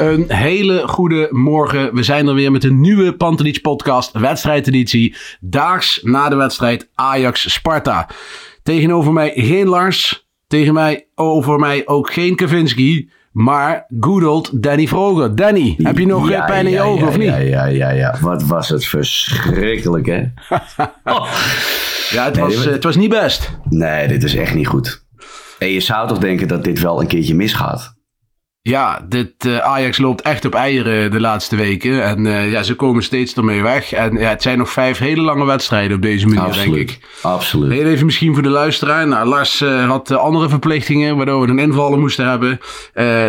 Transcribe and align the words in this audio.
Een 0.00 0.24
hele 0.32 0.88
goede 0.88 1.28
morgen. 1.30 1.94
We 1.94 2.02
zijn 2.02 2.26
er 2.26 2.34
weer 2.34 2.50
met 2.52 2.64
een 2.64 2.80
nieuwe 2.80 3.12
Pantelich 3.16 3.60
podcast, 3.60 4.12
wedstrijdeditie. 4.12 5.16
Daags 5.40 6.00
na 6.02 6.28
de 6.28 6.36
wedstrijd 6.36 6.88
Ajax-Sparta. 6.94 8.08
Tegenover 8.62 9.12
mij 9.12 9.32
geen 9.34 9.68
Lars. 9.68 10.28
Tegen 10.46 10.74
mij, 10.74 11.06
over 11.14 11.58
mij 11.58 11.86
ook 11.86 12.12
geen 12.12 12.36
Kavinski. 12.36 13.10
Maar 13.32 13.86
good 14.00 14.24
old 14.24 14.62
Danny 14.62 14.86
Vroger. 14.86 15.34
Danny, 15.36 15.74
heb 15.82 15.98
je 15.98 16.06
nog 16.06 16.28
Ja, 16.28 16.40
eh, 16.40 16.46
pijn 16.46 16.64
in 16.64 16.70
je 16.70 16.76
ja, 16.76 16.82
ogen 16.84 17.02
ja, 17.02 17.08
of 17.08 17.16
niet? 17.16 17.26
Ja, 17.26 17.36
ja, 17.36 17.64
ja, 17.66 17.90
ja. 17.90 18.16
Wat 18.20 18.42
was 18.42 18.68
het 18.68 18.86
verschrikkelijk, 18.86 20.06
hè? 20.06 20.22
Ja, 22.10 22.24
het, 22.24 22.34
Nee, 22.34 22.44
was, 22.44 22.54
dit- 22.56 22.66
eh, 22.66 22.72
het 22.72 22.84
was 22.84 22.96
niet 22.96 23.10
best. 23.10 23.50
Nee, 23.68 24.08
dit 24.08 24.22
is 24.22 24.34
echt 24.34 24.54
niet 24.54 24.66
goed. 24.66 25.04
En 25.58 25.68
je 25.68 25.80
zou 25.80 26.08
toch 26.08 26.18
denken 26.18 26.48
dat 26.48 26.64
dit 26.64 26.80
wel 26.80 27.00
een 27.00 27.06
keertje 27.06 27.34
misgaat? 27.34 27.94
Ja, 28.62 29.04
dit 29.08 29.32
eh, 29.38 29.58
Ajax 29.58 29.98
loopt 29.98 30.22
echt 30.22 30.44
op 30.44 30.54
eieren 30.54 31.10
de 31.10 31.20
laatste 31.20 31.56
weken. 31.56 32.04
En 32.04 32.26
eh, 32.26 32.50
ja, 32.50 32.62
ze 32.62 32.74
komen 32.74 33.02
steeds 33.02 33.34
ermee 33.34 33.62
weg. 33.62 33.92
En 33.92 34.16
ja, 34.16 34.28
het 34.28 34.42
zijn 34.42 34.58
nog 34.58 34.70
vijf 34.70 34.98
hele 34.98 35.22
lange 35.22 35.44
wedstrijden 35.44 35.96
op 35.96 36.02
deze 36.02 36.26
manier, 36.26 36.52
denk 36.54 36.74
ik. 36.74 36.98
Absoluut. 37.22 37.72
Heel 37.72 37.86
even 37.86 38.04
misschien 38.06 38.34
voor 38.34 38.42
de 38.42 38.48
luisteraar. 38.48 39.06
Nou, 39.08 39.26
Lars 39.28 39.60
eh, 39.60 39.88
had 39.88 40.10
andere 40.10 40.48
verplichtingen, 40.48 41.16
waardoor 41.16 41.40
we 41.40 41.48
een 41.48 41.58
invaller 41.58 41.98
moesten 41.98 42.28
hebben. 42.28 42.60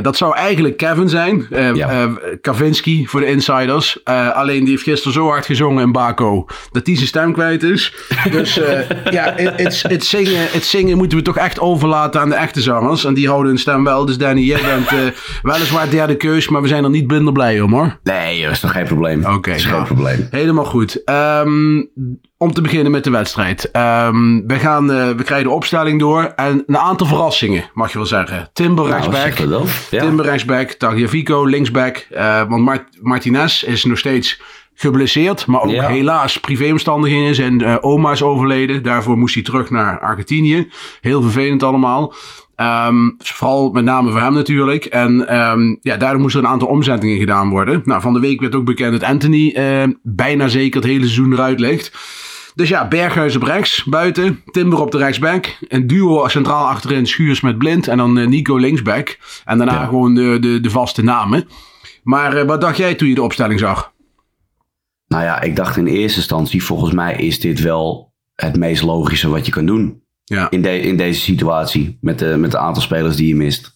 Dat 0.04 0.18
zou 0.18 0.36
eigenlijk 0.36 0.78
Kevin 0.78 1.10
zijn. 1.10 1.48
Ja. 1.74 2.10
Kavinski 2.42 3.08
voor 3.08 3.20
de 3.20 3.26
insiders. 3.26 4.04
Alleen 4.34 4.60
die 4.60 4.70
heeft 4.70 4.84
gisteren 4.84 5.14
zo 5.14 5.28
hard 5.28 5.46
gezongen 5.46 5.84
in 5.84 5.92
Baco 5.92 6.46
dat 6.72 6.86
hij 6.86 6.96
zijn 6.96 7.08
stem 7.08 7.34
kwijt 7.34 7.64
is. 7.64 7.94
Dus 8.32 8.54
ja, 9.10 9.34
het- 9.36 10.06
zingen, 10.06 10.48
het 10.52 10.64
zingen 10.66 10.98
moeten 10.98 11.18
we 11.18 11.24
toch 11.24 11.38
echt 11.38 11.60
overlaten 11.60 12.22
aan 12.22 12.30
de 12.30 12.36
echte 12.36 12.62
zangers. 12.62 13.06
En 13.06 13.14
die 13.14 13.28
houden 13.28 13.48
hun 13.52 13.60
stem 13.60 13.84
wel. 13.84 14.06
Dus 14.06 14.18
Danny, 14.18 14.42
jij 14.42 14.62
bent 14.62 15.14
weliswaar 15.42 15.90
derde 15.90 16.16
keus, 16.16 16.50
maar 16.50 16.62
we 16.62 16.68
zijn 16.68 16.84
er 16.84 16.90
niet 16.90 17.08
minder 17.12 17.34
blij 17.34 17.62
om 17.62 17.74
hoor. 17.74 18.00
Nee, 18.04 18.42
dat 18.44 18.52
is 18.52 18.60
toch 18.60 18.72
geen 18.72 18.86
probleem? 18.86 19.26
Oké, 19.26 19.52
is 19.52 19.64
nou, 19.66 19.76
geen 19.78 19.86
probleem. 19.86 20.28
Helemaal 20.32 20.66
goed. 20.66 21.04
Ehm, 21.04 21.84
om 22.38 22.54
te 22.54 22.62
beginnen 22.62 22.92
met 22.92 23.04
de 23.04 23.10
wedstrijd. 23.10 23.72
Ehm, 23.72 24.42
we, 24.48 24.60
gaan, 24.60 24.92
eh, 24.92 25.10
we 25.10 25.24
krijgen 25.24 25.48
de 25.48 25.54
opstelling 25.54 26.00
door. 26.00 26.24
En 26.36 26.64
een 26.68 26.78
aantal 26.78 27.08
verrassingen, 27.08 27.70
mag 27.74 27.92
je 27.92 27.98
wel 27.98 28.08
zeggen. 28.08 28.50
Timber 28.54 28.88
Nou, 28.90 29.12
rechtsback. 29.12 29.50
dat. 29.50 29.88
Ja. 29.92 30.00
Timber 30.02 30.26
rechtsback. 30.26 30.70
Tagliafico 30.72 31.46
linksback. 31.46 31.98
Eh, 32.10 32.42
want 32.50 32.64
Mart- 32.64 32.98
Martinez 33.02 33.64
is 33.64 33.84
nog 33.84 33.98
steeds 33.98 34.42
geblesseerd. 34.76 35.46
Maar 35.46 35.62
ook 35.62 35.70
Ja. 35.72 35.88
helaas 35.88 36.38
privéomstandigheden. 36.40 37.36
Zijn 37.36 37.62
eh, 37.62 37.76
oma 37.82 38.12
is 38.12 38.24
overleden. 38.24 38.84
Daarvoor 38.84 39.18
moest 39.18 39.34
hij 39.34 39.44
terug 39.44 39.70
naar 39.70 40.00
Argentinië. 40.00 40.70
Heel 41.02 41.22
vervelend 41.22 41.64
allemaal. 41.64 42.14
Ehm, 42.62 43.10
vooral 43.18 43.72
met 43.72 43.84
name 43.84 44.12
voor 44.12 44.22
hem 44.22 44.34
natuurlijk. 44.34 44.86
En 44.86 45.28
ehm, 45.28 45.76
ja, 45.82 45.98
daardoor 45.98 46.22
moesten 46.22 46.40
er 46.42 46.46
een 46.48 46.52
aantal 46.52 46.68
omzettingen 46.68 47.18
gedaan 47.18 47.50
worden. 47.50 47.82
Nou, 47.86 48.02
van 48.02 48.14
de 48.14 48.20
week 48.20 48.42
werd 48.42 48.56
ook 48.56 48.66
bekend 48.66 48.92
dat 48.92 49.10
Anthony 49.10 49.52
eh, 49.52 49.84
bijna 50.04 50.48
zeker 50.48 50.82
het 50.82 50.90
hele 50.90 51.04
seizoen 51.04 51.34
eruit 51.34 51.60
ligt. 51.60 51.92
Dus 52.56 52.70
ja, 52.70 52.88
Berghuis 52.88 53.36
op 53.36 53.44
rechts, 53.44 53.84
buiten. 53.84 54.44
Timber 54.46 54.80
op 54.80 54.92
de 54.92 54.98
rechtsback. 54.98 55.58
Een 55.68 55.88
duo 55.88 56.28
centraal 56.28 56.68
achterin, 56.68 57.08
Schuurs 57.08 57.42
met 57.42 57.58
Blind. 57.58 57.88
En 57.88 57.98
dan 57.98 58.18
eh, 58.18 58.28
Nico 58.28 58.58
linksback. 58.58 59.18
En 59.46 59.58
daarna 59.58 59.74
Ja. 59.74 59.86
gewoon 59.86 60.14
de, 60.14 60.38
de, 60.40 60.60
de 60.60 60.70
vaste 60.70 61.04
namen. 61.04 61.48
Maar 62.04 62.36
eh, 62.38 62.48
wat 62.48 62.62
dacht 62.62 62.78
jij 62.78 62.96
toen 62.96 63.08
je 63.08 63.16
de 63.16 63.24
opstelling 63.24 63.60
zag? 63.60 63.92
Nou 65.08 65.24
ja, 65.24 65.42
ik 65.42 65.56
dacht 65.56 65.78
in 65.78 65.88
eerste 65.88 66.18
instantie, 66.18 66.64
volgens 66.64 66.92
mij 66.94 67.16
is 67.16 67.40
dit 67.40 67.60
wel 67.62 68.14
het 68.36 68.58
meest 68.58 68.84
logische 68.84 69.30
wat 69.30 69.46
je 69.46 69.52
kan 69.52 69.66
doen. 69.66 70.01
Ja. 70.32 70.50
In, 70.50 70.62
de, 70.62 70.80
in 70.80 70.98
deze 70.98 71.20
situatie, 71.20 71.98
met 72.02 72.20
de, 72.20 72.26
met 72.38 72.52
het 72.52 72.62
aantal 72.62 72.82
spelers 72.82 73.16
die 73.16 73.28
je 73.28 73.36
mist. 73.36 73.76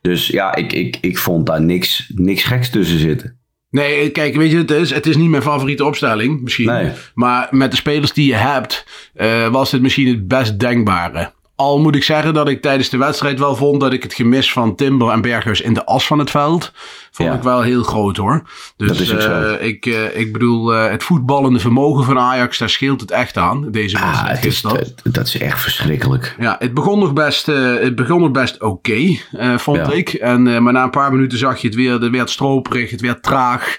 Dus 0.00 0.26
ja, 0.26 0.54
ik, 0.54 0.72
ik, 0.72 0.98
ik 1.00 1.18
vond 1.18 1.46
daar 1.46 1.62
niks, 1.62 2.10
niks 2.14 2.42
geks 2.42 2.70
tussen 2.70 2.98
zitten. 2.98 3.38
Nee, 3.70 4.10
kijk, 4.10 4.34
weet 4.34 4.50
je, 4.50 4.56
het 4.56 4.70
is, 4.70 4.90
het 4.90 5.06
is 5.06 5.16
niet 5.16 5.30
mijn 5.30 5.42
favoriete 5.42 5.84
opstelling, 5.84 6.40
misschien. 6.40 6.66
Nee. 6.66 6.90
Maar 7.14 7.48
met 7.50 7.70
de 7.70 7.76
spelers 7.76 8.12
die 8.12 8.26
je 8.26 8.34
hebt, 8.34 8.86
eh, 9.14 9.48
was 9.48 9.70
dit 9.70 9.82
misschien 9.82 10.08
het 10.08 10.28
best 10.28 10.58
denkbare. 10.58 11.32
Al 11.56 11.78
moet 11.78 11.96
ik 11.96 12.02
zeggen 12.02 12.34
dat 12.34 12.48
ik 12.48 12.62
tijdens 12.62 12.88
de 12.88 12.96
wedstrijd 12.96 13.38
wel 13.38 13.56
vond 13.56 13.80
dat 13.80 13.92
ik 13.92 14.02
het 14.02 14.14
gemis 14.14 14.52
van 14.52 14.74
Timber 14.74 15.08
en 15.10 15.20
Berghuis 15.20 15.60
in 15.60 15.74
de 15.74 15.84
as 15.84 16.06
van 16.06 16.18
het 16.18 16.30
veld, 16.30 16.72
vond 17.10 17.28
Ja. 17.28 17.34
ik 17.34 17.42
wel 17.42 17.62
heel 17.62 17.82
groot 17.82 18.16
hoor. 18.16 18.42
Dus 18.76 19.10
eh, 19.10 19.52
ik, 19.66 19.86
eh, 19.86 20.18
ik 20.18 20.32
bedoel, 20.32 20.74
eh, 20.74 20.90
het 20.90 21.02
voetballende 21.04 21.58
vermogen 21.58 22.04
van 22.04 22.18
Ajax, 22.18 22.58
daar 22.58 22.70
scheelt 22.70 23.00
het 23.00 23.10
echt 23.10 23.36
aan, 23.36 23.70
deze 23.70 23.98
Ah, 23.98 24.28
het 24.28 24.44
is, 24.44 24.60
dat, 24.60 24.94
dat 25.04 25.26
is 25.26 25.38
echt 25.38 25.60
verschrikkelijk. 25.60 26.36
Ja, 26.38 26.56
het 26.58 26.74
begon 26.74 26.98
nog 26.98 27.12
best, 27.12 27.46
het 27.46 27.94
begon 27.94 28.20
nog 28.20 28.30
best 28.30 28.62
oké, 28.62 29.16
vond 29.56 29.76
Ja. 29.76 29.92
ik. 29.92 30.08
En, 30.12 30.62
maar 30.62 30.72
na 30.72 30.82
een 30.82 30.90
paar 30.90 31.12
minuten 31.12 31.38
zag 31.38 31.58
je 31.58 31.66
het 31.66 31.76
weer, 31.76 31.92
het 32.00 32.10
werd 32.10 32.30
stroperig, 32.30 32.90
het 32.90 33.00
werd 33.00 33.22
traag. 33.22 33.78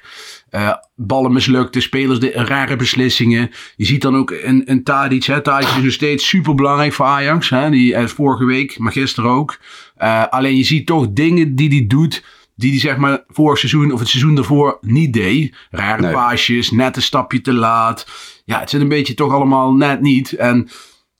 Eh, 0.50 0.74
ballen 0.96 1.34
mislukte, 1.34 1.81
spelers 1.81 2.19
de 2.19 2.31
rare 2.31 2.75
beslissingen. 2.75 3.50
Je 3.75 3.85
ziet 3.85 4.02
dan 4.02 4.16
ook 4.16 4.31
een, 4.31 4.62
een 4.66 4.84
Tadic. 4.84 5.24
Hè. 5.24 5.41
Tadic 5.41 5.68
is 5.68 5.84
nog 5.84 5.91
steeds 5.91 6.28
super 6.28 6.56
belangrijk 6.56 6.94
voor 6.94 7.06
Ajax. 7.06 7.50
Hè. 7.50 7.69
Die 7.69 7.96
eh, 7.96 8.08
vorige 8.08 8.46
week, 8.46 8.80
maar 8.80 8.91
gisteren 8.91 9.30
ook. 9.30 9.59
Eh, 9.96 10.28
alleen 10.30 10.56
je 10.56 10.63
ziet 10.63 10.86
toch 10.86 11.07
dingen 11.09 11.56
die 11.56 11.69
hij 11.69 11.88
doet. 11.88 12.24
Die 12.56 12.72
hij 12.72 12.80
zeg 12.80 12.97
maar 12.97 13.24
vorig 13.28 13.57
seizoen 13.59 13.91
of 13.91 14.00
het 14.00 14.07
seizoen 14.07 14.36
daarvoor 14.36 14.78
niet 14.81 15.13
deed. 15.13 15.56
Rare 15.72 16.02
Nee. 16.02 16.12
paasjes, 16.12 16.72
net 16.72 16.96
een 16.96 17.02
stapje 17.02 17.41
te 17.41 17.53
laat. 17.53 18.07
Ja, 18.46 18.59
het 18.59 18.69
zit 18.69 18.81
een 18.81 18.88
beetje 18.88 19.13
toch 19.13 19.34
allemaal 19.34 19.74
net 19.74 20.01
niet. 20.01 20.31
En 20.33 20.69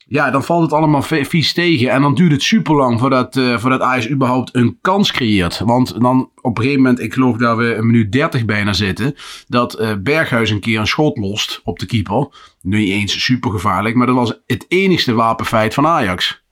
ja, 0.08 0.32
dan 0.32 0.44
valt 0.44 0.62
het 0.62 0.74
allemaal 0.74 1.02
vies 1.02 1.54
tegen. 1.54 1.90
En 1.90 2.02
dan 2.02 2.16
duurt 2.16 2.32
het 2.32 2.42
super 2.44 2.76
lang 2.76 3.00
voordat, 3.00 3.36
eh 3.36 3.58
voordat 3.58 3.82
Ajax 3.82 4.10
überhaupt 4.10 4.56
een 4.56 4.78
kans 4.82 5.12
creëert. 5.12 5.60
Want 5.66 6.02
dan 6.02 6.30
op 6.42 6.58
een 6.58 6.64
gegeven 6.64 6.82
moment, 6.84 7.00
ik 7.02 7.14
geloof 7.14 7.38
dat 7.38 7.58
we 7.58 7.76
een 7.76 7.86
minuut 7.86 8.12
30 8.12 8.46
bijna 8.46 8.74
zitten. 8.74 9.16
Dat 9.48 9.74
eh, 9.74 9.90
Berghuis 10.00 10.50
een 10.50 10.60
keer 10.60 10.80
een 10.80 10.88
schot 10.88 11.18
lost 11.18 11.62
op 11.64 11.80
de 11.80 11.86
keeper. 11.86 12.28
Nu 12.62 12.78
niet 12.78 12.90
eens 12.90 13.24
super 13.24 13.52
gevaarlijk, 13.52 13.96
maar 13.96 14.08
dat 14.08 14.16
was 14.16 14.40
het 14.46 14.66
enigste 14.68 15.14
wapenfeit 15.14 15.74
van 15.74 15.88
Ajax. 15.88 16.46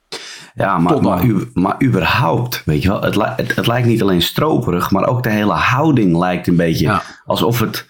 Ja, 0.56 0.78
maar, 0.78 1.02
maar, 1.54 1.84
überhaupt, 1.84 2.62
weet 2.66 2.82
je 2.82 2.88
wel, 2.88 3.02
het, 3.02 3.16
het, 3.36 3.56
het 3.56 3.68
lijkt 3.68 3.88
niet 3.88 4.02
alleen 4.02 4.22
stroperig, 4.22 4.92
maar 4.92 5.08
ook 5.08 5.24
de 5.24 5.30
hele 5.30 5.54
houding 5.54 6.18
lijkt 6.18 6.48
een 6.48 6.56
beetje 6.56 6.86
Ja. 6.86 7.02
alsof 7.26 7.60
het, 7.60 7.88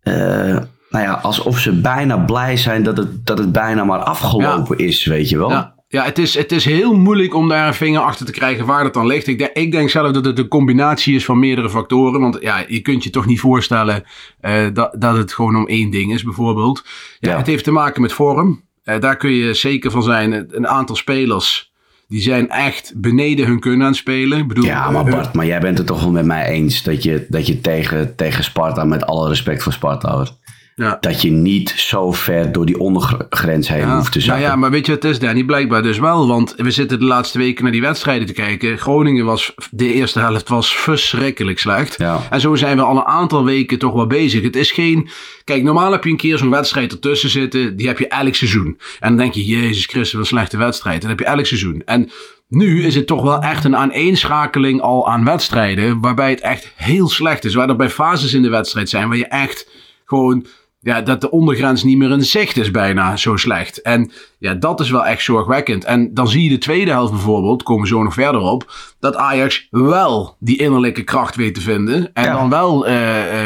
eh, 0.00 0.56
nou 0.94 1.06
ja, 1.06 1.12
alsof 1.12 1.58
ze 1.58 1.80
bijna 1.80 2.16
blij 2.16 2.56
zijn 2.56 2.82
dat 2.82 2.96
het, 2.96 3.26
dat 3.26 3.38
het 3.38 3.52
bijna 3.52 3.84
maar 3.84 3.98
afgelopen 3.98 4.78
is, 4.78 5.04
weet 5.04 5.28
je 5.28 5.38
wel. 5.38 5.50
Ja. 5.50 5.72
Ja, 5.88 6.04
het 6.04 6.18
is, 6.18 6.34
het 6.34 6.52
is 6.52 6.64
heel 6.64 6.94
moeilijk 6.94 7.34
om 7.34 7.48
daar 7.48 7.66
een 7.66 7.74
vinger 7.74 8.00
achter 8.00 8.26
te 8.26 8.32
krijgen 8.32 8.66
waar 8.66 8.82
dat 8.82 8.94
dan 8.94 9.06
ligt. 9.06 9.26
Ik 9.26 9.38
denk, 9.38 9.50
ik 9.52 9.72
denk 9.72 9.90
zelf 9.90 10.12
dat 10.12 10.24
het 10.24 10.38
een 10.38 10.48
combinatie 10.48 11.14
is 11.14 11.24
van 11.24 11.38
meerdere 11.38 11.70
factoren. 11.70 12.20
Want 12.20 12.38
ja, 12.40 12.64
je 12.68 12.80
kunt 12.80 13.04
je 13.04 13.10
toch 13.10 13.26
niet 13.26 13.40
voorstellen 13.40 14.04
uh, 14.42 14.66
dat, 14.72 14.94
dat 14.98 15.16
het 15.16 15.32
gewoon 15.32 15.56
om 15.56 15.66
één 15.66 15.90
ding 15.90 16.12
is, 16.12 16.22
bijvoorbeeld. 16.22 16.82
Ja, 17.20 17.30
ja. 17.30 17.36
Het 17.36 17.46
heeft 17.46 17.64
te 17.64 17.70
maken 17.70 18.02
met 18.02 18.12
vorm. 18.12 18.64
Uh, 18.84 19.00
daar 19.00 19.16
kun 19.16 19.30
je 19.30 19.54
zeker 19.54 19.90
van 19.90 20.02
zijn. 20.02 20.46
Een 20.56 20.68
aantal 20.68 20.96
spelers 20.96 21.72
die 22.08 22.20
zijn 22.20 22.50
echt 22.50 22.92
beneden 22.96 23.46
hun 23.46 23.60
kunnen 23.60 23.80
aan 23.80 23.92
het 23.92 23.96
spelen. 23.96 24.38
Ik 24.38 24.48
bedoel, 24.48 24.64
ja, 24.64 24.90
maar 24.90 25.04
Bart, 25.04 25.32
maar 25.32 25.46
jij 25.46 25.60
bent 25.60 25.78
het 25.78 25.86
toch 25.86 26.00
wel 26.00 26.10
met 26.10 26.24
mij 26.24 26.46
eens 26.46 26.82
dat 26.82 27.02
je, 27.02 27.26
dat 27.28 27.46
je 27.46 27.60
tegen, 27.60 28.16
tegen 28.16 28.44
Sparta, 28.44 28.84
met 28.84 29.06
alle 29.06 29.28
respect 29.28 29.62
voor 29.62 29.72
Sparta, 29.72 30.26
ja. 30.74 30.96
Dat 31.00 31.22
je 31.22 31.30
niet 31.30 31.74
zo 31.76 32.12
ver 32.12 32.52
door 32.52 32.66
die 32.66 32.78
ondergrens 32.78 33.68
heen 33.68 33.90
hoeft 33.90 34.12
te 34.12 34.20
zakken. 34.20 34.42
Nou 34.42 34.54
ja, 34.54 34.60
maar 34.60 34.70
weet 34.70 34.86
je 34.86 34.92
wat 34.92 35.02
het 35.02 35.12
is, 35.12 35.18
Danny? 35.18 35.44
Blijkbaar 35.44 35.82
dus 35.82 35.98
wel. 35.98 36.28
Want 36.28 36.54
we 36.56 36.70
zitten 36.70 36.98
de 36.98 37.04
laatste 37.04 37.38
weken 37.38 37.62
naar 37.62 37.72
die 37.72 37.80
wedstrijden 37.80 38.26
te 38.26 38.32
kijken. 38.32 38.78
Groningen 38.78 39.24
was, 39.24 39.54
de 39.70 39.92
eerste 39.92 40.20
helft 40.20 40.48
was 40.48 40.76
verschrikkelijk 40.76 41.58
slecht. 41.58 41.98
Ja. 41.98 42.20
En 42.30 42.40
zo 42.40 42.54
zijn 42.54 42.76
we 42.76 42.82
al 42.82 42.96
een 42.96 43.04
aantal 43.04 43.44
weken 43.44 43.78
toch 43.78 43.92
wel 43.92 44.06
bezig. 44.06 44.42
Het 44.42 44.56
is 44.56 44.70
geen... 44.70 45.08
Kijk, 45.44 45.62
normaal 45.62 45.92
heb 45.92 46.04
je 46.04 46.10
een 46.10 46.16
keer 46.16 46.38
zo'n 46.38 46.50
wedstrijd 46.50 46.92
ertussen 46.92 47.30
zitten. 47.30 47.76
Die 47.76 47.86
heb 47.86 47.98
je 47.98 48.08
elk 48.08 48.34
seizoen. 48.34 48.78
En 49.00 49.08
dan 49.08 49.16
denk 49.16 49.34
je, 49.34 49.44
Jezus 49.44 49.86
Christus, 49.86 50.12
wat 50.12 50.20
een 50.20 50.26
slechte 50.26 50.56
wedstrijd. 50.56 51.00
Dat 51.00 51.10
heb 51.10 51.18
je 51.18 51.24
elk 51.24 51.46
seizoen. 51.46 51.82
En 51.84 52.10
nu 52.48 52.84
is 52.84 52.94
het 52.94 53.06
toch 53.06 53.22
wel 53.22 53.40
echt 53.40 53.64
een 53.64 53.76
aaneenschakeling 53.76 54.80
al 54.80 55.08
aan 55.08 55.24
wedstrijden. 55.24 56.00
Waarbij 56.00 56.30
het 56.30 56.40
echt 56.40 56.72
heel 56.76 57.08
slecht 57.08 57.44
is. 57.44 57.54
Waar 57.54 57.68
er 57.68 57.76
bij 57.76 57.90
fases 57.90 58.34
in 58.34 58.42
de 58.42 58.48
wedstrijd 58.48 58.88
zijn 58.88 59.08
waar 59.08 59.16
je 59.16 59.26
echt 59.26 59.68
gewoon 60.04 60.46
ja, 60.84 61.00
dat 61.00 61.20
de 61.20 61.30
ondergrens 61.30 61.84
niet 61.84 61.96
meer 61.96 62.10
in 62.10 62.24
zicht 62.24 62.56
is 62.56 62.70
bijna 62.70 63.16
zo 63.16 63.36
slecht. 63.36 63.82
En 63.82 64.10
ja, 64.38 64.54
dat 64.54 64.80
is 64.80 64.90
wel 64.90 65.06
echt 65.06 65.22
zorgwekkend. 65.22 65.84
En 65.84 66.14
dan 66.14 66.28
zie 66.28 66.42
je 66.42 66.48
de 66.48 66.58
tweede 66.58 66.90
helft 66.90 67.12
bijvoorbeeld, 67.12 67.62
komen 67.62 67.82
we 67.82 67.88
zo 67.88 68.02
nog 68.02 68.14
verder 68.14 68.40
op, 68.40 68.72
dat 69.00 69.16
Ajax 69.16 69.66
wel 69.70 70.36
die 70.38 70.58
innerlijke 70.58 71.02
kracht 71.02 71.36
weet 71.36 71.54
te 71.54 71.60
vinden. 71.60 72.12
En 72.12 72.32
dan 72.32 72.50
wel 72.50 72.88
uh, 72.88 72.96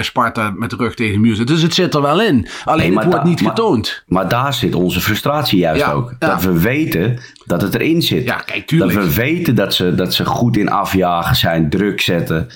Sparta 0.00 0.52
met 0.56 0.70
de 0.70 0.76
rug 0.76 0.94
tegen 0.94 1.12
de 1.12 1.18
muur 1.18 1.34
zit. 1.34 1.46
Dus 1.46 1.62
het 1.62 1.74
zit 1.74 1.94
er 1.94 2.02
wel 2.02 2.22
in. 2.22 2.48
Alleen 2.64 2.96
het 2.96 3.04
wordt 3.04 3.24
niet 3.24 3.40
getoond. 3.40 4.02
Maar 4.06 4.28
daar 4.28 4.54
zit 4.54 4.74
onze 4.74 5.00
frustratie 5.00 5.58
juist 5.58 5.84
ook. 5.84 6.14
Dat 6.18 6.42
we 6.42 6.60
weten 6.60 7.20
dat 7.44 7.62
het 7.62 7.74
erin 7.74 8.02
zit. 8.02 8.24
Ja, 8.24 8.36
kijk, 8.36 8.66
tuurlijk. 8.66 8.92
Dat 8.94 9.04
we 9.04 9.14
weten 9.14 9.54
dat 9.54 9.74
ze, 9.74 9.94
dat 9.94 10.14
ze 10.14 10.24
goed 10.24 10.56
in 10.56 10.70
afjagen 10.70 11.36
zijn, 11.36 11.70
druk 11.70 12.00
zetten. 12.00 12.48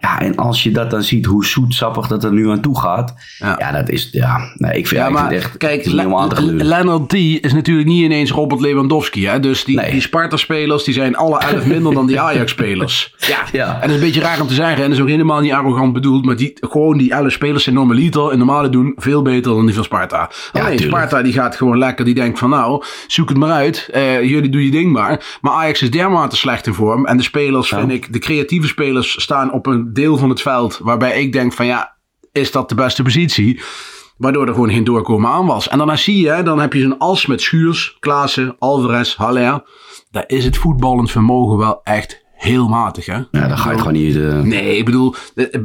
Ja, 0.00 0.20
en 0.20 0.36
als 0.36 0.62
je 0.62 0.70
dat 0.70 0.90
dan 0.90 1.02
ziet, 1.02 1.26
hoe 1.26 1.44
zoetsappig 1.44 2.06
dat 2.06 2.24
er 2.24 2.32
nu 2.32 2.50
aan 2.50 2.60
toe 2.60 2.80
gaat. 2.80 3.14
Ja, 3.38 3.54
ja 3.58 3.72
dat 3.72 3.88
is, 3.88 4.08
ja, 4.12 4.52
nee, 4.54 4.78
ik 4.78 4.86
vind, 4.86 5.00
ja, 5.00 5.10
maar, 5.10 5.30
echt 5.30 5.56
kijk, 5.56 5.86
Leonard 5.86 7.08
D 7.08 7.14
is 7.14 7.52
natuurlijk 7.52 7.88
niet 7.88 8.02
ineens 8.04 8.30
Robert 8.30 8.60
Lewandowski. 8.60 9.26
Hè? 9.26 9.40
Dus 9.40 9.64
die, 9.64 9.90
die 9.90 10.00
Sparta-spelers, 10.00 10.84
die 10.84 10.94
zijn 10.94 11.16
alle 11.16 11.38
elf 11.38 11.66
minder 11.74 11.94
dan 11.94 12.06
die 12.06 12.20
Ajax-spelers. 12.20 13.14
Ja. 13.18 13.44
ja. 13.52 13.74
En 13.74 13.80
dat 13.80 13.88
is 13.88 13.94
een 13.94 14.00
beetje 14.00 14.20
raar 14.20 14.40
om 14.40 14.46
te 14.46 14.54
zeggen. 14.54 14.76
En 14.76 14.82
dat 14.82 14.92
is 14.92 15.00
ook 15.00 15.08
helemaal 15.08 15.40
niet 15.40 15.52
arrogant 15.52 15.92
bedoeld. 15.92 16.24
Maar 16.24 16.36
die, 16.36 16.52
gewoon 16.60 16.98
die 16.98 17.12
elf 17.12 17.32
spelers 17.32 17.62
zijn 17.62 17.74
normaliter 17.74 18.30
en 18.30 18.38
normale 18.38 18.68
doen 18.68 18.92
veel 18.96 19.22
beter 19.22 19.54
dan 19.54 19.66
die 19.66 19.74
van 19.74 19.84
Sparta. 19.84 20.30
Alleen 20.52 20.78
Sparta 20.78 21.22
die 21.22 21.32
gaat 21.32 21.56
gewoon 21.56 21.78
lekker, 21.78 22.04
die 22.04 22.14
denkt 22.14 22.38
van 22.38 22.50
nou, 22.50 22.84
zoek 23.06 23.28
het 23.28 23.38
maar 23.38 23.50
uit. 23.50 23.88
Uh, 23.94 24.22
jullie 24.22 24.50
doen 24.50 24.62
je 24.62 24.70
ding 24.70 24.92
maar. 24.92 25.38
Maar 25.40 25.52
Ajax 25.52 25.82
is 25.82 25.90
dermate 25.90 26.36
slecht 26.36 26.66
in 26.66 26.74
vorm. 26.74 27.06
En 27.06 27.16
de 27.16 27.22
spelers, 27.22 27.68
vind 27.68 27.90
ik, 27.90 28.12
de 28.12 28.18
creatieve 28.18 28.66
spelers 28.66 29.22
staan 29.22 29.52
op 29.52 29.66
een 29.66 29.89
deel 29.92 30.16
van 30.16 30.28
het 30.28 30.42
veld 30.42 30.78
waarbij 30.82 31.22
ik 31.22 31.32
denk 31.32 31.52
van 31.52 31.66
ja, 31.66 31.96
is 32.32 32.50
dat 32.50 32.68
de 32.68 32.74
beste 32.74 33.02
positie? 33.02 33.60
Waardoor 34.16 34.46
er 34.46 34.54
gewoon 34.54 34.70
geen 34.70 34.84
doorkomen 34.84 35.30
aan 35.30 35.46
was. 35.46 35.68
En 35.68 35.78
daarna 35.78 35.96
zie 35.96 36.26
je, 36.26 36.42
dan 36.42 36.60
heb 36.60 36.72
je 36.72 36.80
zo'n 36.80 36.98
as 36.98 37.26
met 37.26 37.40
Schuurs, 37.40 37.96
Klaassen, 38.00 38.56
Alvarez, 38.58 39.16
Haller. 39.16 39.62
Daar 40.10 40.24
is 40.26 40.44
het 40.44 40.56
voetballend 40.56 41.10
vermogen 41.10 41.58
wel 41.58 41.80
echt 41.82 42.24
heel 42.40 42.68
matig, 42.68 43.06
hè? 43.06 43.16
Ja, 43.30 43.48
dan 43.48 43.58
ga 43.58 43.70
je 43.70 43.78
gewoon 43.78 43.92
niet... 43.92 44.16
Uh... 44.16 44.40
Nee, 44.40 44.76
ik 44.76 44.84
bedoel, 44.84 45.14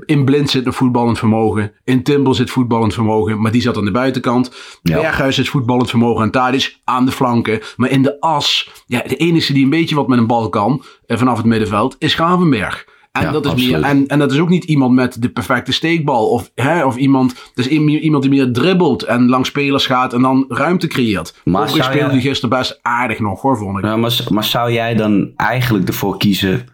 in 0.06 0.25
Blind 0.25 0.50
zit 0.50 0.66
een 0.66 0.74
voetballend 0.74 1.19
vermogen. 1.19 1.74
In 1.83 2.04
Timbel 2.04 2.33
zit 2.33 2.50
voetballend 2.50 2.94
vermogen, 2.94 3.42
maar 3.42 3.51
die 3.51 3.62
zat 3.62 3.77
aan 3.77 3.86
de 3.86 3.92
buitenkant. 3.92 4.51
Ja. 4.81 5.00
Berghuis 5.00 5.36
zit 5.36 5.50
voetballend 5.50 5.89
vermogen 5.89 6.24
en 6.24 6.31
Tadic 6.31 6.80
aan 6.83 7.06
de 7.06 7.12
flanken. 7.12 7.60
Maar 7.75 7.89
in 7.89 8.01
de 8.01 8.19
as, 8.19 8.69
ja, 8.86 9.04
de 9.07 9.16
enige 9.16 9.54
die 9.54 9.63
een 9.63 9.69
beetje 9.69 9.95
wat 9.95 10.07
met 10.07 10.18
een 10.18 10.27
bal 10.27 10.50
kan, 10.50 10.83
eh, 11.06 11.18
vanaf 11.18 11.38
het 11.38 11.45
middenveld, 11.45 11.95
is 12.00 12.13
Gravenberg. 12.13 12.86
En, 13.24 13.32
dat 13.32 13.46
is 13.46 13.54
meer, 13.54 13.82
en, 13.82 14.08
en 14.08 14.20
dat 14.20 14.32
is 14.32 14.40
ook 14.40 14.50
niet 14.50 14.64
iemand 14.64 14.94
met 14.94 15.22
de 15.22 15.30
perfecte 15.30 15.72
steekbal. 15.72 16.30
Of, 16.30 16.52
hè, 16.56 16.86
of 16.86 16.96
iemand, 16.96 17.52
is 17.56 17.68
iemand 17.68 18.24
die 18.24 18.32
meer 18.32 18.52
dribbelt 18.52 19.04
en 19.04 19.30
langs 19.30 19.50
spelers 19.50 19.86
gaat 19.86 20.14
en 20.14 20.22
dan 20.22 20.46
ruimte 20.48 20.88
creëert. 20.88 21.42
Maar 21.44 21.70
speelde 21.70 22.12
die 22.12 22.22
gisteren 22.22 22.58
best 22.58 22.80
aardig 22.82 23.20
nog 23.20 23.42
hoor, 23.42 23.58
vond 23.58 23.78
ik. 23.78 23.84
Ja, 23.84 23.98
maar, 23.98 24.20
maar 24.30 24.44
zou 24.44 24.72
jij 24.72 24.96
dan 24.96 25.32
eigenlijk 25.36 25.88
ervoor 25.88 26.18
kiezen 26.18 26.66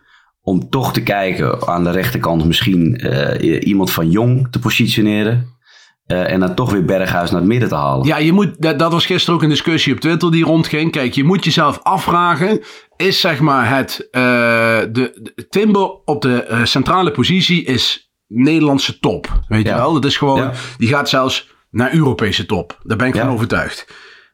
om 0.42 0.70
toch 0.70 0.94
te 0.94 1.04
kijken 1.04 1.68
aan 1.68 1.84
de 1.84 1.92
rechterkant 1.92 2.46
misschien 2.46 3.00
uh, 3.06 3.68
iemand 3.68 3.92
van 3.92 4.10
Jong 4.10 4.48
te 4.52 4.60
positioneren? 4.60 5.60
Uh, 6.12 6.32
en 6.32 6.40
dan 6.40 6.56
toch 6.56 6.72
weer 6.72 6.86
Berghuis 6.86 7.32
naar 7.32 7.40
het 7.40 7.50
midden 7.50 7.70
te 7.70 7.76
halen. 7.76 8.08
Ja, 8.08 8.18
je 8.18 8.32
moet, 8.32 8.62
dat, 8.62 8.80
dat 8.80 8.92
was 8.92 9.06
gisteren 9.06 9.36
ook 9.36 9.44
een 9.44 9.50
discussie 9.50 9.94
op 9.94 10.00
Twitter 10.00 10.32
die 10.32 10.44
rondging. 10.44 10.92
Kijk, 10.92 11.14
je 11.14 11.24
moet 11.24 11.44
jezelf 11.44 11.80
afvragen: 11.84 12.62
is 12.98 13.20
zeg 13.20 13.40
maar 13.40 13.70
het. 13.70 14.08
Uh, 14.12 14.22
de, 14.22 14.90
de, 14.92 15.48
Timber 15.50 15.90
op 16.06 16.22
de 16.22 16.48
uh, 16.50 16.66
centrale 16.66 17.12
positie 17.12 17.64
is 17.64 18.12
Nederlandse 18.28 19.00
top. 19.00 19.44
Weet 19.48 19.68
je 19.68 19.74
wel? 19.74 19.94
Dat 19.94 20.06
is 20.06 20.18
gewoon. 20.18 20.38
Ja. 20.38 20.52
Die 20.78 20.88
gaat 20.88 21.10
zelfs 21.10 21.50
naar 21.72 21.94
Europese 21.94 22.46
top. 22.46 22.80
Daar 22.84 22.98
ben 22.98 23.08
ik 23.08 23.16
ja. 23.16 23.22
van 23.22 23.34
overtuigd. 23.34 23.88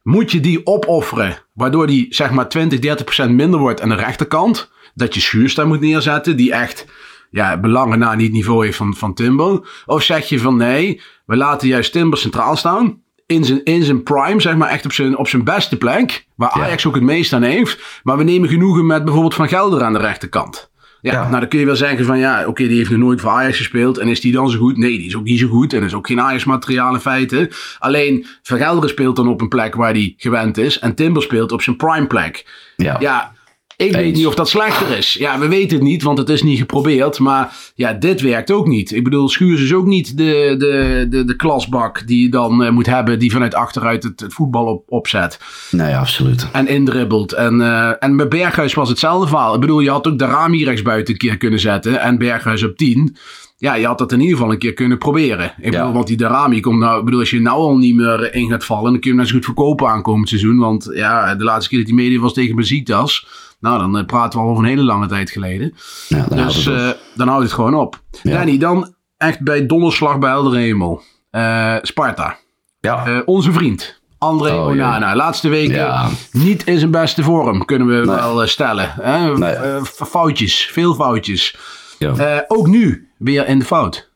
Moet 0.03 0.31
je 0.31 0.39
die 0.39 0.65
opofferen, 0.65 1.38
waardoor 1.53 1.88
die 1.88 2.06
zeg 2.09 2.31
maar 2.31 2.50
20, 2.50 2.79
30 2.79 3.06
procent 3.06 3.31
minder 3.31 3.59
wordt 3.59 3.81
aan 3.81 3.89
de 3.89 3.95
rechterkant? 3.95 4.71
Dat 4.94 5.13
je 5.13 5.21
Schuurs 5.21 5.56
daar 5.56 5.68
moet 5.68 5.79
neerzetten, 5.79 6.38
die 6.38 6.51
echt 6.51 6.85
ja, 7.29 7.59
belangen 7.59 8.00
na 8.00 8.15
niet 8.15 8.31
niveau 8.31 8.65
heeft 8.65 8.77
van, 8.77 8.95
van 8.95 9.13
Timber? 9.13 9.83
Of 9.85 10.03
zeg 10.03 10.29
je 10.29 10.39
van 10.39 10.56
nee, 10.56 11.01
we 11.25 11.35
laten 11.35 11.68
juist 11.68 11.91
Timber 11.91 12.19
centraal 12.19 12.56
staan. 12.56 13.01
In 13.25 13.45
zijn, 13.45 13.63
in 13.63 13.83
zijn 13.83 14.03
prime, 14.03 14.41
zeg 14.41 14.56
maar, 14.56 14.69
echt 14.69 14.85
op 14.85 14.91
zijn, 14.91 15.18
op 15.18 15.27
zijn 15.27 15.44
beste 15.44 15.77
plek. 15.77 16.27
Waar 16.35 16.50
Ajax 16.50 16.85
ook 16.85 16.95
het 16.95 17.03
meest 17.03 17.33
aan 17.33 17.41
heeft. 17.41 18.01
Maar 18.03 18.18
we 18.18 18.24
nemen 18.24 18.50
genoegen 18.50 18.85
met 18.85 19.03
bijvoorbeeld 19.03 19.35
Van 19.35 19.47
Gelder 19.47 19.83
aan 19.83 19.94
de 19.94 20.00
rechterkant. 20.00 20.71
Ja, 21.01 21.12
ja, 21.12 21.27
nou 21.27 21.39
dan 21.39 21.50
kun 21.50 21.59
je 21.59 21.65
wel 21.65 21.75
zeggen 21.75 22.06
van 22.06 22.18
ja, 22.18 22.47
oké, 22.47 22.68
die 22.68 22.77
heeft 22.77 22.89
nog 22.89 23.00
nooit 23.00 23.21
voor 23.21 23.29
Ajax 23.29 23.57
gespeeld. 23.57 23.97
En 23.97 24.07
is 24.07 24.21
die 24.21 24.31
dan 24.31 24.50
zo 24.50 24.57
goed? 24.57 24.77
Nee, 24.77 24.97
die 24.97 25.07
is 25.07 25.15
ook 25.15 25.24
niet 25.24 25.39
zo 25.39 25.47
goed. 25.47 25.74
En 25.74 25.83
is 25.83 25.94
ook 25.94 26.07
geen 26.07 26.21
Ajax-materiaal 26.21 26.94
in 26.94 27.00
feite. 27.00 27.51
Alleen 27.79 28.25
Van 28.44 28.57
Gelder 28.57 28.89
speelt 28.89 29.15
dan 29.15 29.27
op 29.27 29.41
een 29.41 29.47
plek 29.47 29.75
waar 29.75 29.91
hij 29.91 30.13
gewend 30.18 30.57
is. 30.57 30.79
En 30.79 30.95
Timber 30.95 31.21
speelt 31.21 31.51
op 31.51 31.62
zijn 31.62 31.75
prime 31.75 32.07
plek. 32.07 32.45
Ja. 32.75 32.95
ja 33.00 33.35
ik 33.77 33.91
weet 33.91 34.15
niet 34.15 34.27
of 34.27 34.35
dat 34.35 34.50
slechter 34.50 34.97
is. 34.97 35.13
Ja, 35.13 35.39
we 35.39 35.47
weten 35.47 35.77
het 35.77 35.88
niet, 35.88 36.03
want 36.03 36.18
het 36.18 36.29
is 36.29 36.44
niet 36.44 36.57
geprobeerd. 36.57 37.19
Maar 37.19 37.56
ja, 37.75 37.94
dit 37.94 38.21
werkt 38.21 38.51
ook 38.51 38.68
niet. 38.68 38.91
Ik 38.91 39.03
bedoel, 39.03 39.29
Schuurs 39.29 39.62
is 39.62 39.74
ook 39.74 39.85
niet 39.85 40.18
de, 40.18 40.56
de, 40.57 41.06
de, 41.09 41.25
de 41.25 41.35
klasbak 41.35 42.07
die 42.07 42.24
je 42.24 42.29
dan 42.29 42.63
uh, 42.63 42.69
moet 42.69 42.85
hebben... 42.85 43.19
die 43.19 43.31
vanuit 43.31 43.56
achteruit 43.56 44.03
het, 44.03 44.19
het 44.19 44.33
voetbal 44.33 44.65
op, 44.65 44.83
opzet. 44.88 45.39
Nee, 45.71 45.95
absoluut. 45.95 46.48
En 46.51 46.67
indribbelt. 46.67 47.31
En, 47.31 47.60
uh, 47.60 47.91
en 48.00 48.15
met 48.15 48.29
Berghuis 48.29 48.74
was 48.74 48.89
hetzelfde 48.89 49.27
verhaal. 49.27 49.53
Ik 49.53 49.60
bedoel, 49.60 49.79
je 49.79 49.89
had 49.89 50.07
ook 50.07 50.19
de 50.19 50.25
Rami 50.25 50.63
rechtsbuiten 50.63 51.13
een 51.13 51.19
keer 51.19 51.38
kunnen 51.38 51.60
zetten... 51.60 52.01
en 52.01 52.17
Berghuis 52.17 52.63
op 52.63 52.77
10 52.77 53.17
ja, 53.59 53.75
je 53.75 53.85
had 53.85 53.97
dat 53.97 54.11
in 54.11 54.19
ieder 54.19 54.35
geval 54.35 54.51
een 54.51 54.57
keer 54.57 54.73
kunnen 54.73 54.97
proberen. 54.97 55.53
Ik 55.57 55.71
ja. 55.73 55.79
bedoel, 55.79 55.93
want 55.93 56.07
die 56.07 56.17
Darami 56.17 56.59
komt 56.59 56.79
nou, 56.79 56.99
ik 56.99 57.05
bedoel, 57.05 57.19
als 57.19 57.29
je 57.29 57.41
nou 57.41 57.57
al 57.57 57.77
niet 57.77 57.95
meer 57.95 58.33
in 58.33 58.49
gaat 58.49 58.65
vallen, 58.65 58.91
dan 58.91 58.99
kun 58.99 59.01
je 59.01 59.09
hem 59.09 59.17
net 59.17 59.27
zo 59.27 59.33
goed 59.33 59.45
verkopen 59.45 59.87
aankomend 59.87 60.29
seizoen. 60.29 60.57
Want 60.57 60.89
ja, 60.93 61.35
de 61.35 61.43
laatste 61.43 61.69
keer 61.69 61.79
dat 61.79 61.87
hij 61.87 61.97
media 61.97 62.19
was 62.19 62.33
tegen 62.33 62.55
Besiktas, 62.55 63.27
nou, 63.59 63.79
dan 63.79 63.97
uh, 63.97 64.05
praten 64.05 64.39
we 64.39 64.45
al 64.45 64.51
over 64.51 64.63
een 64.63 64.69
hele 64.69 64.83
lange 64.83 65.07
tijd 65.07 65.29
geleden. 65.29 65.73
Ja, 66.07 66.25
dan 66.29 66.37
dus 66.37 66.65
houdt 66.65 66.81
uh, 66.81 66.89
dan 67.15 67.27
houdt 67.27 67.43
het 67.43 67.53
gewoon 67.53 67.75
op. 67.75 68.01
Ja. 68.23 68.31
Danny, 68.31 68.57
dan 68.57 68.93
echt 69.17 69.41
bij 69.41 69.65
donderslag 69.65 70.19
bij 70.19 70.29
Helder 70.29 70.59
Hemel. 70.59 71.01
Uh, 71.31 71.75
Sparta. 71.81 72.37
Ja. 72.79 73.21
onze 73.25 73.51
vriend. 73.51 74.01
André 74.17 74.51
oh, 74.51 74.67
Onana. 74.67 75.15
Laatste 75.15 75.49
weken 75.49 75.75
ja. 75.75 76.09
niet 76.31 76.63
in 76.63 76.79
zijn 76.79 76.91
beste 76.91 77.23
vorm, 77.23 77.65
kunnen 77.65 77.87
we 77.87 77.93
nee. 77.93 78.15
wel 78.15 78.47
stellen. 78.47 78.93
Nee. 79.37 79.79
foutjes, 79.83 80.69
veel 80.71 80.93
foutjes. 80.93 81.57
Ja. 81.99 82.45
ook 82.47 82.67
nu 82.67 83.06
weer 83.17 83.47
in 83.47 83.59
de 83.59 83.65
fout. 83.65 84.09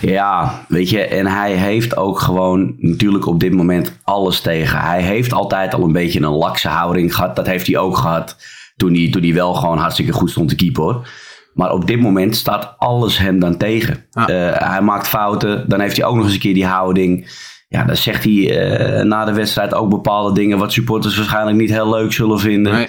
Ja, 0.00 0.64
weet 0.68 0.90
je, 0.90 1.00
en 1.00 1.26
hij 1.26 1.52
heeft 1.52 1.96
ook 1.96 2.20
gewoon 2.20 2.74
natuurlijk 2.78 3.26
op 3.26 3.40
dit 3.40 3.52
moment 3.52 3.98
alles 4.04 4.40
tegen. 4.40 4.78
Hij 4.78 5.02
heeft 5.02 5.32
altijd 5.32 5.74
al 5.74 5.82
een 5.82 5.92
beetje 5.92 6.20
een 6.20 6.30
lakse 6.30 6.68
houding 6.68 7.14
gehad. 7.14 7.36
Dat 7.36 7.46
heeft 7.46 7.66
hij 7.66 7.78
ook 7.78 7.96
gehad 7.96 8.36
toen 8.76 8.94
hij, 8.94 9.10
toen 9.10 9.22
hij 9.22 9.34
wel 9.34 9.54
gewoon 9.54 9.78
hartstikke 9.78 10.12
goed 10.12 10.30
stond 10.30 10.48
te 10.48 10.54
keeper. 10.54 10.82
Hoor. 10.82 11.08
Maar 11.54 11.72
op 11.72 11.86
dit 11.86 12.00
moment 12.00 12.36
staat 12.36 12.74
alles 12.78 13.18
hem 13.18 13.38
dan 13.38 13.56
tegen. 13.56 14.04
Ah. 14.12 14.28
Uh, 14.28 14.52
hij 14.52 14.82
maakt 14.82 15.08
fouten, 15.08 15.68
dan 15.68 15.80
heeft 15.80 15.96
hij 15.96 16.06
ook 16.06 16.14
nog 16.14 16.24
eens 16.24 16.34
een 16.34 16.40
keer 16.40 16.54
die 16.54 16.66
houding. 16.66 17.30
Ja, 17.68 17.84
dan 17.84 17.96
zegt 17.96 18.24
hij 18.24 18.32
uh, 18.32 19.04
na 19.04 19.24
de 19.24 19.32
wedstrijd 19.32 19.74
ook 19.74 19.90
bepaalde 19.90 20.34
dingen 20.34 20.58
wat 20.58 20.72
supporters 20.72 21.16
waarschijnlijk 21.16 21.56
niet 21.56 21.70
heel 21.70 21.90
leuk 21.90 22.12
zullen 22.12 22.40
vinden. 22.40 22.72
Nee. 22.72 22.88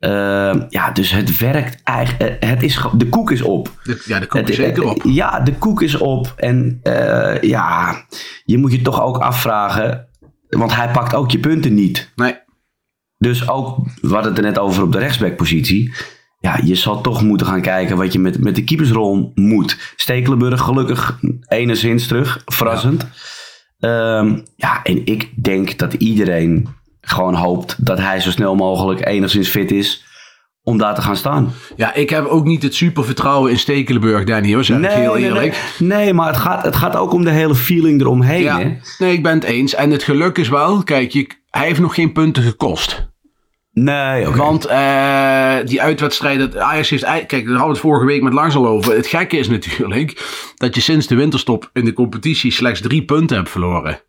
Uh, 0.00 0.54
ja, 0.68 0.90
dus 0.90 1.10
het 1.10 1.38
werkt 1.38 1.82
eigenlijk. 1.82 2.44
Het 2.44 2.62
is, 2.62 2.80
de 2.96 3.08
koek 3.08 3.30
is 3.30 3.42
op. 3.42 3.80
De, 3.82 4.02
ja, 4.06 4.18
de 4.18 4.26
koek 4.26 4.48
is 4.48 4.56
zeker 4.56 4.84
op. 4.84 5.02
Ja, 5.04 5.40
de 5.40 5.54
koek 5.54 5.82
is 5.82 5.94
op. 5.94 6.32
En 6.36 6.80
uh, 6.82 7.40
ja, 7.40 7.96
je 8.44 8.58
moet 8.58 8.72
je 8.72 8.82
toch 8.82 9.02
ook 9.02 9.18
afvragen. 9.18 10.08
Want 10.48 10.74
hij 10.74 10.90
pakt 10.90 11.14
ook 11.14 11.30
je 11.30 11.38
punten 11.38 11.74
niet. 11.74 12.12
Nee. 12.16 12.38
Dus 13.18 13.48
ook, 13.48 13.76
we 14.00 14.08
hadden 14.08 14.28
het 14.28 14.38
er 14.38 14.46
net 14.46 14.58
over 14.58 14.82
op 14.82 14.92
de 14.92 14.98
rechtsbackpositie. 14.98 15.94
Ja, 16.40 16.60
je 16.64 16.74
zal 16.74 17.00
toch 17.00 17.22
moeten 17.22 17.46
gaan 17.46 17.62
kijken 17.62 17.96
wat 17.96 18.12
je 18.12 18.18
met, 18.18 18.42
met 18.42 18.54
de 18.54 18.64
keepersrol 18.64 19.32
moet. 19.34 19.92
Stekelenburg 19.96 20.60
gelukkig 20.60 21.20
enigszins 21.48 22.06
terug, 22.06 22.42
verrassend. 22.44 23.06
Ja. 23.76 24.42
ja, 24.56 24.82
en 24.82 25.06
ik 25.06 25.44
denk 25.44 25.78
dat 25.78 25.92
iedereen 25.92 26.68
gewoon 27.08 27.34
hoopt 27.34 27.84
dat 27.84 27.98
hij 27.98 28.20
zo 28.20 28.30
snel 28.30 28.54
mogelijk 28.54 29.06
enigszins 29.06 29.48
fit 29.48 29.70
is 29.70 30.06
om 30.62 30.78
daar 30.78 30.94
te 30.94 31.02
gaan 31.02 31.16
staan. 31.16 31.52
Ja, 31.76 31.94
ik 31.94 32.10
heb 32.10 32.24
ook 32.24 32.44
niet 32.44 32.62
het 32.62 32.74
super 32.74 33.04
vertrouwen 33.04 33.50
in 33.50 33.58
Stekelenburg, 33.58 34.24
Danny, 34.24 34.54
hoor, 34.54 34.64
zeg 34.64 34.78
nee, 34.78 34.90
ik 34.90 34.96
heel 34.96 35.16
eerlijk. 35.16 35.74
Nee, 35.78 35.98
nee, 35.98 36.14
maar 36.14 36.26
het 36.26 36.36
gaat, 36.36 36.64
het 36.64 36.76
gaat 36.76 36.96
ook 36.96 37.12
om 37.12 37.24
de 37.24 37.30
hele 37.30 37.54
feeling 37.54 38.00
eromheen. 38.00 38.42
Ja, 38.42 38.58
hè? 38.58 38.76
Nee, 38.98 39.12
ik 39.12 39.22
ben 39.22 39.34
het 39.34 39.44
eens. 39.44 39.74
En 39.74 39.90
het 39.90 40.02
geluk 40.02 40.38
is 40.38 40.48
wel, 40.48 40.82
kijk, 40.82 41.12
je, 41.12 41.26
hij 41.50 41.66
heeft 41.66 41.80
nog 41.80 41.94
geen 41.94 42.12
punten 42.12 42.42
gekost. 42.42 43.08
Nee, 43.72 44.28
okay. 44.28 44.38
Want 44.38 44.66
uh, 44.68 45.68
die 45.68 45.82
uitwedstrijden, 45.82 46.64
Ajax 46.64 46.90
heeft, 46.90 47.04
kijk, 47.04 47.30
daar 47.30 47.40
hadden 47.40 47.60
we 47.60 47.68
het 47.68 47.78
vorige 47.78 48.06
week 48.06 48.22
met 48.22 48.32
Langs 48.32 48.54
al 48.54 48.66
over. 48.66 48.96
Het 48.96 49.06
gekke 49.06 49.36
is 49.36 49.48
natuurlijk 49.48 50.26
dat 50.56 50.74
je 50.74 50.80
sinds 50.80 51.06
de 51.06 51.14
winterstop 51.14 51.70
in 51.72 51.84
de 51.84 51.92
competitie 51.92 52.52
slechts 52.52 52.80
drie 52.80 53.04
punten 53.04 53.36
hebt 53.36 53.50
verloren. 53.50 54.00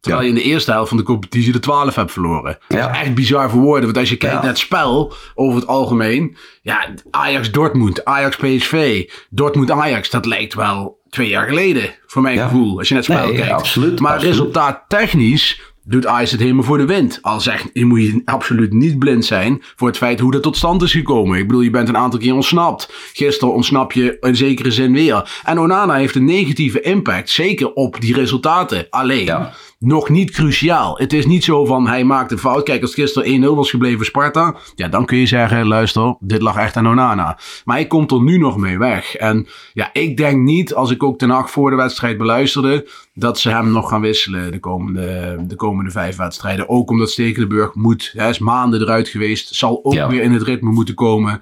Terwijl 0.00 0.22
je 0.22 0.28
in 0.28 0.34
de 0.34 0.42
eerste 0.42 0.70
helft 0.70 0.88
van 0.88 0.96
de 0.96 1.02
competitie 1.02 1.52
de 1.52 1.58
12 1.58 1.94
hebt 1.94 2.12
verloren. 2.12 2.58
Ja. 2.68 2.86
Dat 2.86 2.90
is 2.94 3.00
echt 3.00 3.14
bizar 3.14 3.50
voor 3.50 3.60
woorden. 3.60 3.84
Want 3.84 3.96
als 3.96 4.08
je 4.08 4.16
kijkt 4.16 4.34
naar 4.34 4.44
het 4.44 4.58
spel 4.58 5.12
over 5.34 5.60
het 5.60 5.68
algemeen. 5.68 6.36
Ja, 6.62 6.88
Ajax-Dortmund, 7.10 8.04
Ajax-PSV, 8.04 9.08
Dortmund-Ajax. 9.30 10.10
Dat 10.10 10.26
lijkt 10.26 10.54
wel 10.54 10.98
twee 11.10 11.28
jaar 11.28 11.48
geleden, 11.48 11.94
voor 12.06 12.22
mijn 12.22 12.38
gevoel. 12.38 12.78
Als 12.78 12.88
je 12.88 12.94
naar 12.94 13.02
het 13.02 13.12
spel 13.12 13.26
nee, 13.26 13.36
kijkt. 13.36 13.52
Absoluut, 13.52 14.00
maar 14.00 14.12
absoluut. 14.12 14.34
resultaat 14.34 14.84
technisch 14.88 15.60
doet 15.88 16.06
Ajax 16.06 16.30
het 16.30 16.40
helemaal 16.40 16.64
voor 16.64 16.78
de 16.78 16.86
wind. 16.86 17.18
Al 17.22 17.40
zegt, 17.40 17.70
je 17.72 17.84
moet 17.84 18.02
je 18.02 18.22
absoluut 18.24 18.72
niet 18.72 18.98
blind 18.98 19.24
zijn 19.24 19.62
voor 19.76 19.88
het 19.88 19.96
feit 19.96 20.20
hoe 20.20 20.32
dat 20.32 20.42
tot 20.42 20.56
stand 20.56 20.82
is 20.82 20.92
gekomen. 20.92 21.38
Ik 21.38 21.46
bedoel, 21.46 21.62
je 21.62 21.70
bent 21.70 21.88
een 21.88 21.96
aantal 21.96 22.20
keer 22.20 22.34
ontsnapt. 22.34 22.92
Gisteren 23.12 23.54
ontsnap 23.54 23.92
je 23.92 24.16
in 24.20 24.36
zekere 24.36 24.70
zin 24.70 24.92
weer. 24.92 25.40
En 25.44 25.60
Onana 25.60 25.94
heeft 25.94 26.14
een 26.14 26.24
negatieve 26.24 26.80
impact, 26.80 27.30
zeker 27.30 27.72
op 27.72 28.00
die 28.00 28.14
resultaten. 28.14 28.86
Alleen, 28.90 29.24
ja. 29.24 29.52
Nog 29.78 30.08
niet 30.08 30.30
cruciaal. 30.30 30.98
Het 30.98 31.12
is 31.12 31.26
niet 31.26 31.44
zo 31.44 31.64
van, 31.64 31.88
hij 31.88 32.04
maakt 32.04 32.32
een 32.32 32.38
fout. 32.38 32.62
Kijk, 32.62 32.80
als 32.80 32.90
het 32.90 33.00
gisteren 33.00 33.42
1-0 33.42 33.54
was 33.54 33.70
gebleven 33.70 34.04
Sparta, 34.04 34.56
ja, 34.74 34.88
dan 34.88 35.04
kun 35.06 35.18
je 35.18 35.26
zeggen, 35.26 35.66
luister, 35.66 36.16
dit 36.20 36.42
lag 36.42 36.56
echt 36.56 36.76
aan 36.76 36.88
Onana. 36.88 37.38
Maar 37.64 37.76
hij 37.76 37.86
komt 37.86 38.10
er 38.10 38.22
nu 38.22 38.38
nog 38.38 38.56
mee 38.56 38.78
weg. 38.78 39.14
En 39.14 39.46
ja, 39.72 39.90
ik 39.92 40.16
denk 40.16 40.42
niet, 40.42 40.74
als 40.74 40.90
ik 40.90 41.02
ook 41.02 41.18
ten 41.18 41.28
nacht 41.28 41.50
voor 41.50 41.70
de 41.70 41.76
wedstrijd 41.76 42.18
beluisterde, 42.18 42.88
dat 43.14 43.38
ze 43.38 43.50
hem 43.50 43.70
nog 43.70 43.88
gaan 43.88 44.00
wisselen 44.00 44.52
de 44.52 44.60
komende, 44.60 45.36
de 45.46 45.56
komende 45.56 45.90
vijf 45.90 46.16
wedstrijden. 46.16 46.68
Ook 46.68 46.90
omdat 46.90 47.10
Stekelenburg 47.10 47.74
moet, 47.74 48.12
hij 48.16 48.28
is 48.28 48.38
maanden 48.38 48.80
eruit 48.80 49.08
geweest, 49.08 49.54
zal 49.54 49.80
ook 49.82 49.92
ja. 49.92 50.08
weer 50.08 50.22
in 50.22 50.32
het 50.32 50.42
ritme 50.42 50.70
moeten 50.70 50.94
komen. 50.94 51.40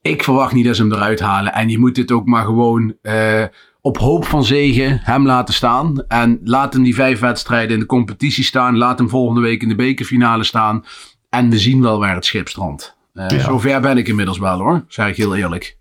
Ik 0.00 0.22
verwacht 0.22 0.52
niet 0.52 0.64
dat 0.64 0.76
ze 0.76 0.82
hem 0.82 0.92
eruit 0.92 1.20
halen. 1.20 1.52
En 1.52 1.68
je 1.68 1.78
moet 1.78 1.94
dit 1.94 2.12
ook 2.12 2.26
maar 2.26 2.44
gewoon 2.44 2.94
uh, 3.02 3.44
op 3.86 3.98
hoop 3.98 4.24
van 4.24 4.44
zegen 4.44 5.00
hem 5.02 5.26
laten 5.26 5.54
staan. 5.54 6.04
En 6.08 6.40
laat 6.44 6.72
hem 6.72 6.82
die 6.82 6.94
vijf 6.94 7.20
wedstrijden 7.20 7.72
in 7.72 7.78
de 7.78 7.86
competitie 7.86 8.44
staan. 8.44 8.76
Laat 8.76 8.98
hem 8.98 9.08
volgende 9.08 9.40
week 9.40 9.62
in 9.62 9.68
de 9.68 9.74
bekerfinale 9.74 10.44
staan. 10.44 10.84
En 11.30 11.50
we 11.50 11.58
zien 11.58 11.82
wel 11.82 11.98
waar 11.98 12.14
het 12.14 12.24
schip 12.24 12.48
strandt. 12.48 12.96
Uh, 13.14 13.28
ja. 13.28 13.38
Zover 13.38 13.80
ben 13.80 13.96
ik 13.96 14.08
inmiddels 14.08 14.38
wel 14.38 14.58
hoor, 14.58 14.84
zeg 14.88 15.08
ik 15.08 15.16
heel 15.16 15.36
eerlijk. 15.36 15.76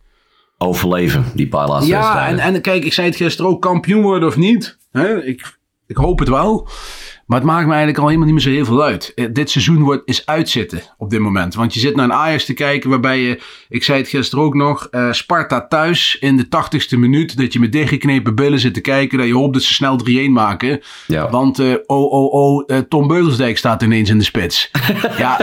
Overleven, 0.57 1.25
die 1.33 1.47
paar 1.47 1.67
laatste 1.67 1.91
ja, 1.91 1.99
wedstrijden. 1.99 2.37
Ja, 2.37 2.43
en, 2.43 2.53
en 2.53 2.61
kijk, 2.61 2.85
ik 2.85 2.93
zei 2.93 3.07
het 3.07 3.15
gisteren 3.15 3.51
ook, 3.51 3.61
kampioen 3.61 4.01
worden 4.01 4.27
of 4.27 4.37
niet. 4.37 4.77
Hè? 4.91 5.23
Ik, 5.23 5.57
ik 5.87 5.95
hoop 5.95 6.19
het 6.19 6.29
wel. 6.29 6.67
Maar 7.25 7.37
het 7.37 7.47
maakt 7.47 7.65
me 7.65 7.69
eigenlijk 7.69 7.99
al 7.99 8.05
helemaal 8.05 8.27
niet 8.27 8.35
meer 8.35 8.53
zo 8.53 8.57
heel 8.57 8.65
veel 8.65 8.83
uit. 8.83 9.29
Dit 9.33 9.49
seizoen 9.49 9.81
wordt, 9.81 10.01
is 10.05 10.25
uitzitten 10.25 10.81
op 10.97 11.09
dit 11.09 11.19
moment. 11.19 11.55
Want 11.55 11.73
je 11.73 11.79
zit 11.79 11.95
naar 11.95 12.05
een 12.05 12.13
Ajax 12.13 12.45
te 12.45 12.53
kijken 12.53 12.89
waarbij 12.89 13.19
je, 13.19 13.41
ik 13.69 13.83
zei 13.83 13.99
het 13.99 14.07
gisteren 14.07 14.45
ook 14.45 14.53
nog, 14.53 14.87
uh, 14.91 15.11
Sparta 15.11 15.67
thuis 15.67 16.17
in 16.19 16.37
de 16.37 16.47
tachtigste 16.47 16.97
minuut. 16.97 17.37
Dat 17.37 17.53
je 17.53 17.59
met 17.59 17.71
dichtgeknepen 17.71 18.35
billen 18.35 18.59
zit 18.59 18.73
te 18.73 18.81
kijken. 18.81 19.17
Dat 19.17 19.27
je 19.27 19.33
hoopt 19.33 19.53
dat 19.53 19.63
ze 19.63 19.73
snel 19.73 19.99
3-1 20.09 20.29
maken. 20.29 20.81
Ja. 21.07 21.29
Want 21.29 21.59
uh, 21.59 21.73
oh, 21.85 22.11
oh, 22.11 22.33
oh, 22.33 22.63
uh, 22.67 22.77
Tom 22.77 23.07
Beugelsdijk 23.07 23.57
staat 23.57 23.81
ineens 23.81 24.09
in 24.09 24.17
de 24.17 24.23
spits. 24.23 24.71
ja, 25.17 25.39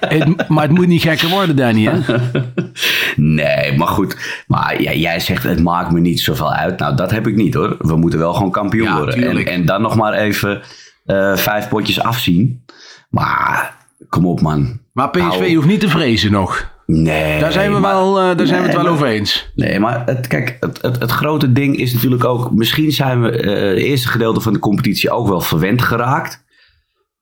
het, 0.00 0.48
maar 0.48 0.62
het 0.62 0.74
moet 0.74 0.86
niet 0.86 1.02
gekker 1.02 1.28
worden, 1.28 1.56
Danny. 1.56 1.84
Hè? 1.84 2.18
nee, 3.16 3.76
maar 3.76 3.88
goed. 3.88 4.42
Maar 4.46 4.82
ja, 4.82 4.92
jij 4.92 5.20
zegt 5.20 5.42
het 5.42 5.62
maakt 5.62 5.92
me 5.92 6.00
niet 6.00 6.20
zoveel 6.20 6.52
uit. 6.52 6.78
Nou, 6.78 6.96
dat 6.96 7.10
heb 7.10 7.26
ik 7.26 7.34
niet 7.34 7.54
hoor. 7.54 7.76
We 7.78 7.96
moeten 7.96 8.18
wel 8.18 8.34
gewoon 8.34 8.50
kampioen 8.50 8.86
Ja, 8.86 8.96
worden. 8.96 9.46
En 9.46 9.64
dan 9.64 9.82
nog 9.82 9.96
maar 9.96 10.12
even 10.12 10.62
uh, 11.06 11.36
vijf 11.36 11.68
potjes 11.68 12.00
afzien. 12.00 12.64
Maar 13.10 13.76
kom 14.08 14.26
op 14.26 14.40
man. 14.40 14.78
Maar 14.92 15.10
PSV 15.10 15.20
Nou, 15.40 15.54
hoeft 15.54 15.66
niet 15.66 15.80
te 15.80 15.88
vrezen 15.88 16.32
nog. 16.32 16.72
Nee. 16.86 17.40
Daar 17.40 17.52
zijn 17.52 17.72
we, 17.72 17.78
maar- 17.78 17.94
wel, 17.94 18.30
uh, 18.30 18.36
daar 18.36 18.46
zijn 18.46 18.60
we 18.60 18.66
het 18.66 18.74
wel 18.74 18.84
maar- 18.84 18.92
over 18.92 19.06
eens. 19.06 19.50
Nee, 19.54 19.80
maar 19.80 20.02
het, 20.06 20.26
kijk, 20.26 20.56
het, 20.60 20.82
het, 20.82 21.00
het 21.00 21.10
grote 21.10 21.52
ding 21.52 21.76
is 21.76 21.92
natuurlijk 21.92 22.24
ook... 22.24 22.52
Misschien 22.52 22.92
zijn 22.92 23.22
we 23.22 23.42
uh, 23.42 23.68
het 23.68 23.78
eerste 23.78 24.08
gedeelte 24.08 24.40
van 24.40 24.52
de 24.52 24.58
competitie 24.58 25.10
ook 25.10 25.28
wel 25.28 25.40
verwend 25.40 25.82
geraakt. 25.82 26.43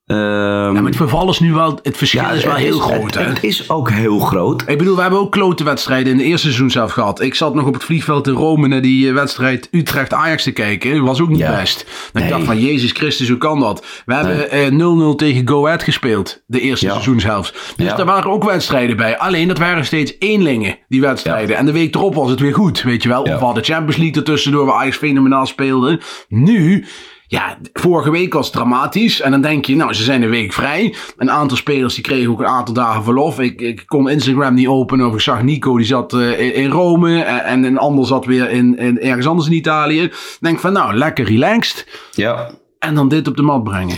Ehm, 0.05 0.19
Ja, 0.19 0.71
maar 0.71 0.83
het 0.83 0.95
verval 0.95 1.29
is 1.29 1.39
nu 1.39 1.53
wel, 1.53 1.79
het 1.83 1.97
verschil 1.97 2.21
ja, 2.21 2.31
is 2.31 2.43
wel 2.43 2.55
heel 2.55 2.79
groot. 2.79 3.03
Het, 3.03 3.15
hè? 3.15 3.23
het 3.23 3.43
is 3.43 3.69
ook 3.69 3.89
heel 3.91 4.19
groot. 4.19 4.63
Ik 4.67 4.77
bedoel, 4.77 4.95
we 4.95 5.01
hebben 5.01 5.19
ook 5.19 5.31
klote 5.31 5.63
wedstrijden 5.63 6.11
in 6.11 6.17
het 6.17 6.27
eerste 6.27 6.45
seizoen 6.47 6.69
zelf 6.71 6.91
gehad. 6.91 7.21
Ik 7.21 7.35
zat 7.35 7.55
nog 7.55 7.65
op 7.65 7.73
het 7.73 7.83
vliegveld 7.83 8.27
in 8.27 8.33
Rome 8.33 8.67
naar 8.67 8.81
die 8.81 9.07
eh, 9.07 9.13
wedstrijd 9.13 9.67
Utrecht-Ajax 9.71 10.43
te 10.43 10.51
kijken. 10.51 10.95
Dat 10.95 11.05
was 11.05 11.21
ook 11.21 11.29
niet 11.29 11.37
Ja. 11.37 11.59
best. 11.59 11.85
Dan 12.13 12.23
ik 12.23 12.29
dacht 12.29 12.43
van, 12.43 12.59
Jezus 12.59 12.91
Christus, 12.91 13.29
hoe 13.29 13.37
kan 13.37 13.59
dat? 13.59 13.85
We 14.05 14.13
hebben 14.13 14.49
eh, 14.51 15.11
0-0 15.13 15.15
tegen 15.15 15.47
Go 15.47 15.65
Ahead 15.65 15.83
gespeeld, 15.83 16.43
de 16.47 16.59
eerste 16.59 16.85
Ja. 16.85 16.91
seizoenshelft. 16.91 17.73
Dus 17.75 17.93
daar 17.95 18.05
waren 18.05 18.31
ook 18.31 18.43
wedstrijden 18.43 18.97
bij. 18.97 19.17
Alleen, 19.17 19.47
dat 19.47 19.57
waren 19.57 19.85
steeds 19.85 20.15
eenlingen, 20.19 20.77
die 20.87 21.01
wedstrijden. 21.01 21.57
En 21.57 21.65
de 21.65 21.71
week 21.71 21.95
erop 21.95 22.15
was 22.15 22.29
het 22.29 22.39
weer 22.39 22.53
goed, 22.53 22.81
weet 22.81 23.03
je 23.03 23.09
wel. 23.09 23.21
Of 23.21 23.39
we 23.39 23.45
hadden 23.45 23.63
Champions 23.63 23.97
League 23.97 24.15
ertussendoor, 24.17 24.65
waar 24.65 24.75
Ajax 24.75 24.97
fenomenaal 24.97 25.45
speelde. 25.45 25.99
Nu... 26.27 26.85
Ja, 27.33 27.57
vorige 27.73 28.11
week 28.11 28.33
was 28.33 28.45
het 28.45 28.55
dramatisch. 28.55 29.21
En 29.21 29.31
dan 29.31 29.41
denk 29.41 29.65
je, 29.65 29.75
nou, 29.75 29.93
ze 29.93 30.03
zijn 30.03 30.21
een 30.21 30.29
week 30.29 30.53
vrij. 30.53 30.95
Een 31.17 31.31
aantal 31.31 31.57
spelers 31.57 31.93
die 31.93 32.03
kregen 32.03 32.31
ook 32.31 32.39
een 32.39 32.45
aantal 32.45 32.73
dagen 32.73 33.03
verlof. 33.03 33.39
Ik, 33.39 33.61
ik 33.61 33.83
kon 33.85 34.09
Instagram 34.09 34.53
niet 34.53 34.67
openen. 34.67 35.07
Of 35.07 35.13
ik 35.13 35.19
zag 35.19 35.41
Nico, 35.41 35.77
die 35.77 35.85
zat 35.85 36.13
eh, 36.13 36.39
in, 36.39 36.55
in 36.55 36.69
Rome. 36.69 37.21
En, 37.23 37.43
en 37.43 37.63
een 37.63 37.77
ander 37.77 38.05
zat 38.05 38.25
weer 38.25 38.49
in, 38.49 38.77
in, 38.77 38.99
ergens 38.99 39.25
anders 39.25 39.47
in 39.47 39.53
Italië. 39.53 40.11
Denk 40.39 40.59
van, 40.59 40.73
nou, 40.73 40.93
lekker 40.93 41.25
relaxed. 41.25 41.87
Ja, 42.11 42.51
En 42.79 42.95
dan 42.95 43.07
dit 43.07 43.27
op 43.27 43.35
de 43.35 43.41
mat 43.41 43.63
brengen. 43.63 43.97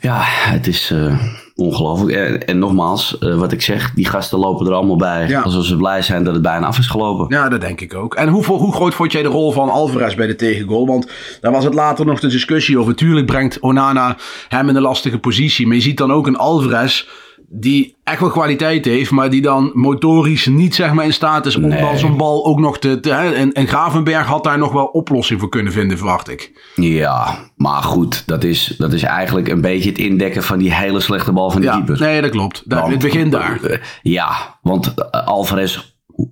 ja 0.00 0.20
het 0.24 0.66
is 0.66 0.90
eh, 0.90 1.20
ongelooflijk. 1.60 2.16
En, 2.16 2.46
en 2.46 2.58
nogmaals, 2.58 3.18
eh, 3.18 3.34
wat 3.34 3.52
ik 3.52 3.62
zeg, 3.62 3.94
die 3.94 4.06
gasten 4.06 4.38
lopen 4.38 4.66
er 4.66 4.72
allemaal 4.72 4.96
bij. 4.96 5.28
Ja. 5.28 5.40
Alsof 5.40 5.64
ze 5.64 5.76
blij 5.76 6.02
zijn 6.02 6.24
dat 6.24 6.34
het 6.34 6.42
bijna 6.42 6.66
af 6.66 6.78
is 6.78 6.86
gelopen. 6.86 7.26
Ja, 7.28 7.48
dat 7.48 7.60
denk 7.60 7.80
ik 7.80 7.94
ook. 7.94 8.14
En 8.14 8.28
hoe, 8.28 8.44
hoe 8.44 8.72
groot 8.72 8.94
vond 8.94 9.12
jij 9.12 9.22
de 9.22 9.28
rol 9.28 9.52
van 9.52 9.70
Alvarez 9.70 10.14
bij 10.14 10.26
de 10.26 10.36
tegengoal? 10.36 10.86
Want 10.86 11.06
daar 11.40 11.52
was 11.52 11.64
het 11.64 11.74
later 11.74 12.06
nog 12.06 12.20
de 12.20 12.28
discussie 12.28 12.78
over. 12.78 12.94
Tuurlijk 12.94 13.26
brengt 13.26 13.60
Onana 13.60 14.16
hem 14.48 14.68
in 14.68 14.76
een 14.76 14.82
lastige 14.82 15.18
positie. 15.18 15.66
Maar 15.66 15.76
je 15.76 15.82
ziet 15.82 15.96
dan 15.96 16.12
ook 16.12 16.26
een 16.26 16.36
Alvarez 16.36 17.04
die 17.52 17.96
echt 18.04 18.20
wel 18.20 18.30
kwaliteit 18.30 18.84
heeft, 18.84 19.10
maar 19.10 19.30
die 19.30 19.42
dan 19.42 19.70
motorisch 19.74 20.46
niet 20.46 20.74
zeg 20.74 20.92
maar 20.92 21.04
in 21.04 21.12
staat 21.12 21.46
is 21.46 21.56
om 21.56 21.66
Nee. 21.68 21.80
dan 21.80 21.98
zo'n 21.98 22.16
bal 22.16 22.44
ook 22.46 22.58
nog 22.58 22.78
te... 22.78 23.00
te 23.00 23.10
hè, 23.12 23.30
en, 23.32 23.52
en 23.52 23.66
Gravenberg 23.68 24.26
had 24.26 24.44
daar 24.44 24.58
nog 24.58 24.72
wel 24.72 24.84
oplossing 24.84 25.40
voor 25.40 25.48
kunnen 25.48 25.72
vinden, 25.72 25.96
verwacht 25.98 26.28
ik. 26.28 26.70
Ja, 26.74 27.38
maar 27.56 27.82
goed, 27.82 28.22
dat 28.26 28.44
is, 28.44 28.74
dat 28.78 28.92
is 28.92 29.02
eigenlijk 29.02 29.48
een 29.48 29.60
beetje 29.60 29.88
het 29.90 29.98
indekken 29.98 30.42
van 30.42 30.58
die 30.58 30.74
hele 30.74 31.00
slechte 31.00 31.32
bal 31.32 31.50
van 31.50 31.60
de 31.60 31.66
Ja, 31.66 31.72
keeper. 31.72 32.00
nee, 32.00 32.20
dat 32.20 32.30
klopt. 32.30 32.62
Daar, 32.66 32.80
Want- 32.80 32.92
het 32.92 33.02
begint 33.02 33.32
daar. 33.32 33.62
Eh, 33.62 33.78
Ja, 34.02 34.58
want 34.62 34.94
eh, 35.10 35.26
Alvarez 35.26 35.78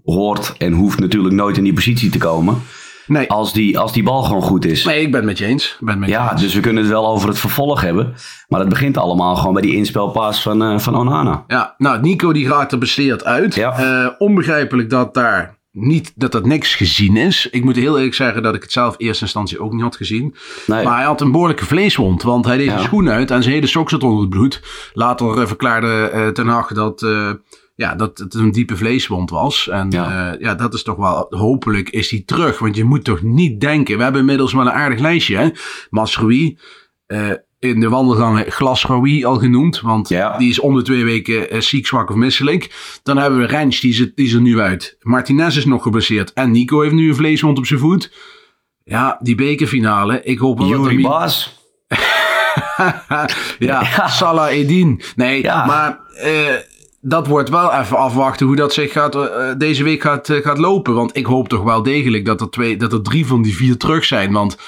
hoort 0.05 0.55
en 0.59 0.73
hoeft 0.73 0.99
natuurlijk 1.01 1.35
nooit 1.35 1.57
in 1.57 1.65
die 1.65 1.73
positie 1.73 2.11
te 2.11 2.19
komen. 2.19 2.63
Nee, 3.09 3.31
Als 3.31 3.53
die, 3.53 3.79
als 3.79 3.93
die 3.93 4.03
bal 4.03 4.23
gewoon 4.23 4.43
goed 4.43 4.65
is. 4.65 4.85
nee 4.85 5.01
ik 5.01 5.07
ben 5.11 5.21
het 5.21 5.29
met 5.29 5.39
je 5.39 5.45
eens. 5.45 5.77
Ben 5.81 5.99
met 5.99 6.09
je 6.09 6.15
Ja, 6.15 6.33
eens. 6.33 6.41
dus 6.41 6.55
we 6.55 6.61
kunnen 6.61 6.83
het 6.83 6.93
wel 6.93 7.07
over 7.09 7.29
het 7.29 7.39
vervolg 7.39 7.81
hebben. 7.81 8.15
Maar 8.49 8.61
het 8.61 8.69
begint 8.69 8.97
allemaal 8.97 9.37
gewoon 9.37 9.53
bij 9.53 9.63
die 9.63 9.75
inspelpas 9.75 10.43
van, 10.43 10.63
eh, 10.63 10.79
van 10.79 10.97
Onana. 10.97 11.45
Ja, 11.47 11.75
nou, 11.79 12.01
Nico 12.01 12.33
die 12.33 12.49
raakt 12.49 12.73
er 12.73 12.79
beseerd 12.79 13.25
uit. 13.25 13.55
Ja. 13.55 13.79
Eh, 13.79 14.11
onbegrijpelijk 14.19 14.91
dat 14.91 15.15
daar 15.15 15.57
niet, 15.73 16.13
dat 16.17 16.33
dat 16.33 16.47
niks 16.47 16.75
gezien 16.75 17.17
is. 17.17 17.49
Ik 17.51 17.65
moet 17.65 17.77
heel 17.77 17.97
eerlijk 17.97 18.15
zeggen 18.15 18.43
dat 18.43 18.55
ik 18.55 18.63
het 18.63 18.73
zelf 18.73 18.95
in 18.97 19.07
eerste 19.07 19.25
instantie 19.25 19.61
ook 19.61 19.73
niet 19.73 19.83
had 19.83 19.97
gezien. 19.97 20.35
Nee. 20.67 20.85
Maar 20.85 20.97
hij 20.97 21.05
had 21.05 21.21
een 21.21 21.33
behoorlijke 21.33 21.65
vleeswond, 21.67 22.23
want 22.23 22.45
hij 22.45 22.57
deed 22.57 22.67
Ja. 22.67 22.73
zijn 22.73 22.85
schoen 22.85 23.11
uit 23.11 23.31
en 23.31 23.43
zijn 23.43 23.55
hele 23.55 23.67
sok 23.67 23.91
zat 23.91 24.03
onder 24.03 24.21
het 24.21 24.29
bloed. 24.31 24.63
Later 24.93 25.39
eh, 25.41 25.47
verklaarde 25.47 26.11
eh, 26.13 26.29
Ten 26.29 26.47
Hag 26.47 26.73
dat, 26.73 27.07
ja, 27.79 27.95
dat 27.95 28.19
het 28.19 28.35
een 28.35 28.53
diepe 28.53 28.77
vleeswond 28.77 29.31
was. 29.31 29.69
En 29.69 29.91
Ja. 29.91 30.11
ja. 30.13 30.37
ja, 30.39 30.55
dat 30.55 30.75
is 30.75 30.83
toch 30.83 30.97
wel, 30.97 31.27
hopelijk 31.31 31.91
is 31.91 32.11
hij 32.11 32.23
terug. 32.27 32.59
Want 32.59 32.77
je 32.77 32.85
moet 32.85 33.05
toch 33.05 33.23
niet 33.23 33.61
denken, 33.61 33.97
we 33.97 34.03
hebben 34.03 34.21
inmiddels 34.21 34.53
wel 34.53 34.63
een 34.67 34.71
aardig 34.73 34.99
lijstje. 34.99 35.37
Hè? 35.37 35.49
Masrui, 35.91 36.59
eh, 37.07 37.31
in 37.59 37.81
de 37.81 37.89
wandelgangen 37.89 38.51
Glasgowie 38.53 39.27
al 39.27 39.37
genoemd. 39.39 39.81
Want 39.81 40.09
Ja. 40.09 40.39
die 40.39 40.49
is 40.49 40.59
om 40.59 40.75
de 40.75 40.83
twee 40.83 41.05
weken 41.05 41.51
eh, 41.51 41.61
ziek, 41.61 41.87
zwak 41.87 42.11
of 42.11 42.17
misselijk. 42.17 42.99
Dan 43.03 43.17
hebben 43.17 43.39
we 43.41 43.47
Rens, 43.47 43.81
die 43.81 43.91
is, 43.91 44.01
er- 44.01 44.13
die 44.15 44.27
is 44.27 44.33
er 44.33 44.41
nu 44.41 44.61
uit. 44.61 44.97
Martinez 45.01 45.57
is 45.57 45.65
nog 45.65 45.83
geblesseerd. 45.83 46.33
En 46.33 46.51
Nico 46.51 46.81
heeft 46.81 46.95
nu 46.95 47.09
een 47.09 47.15
vleeswond 47.15 47.59
op 47.59 47.67
zijn 47.67 47.81
voet. 47.81 48.13
Ja, 48.85 49.19
die 49.23 49.35
bekerfinale. 49.35 50.23
Ik 50.23 50.39
hoop 50.39 50.59
wel 50.59 50.69
dat 50.69 50.79
Jury 50.81 51.03
Baas. 51.03 51.57
ja, 53.59 54.09
Salah 54.09 54.51
Edin. 54.53 55.01
Nee, 55.17 55.43
Ja. 55.43 55.67
maar 55.67 56.01
eh, 56.15 56.55
dat 57.01 57.27
wordt 57.27 57.49
wel 57.49 57.73
even 57.73 57.97
afwachten 57.97 58.47
hoe 58.47 58.57
dat 58.57 58.73
zich 58.73 58.93
gaat, 58.93 59.15
eh, 59.15 59.53
deze 59.59 59.85
week 59.85 60.03
gaat, 60.03 60.29
eh, 60.29 60.43
gaat 60.43 60.59
lopen. 60.59 60.95
Want 60.95 61.17
ik 61.17 61.27
hoop 61.27 61.49
toch 61.49 61.63
wel 61.63 61.83
degelijk 61.83 62.25
dat 62.25 62.41
er, 62.41 62.51
twee, 62.51 62.77
dat 62.77 62.93
er 62.93 63.03
drie 63.03 63.27
van 63.27 63.43
die 63.43 63.57
vier 63.57 63.77
terug 63.77 64.05
zijn. 64.05 64.33
Want 64.33 64.59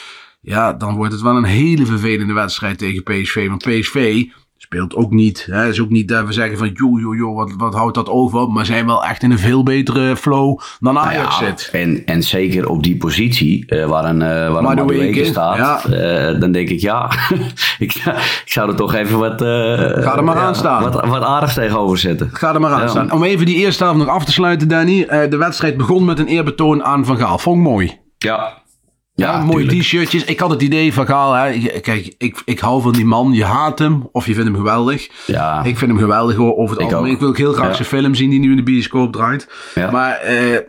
ja, 0.41 0.73
dan 0.73 0.95
wordt 0.95 1.13
het 1.13 1.23
wel 1.23 1.37
een 1.37 1.45
hele 1.45 1.87
vervelende 1.87 2.33
wedstrijd 2.33 2.79
tegen 2.79 3.03
PSV. 3.03 3.49
Want 3.49 3.63
PSV 3.63 4.25
speelt 4.71 4.95
ook 4.95 5.11
niet. 5.11 5.47
Hè, 5.51 5.69
is 5.69 5.81
ook 5.81 5.91
niet 5.91 6.09
dat 6.09 6.27
we 6.27 6.33
zeggen 6.33 6.59
van 6.59 6.71
joh, 6.75 7.01
joh, 7.01 7.17
joh, 7.17 7.37
wat, 7.37 7.53
wat 7.57 7.75
houdt 7.75 7.95
dat 7.95 8.09
over? 8.09 8.49
Maar 8.49 8.67
zijn 8.67 8.87
wel 8.87 9.05
echt 9.05 9.23
in 9.23 9.31
een 9.31 9.39
veel 9.39 9.63
betere 9.63 10.17
flow 10.17 10.59
dan 10.81 10.99
Ajax 10.99 11.39
Ja, 11.39 11.47
zit. 11.47 11.69
En, 11.73 12.03
en 12.07 12.23
zeker 12.23 12.69
op 12.69 12.83
die 12.83 12.97
positie, 12.97 13.67
eh, 13.67 13.87
waar 13.87 14.05
een, 14.05 14.23
eh 14.23 14.29
waar 14.29 14.47
een 14.47 14.63
Madueke, 14.63 14.93
Madueke 14.93 15.25
staat, 15.25 15.57
ja. 15.57 15.83
eh, 15.85 16.41
dan 16.41 16.53
denk 16.53 16.69
ik 16.69 16.81
ja, 16.81 17.11
ik, 17.79 17.95
ik 17.95 18.43
zou 18.45 18.71
er 18.71 18.77
toch 18.77 18.95
even 18.95 19.19
wat, 19.19 19.41
Ga 19.41 20.17
er 20.17 20.25
maar 20.25 20.37
aan 20.37 20.55
staan. 20.55 20.83
wat, 20.83 21.07
wat 21.07 21.23
aardigs 21.23 21.55
tegenover 21.55 21.99
zetten. 21.99 22.29
Ga 22.33 22.55
er 22.55 22.61
maar 22.61 22.73
aan 22.73 22.89
staan. 22.89 23.13
Om 23.13 23.25
even 23.25 23.47
die 23.47 23.57
eerste 23.57 23.85
helft 23.85 23.99
nog 23.99 24.09
af 24.09 24.25
te 24.25 24.33
sluiten, 24.33 24.69
Danny. 24.69 25.07
De 25.29 25.37
wedstrijd 25.37 25.77
begon 25.77 26.05
met 26.05 26.19
een 26.19 26.27
eerbetoon 26.27 26.85
aan 26.85 27.05
Van 27.05 27.17
Gaal. 27.17 27.39
Vond 27.39 27.57
ik 27.57 27.63
mooi. 27.63 27.99
Ja, 28.19 28.53
Ja, 29.21 29.33
ja, 29.33 29.45
mooie 29.45 29.67
t-shirtjes. 29.79 30.25
Ik 30.25 30.41
had 30.41 30.51
het 30.51 30.63
idee 30.63 30.93
van 30.93 31.07
Gaal. 31.07 31.33
Hè. 31.35 31.59
Kijk, 31.81 32.15
ik, 32.19 32.43
ik 32.45 32.59
hou 32.61 32.83
van 32.83 32.93
die 32.93 33.05
man. 33.05 33.33
Je 33.33 33.45
haat 33.45 33.79
hem 33.79 34.09
of 34.13 34.27
je 34.27 34.35
vindt 34.35 34.49
hem 34.49 34.57
geweldig. 34.59 35.09
Ja. 35.27 35.59
Ik 35.65 35.79
vind 35.79 35.91
hem 35.91 36.01
geweldig 36.01 36.37
hoor, 36.37 36.57
over 36.57 36.77
het 36.77 36.85
Ik 36.87 36.93
algemeen. 36.93 37.07
ook. 37.07 37.13
Ik 37.15 37.21
wil 37.21 37.29
ook 37.29 37.39
heel 37.39 37.53
graag 37.53 37.69
Ja. 37.69 37.75
zijn 37.75 37.89
film 37.89 38.15
zien 38.15 38.31
die 38.31 38.41
nu 38.41 38.51
in 38.51 38.57
de 38.57 38.63
bioscoop 38.63 39.13
draait. 39.13 39.49
Ja. 39.75 39.91
Maar 39.91 40.13
eh, 40.17 40.55
eh, 40.57 40.63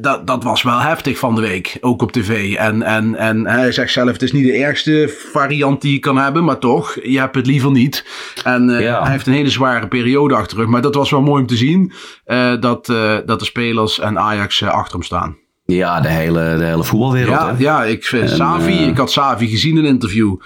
dat, 0.00 0.26
dat 0.26 0.42
was 0.44 0.62
wel 0.62 0.78
heftig 0.80 1.18
van 1.18 1.34
de 1.34 1.40
week. 1.40 1.76
Ook 1.80 2.02
op 2.02 2.12
tv. 2.12 2.54
En, 2.54 2.82
en, 2.82 3.14
en 3.14 3.46
hij 3.46 3.72
zegt 3.72 3.92
zelf, 3.92 4.12
het 4.12 4.22
is 4.22 4.32
niet 4.32 4.44
de 4.46 4.52
ergste 4.56 5.14
variant 5.32 5.80
die 5.80 5.92
je 5.92 5.98
kan 5.98 6.16
hebben. 6.16 6.44
Maar 6.44 6.58
toch, 6.58 6.96
je 7.02 7.18
hebt 7.18 7.34
het 7.34 7.46
liever 7.46 7.70
niet. 7.70 8.04
En 8.44 8.70
eh, 8.70 8.80
Ja. 8.82 9.02
hij 9.02 9.10
heeft 9.10 9.26
een 9.26 9.32
hele 9.32 9.50
zware 9.50 9.88
periode 9.88 10.34
achter 10.34 10.56
de 10.56 10.62
rug. 10.62 10.70
Maar 10.70 10.82
dat 10.82 10.94
was 10.94 11.10
wel 11.10 11.22
mooi 11.22 11.40
om 11.40 11.46
te 11.48 11.56
zien. 11.56 11.92
eh, 12.24 12.60
dat, 12.60 12.86
dat 13.26 13.38
de 13.38 13.44
spelers 13.44 13.98
en 14.00 14.18
Ajax 14.18 14.62
achter 14.62 14.92
hem 14.92 15.02
staan. 15.02 15.36
Ja, 15.72 16.00
de 16.00 16.08
hele, 16.08 16.54
de 16.58 16.64
hele 16.64 16.84
voetbalwereld. 16.84 17.34
Ja, 17.40 17.46
hè? 17.46 17.54
ja 17.58 17.84
ik 17.84 18.04
En, 18.04 18.28
Savi, 18.28 18.72
eh, 18.78 18.86
ik 18.86 18.96
had 18.96 19.10
Savi 19.10 19.48
gezien 19.48 19.76
in 19.76 19.84
een 19.84 19.90
interview. 19.90 20.36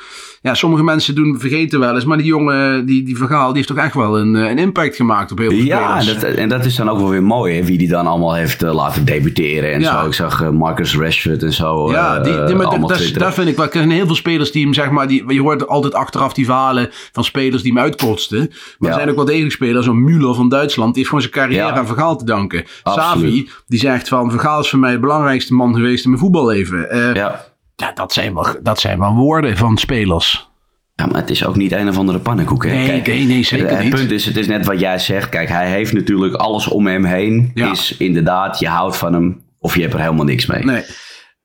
Ja, 0.41 0.55
sommige 0.55 0.83
mensen 0.85 1.15
doen, 1.15 1.37
vergeten 1.41 1.81
wel 1.81 1.95
eens, 1.95 2.05
maar 2.05 2.17
die 2.17 2.27
jongen, 2.27 2.87
die, 2.87 3.03
die 3.03 3.17
verhaal, 3.17 3.47
die 3.47 3.57
heeft 3.57 3.69
toch 3.69 3.77
echt 3.77 3.95
wel 3.95 4.19
een, 4.19 4.37
eh, 4.37 4.51
een 4.51 4.59
impact 4.59 4.97
gemaakt 4.97 5.33
op 5.33 5.39
heel 5.39 5.51
veel 5.51 5.59
Ja, 5.65 6.01
spelers. 6.01 6.21
dat, 6.21 6.31
en 6.35 6.49
dat 6.49 6.65
is 6.65 6.75
dan 6.77 6.89
ook 6.89 6.99
wel 6.99 7.09
weer 7.09 7.23
mooi, 7.23 7.55
hè, 7.57 7.65
wie 7.65 7.79
die 7.79 7.89
dan 7.89 8.07
allemaal 8.07 8.35
heeft 8.35 8.63
eh, 8.63 8.75
laten 8.75 9.05
debuteren 9.05 9.73
en 9.73 9.81
Ja. 9.81 10.01
zo. 10.01 10.07
Ik 10.07 10.15
zag 10.15 10.43
eh, 10.43 10.49
Marcus 10.51 10.97
Rashford 10.97 11.43
en 11.43 11.53
zo. 11.53 11.91
Ja, 11.91 12.17
eh, 12.17 12.25
die, 12.25 12.45
die, 12.45 12.55
maar 12.55 12.67
dat, 12.81 13.35
vind 13.35 13.49
ik 13.49 13.57
wel. 13.57 13.67
Er 13.67 13.73
zijn 13.73 13.91
heel 13.91 14.07
veel 14.07 14.15
spelers 14.15 14.53
die 14.53 14.65
hem, 14.65 14.75
zeg 14.75 14.91
maar, 14.91 15.09
die, 15.09 15.33
je 15.33 15.41
hoort 15.41 15.69
altijd 15.69 15.95
achteraf 15.95 16.33
die 16.33 16.45
verhalen 16.45 16.89
van 17.13 17.25
spelers 17.25 17.63
die 17.63 17.73
hem 17.73 17.83
uitkotsten. 17.83 18.39
Maar 18.39 18.49
er 18.79 18.87
Ja. 18.89 18.95
zijn 18.95 19.09
ook 19.11 19.17
wel 19.17 19.25
degelijk 19.25 19.53
spelers, 19.53 19.85
zo'n 19.87 20.09
Müller 20.11 20.37
van 20.37 20.49
Duitsland, 20.49 20.95
die 20.95 21.05
heeft 21.05 21.09
gewoon 21.15 21.23
zijn 21.31 21.35
carrière 21.35 21.67
Ja. 21.75 21.79
aan 21.79 21.87
Vergaal 21.87 22.17
te 22.17 22.25
danken. 22.25 22.65
Absoluut. 22.83 23.05
Savi, 23.35 23.49
die 23.67 23.79
zegt 23.79 24.09
van, 24.09 24.31
Vergaal 24.31 24.61
is 24.61 24.69
voor 24.71 24.79
mij 24.79 24.93
de 24.93 24.99
belangrijkste 25.13 25.55
man 25.55 25.75
geweest 25.75 26.05
in 26.05 26.11
mijn 26.11 26.23
voetballeven. 26.23 26.91
Eh, 26.91 27.15
ja. 27.15 27.45
Ja. 27.77 27.93
dat, 27.93 28.13
zijn 28.13 28.35
wel, 28.35 28.47
dat 28.63 28.81
zijn 28.81 28.99
wel 28.99 29.15
woorden 29.15 29.57
van 29.57 29.77
spelers. 29.77 30.51
ja, 30.95 31.07
maar 31.07 31.21
het 31.21 31.31
is 31.31 31.45
ook 31.45 31.57
niet 31.57 31.73
een 31.73 31.89
of 31.89 31.99
andere 31.99 32.19
pannenkoek. 32.19 32.65
Hè? 32.65 32.73
Nee, 32.73 33.03
nee, 33.03 33.25
nee, 33.25 33.43
zeker 33.43 33.67
het, 33.67 33.75
het 33.75 33.85
niet. 33.85 33.95
punt 33.95 34.11
is, 34.11 34.25
het 34.27 34.37
is 34.37 34.47
net 34.47 34.67
wat 34.67 34.81
jij 34.81 34.99
zegt. 34.99 35.29
Kijk, 35.29 35.49
hij 35.49 35.69
heeft 35.71 35.93
natuurlijk 35.93 36.35
alles 36.35 36.69
om 36.69 36.87
hem 36.87 37.05
heen. 37.05 37.51
Ja. 37.55 37.71
Is 37.71 37.97
inderdaad, 37.97 38.59
je 38.59 38.69
houdt 38.69 38.97
van 38.97 39.13
hem 39.13 39.43
of 39.59 39.75
je 39.75 39.81
hebt 39.81 39.95
er 39.95 40.01
helemaal 40.01 40.25
niks 40.25 40.47
mee. 40.47 40.65
Nee. 40.65 40.83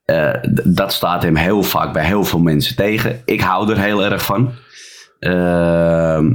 Eh, 0.05 0.33
dat 0.63 0.93
staat 0.93 1.23
hem 1.23 1.35
heel 1.35 1.63
vaak 1.63 1.93
bij 1.93 2.05
heel 2.05 2.23
veel 2.23 2.39
mensen 2.39 2.75
tegen. 2.75 3.21
Ik 3.25 3.41
hou 3.41 3.71
er 3.71 3.79
heel 3.79 4.03
erg 4.03 4.25
van. 4.25 4.51
Ehm, 5.19 6.33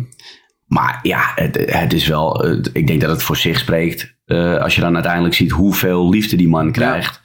maar 0.66 0.98
ja, 1.02 1.32
het, 1.34 1.58
het 1.66 1.92
is 1.92 2.06
wel. 2.06 2.44
eh, 2.44 2.58
ik 2.72 2.86
denk 2.86 3.00
dat 3.00 3.10
het 3.10 3.22
voor 3.22 3.36
zich 3.36 3.58
spreekt. 3.58 4.14
Eh, 4.32 4.62
als 4.62 4.74
je 4.74 4.80
dan 4.80 4.94
uiteindelijk 4.94 5.34
ziet 5.34 5.50
hoeveel 5.50 6.08
liefde 6.08 6.36
die 6.36 6.48
man 6.48 6.72
krijgt. 6.72 7.20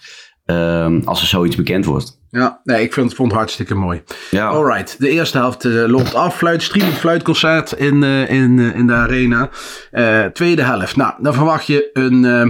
ehm, 0.46 1.02
als 1.06 1.22
er 1.22 1.28
zoiets 1.28 1.56
bekend 1.56 1.86
wordt. 1.86 2.20
Ja, 2.32 2.62
nee, 2.64 2.82
ik 2.84 2.94
vind, 2.94 3.14
vond 3.14 3.30
het 3.32 3.38
hartstikke 3.40 3.76
mooi. 3.76 4.04
Ja, 4.32 4.48
Alright, 4.48 4.96
de 5.00 5.10
eerste 5.10 5.38
helft 5.38 5.66
eh, 5.66 5.72
loopt 5.88 6.14
af. 6.14 6.38
Fluit, 6.38 6.64
streaming 6.64 6.96
fluitconcert 6.96 7.72
in, 7.72 8.04
eh, 8.04 8.30
in, 8.30 8.60
in 8.60 8.88
de 8.88 8.94
arena. 8.94 9.50
Tweede 10.34 10.62
helft. 10.64 10.96
Nou, 10.96 11.14
dan 11.20 11.34
verwacht 11.34 11.68
je 11.68 11.90
een, 11.94 12.26
eh, 12.26 12.50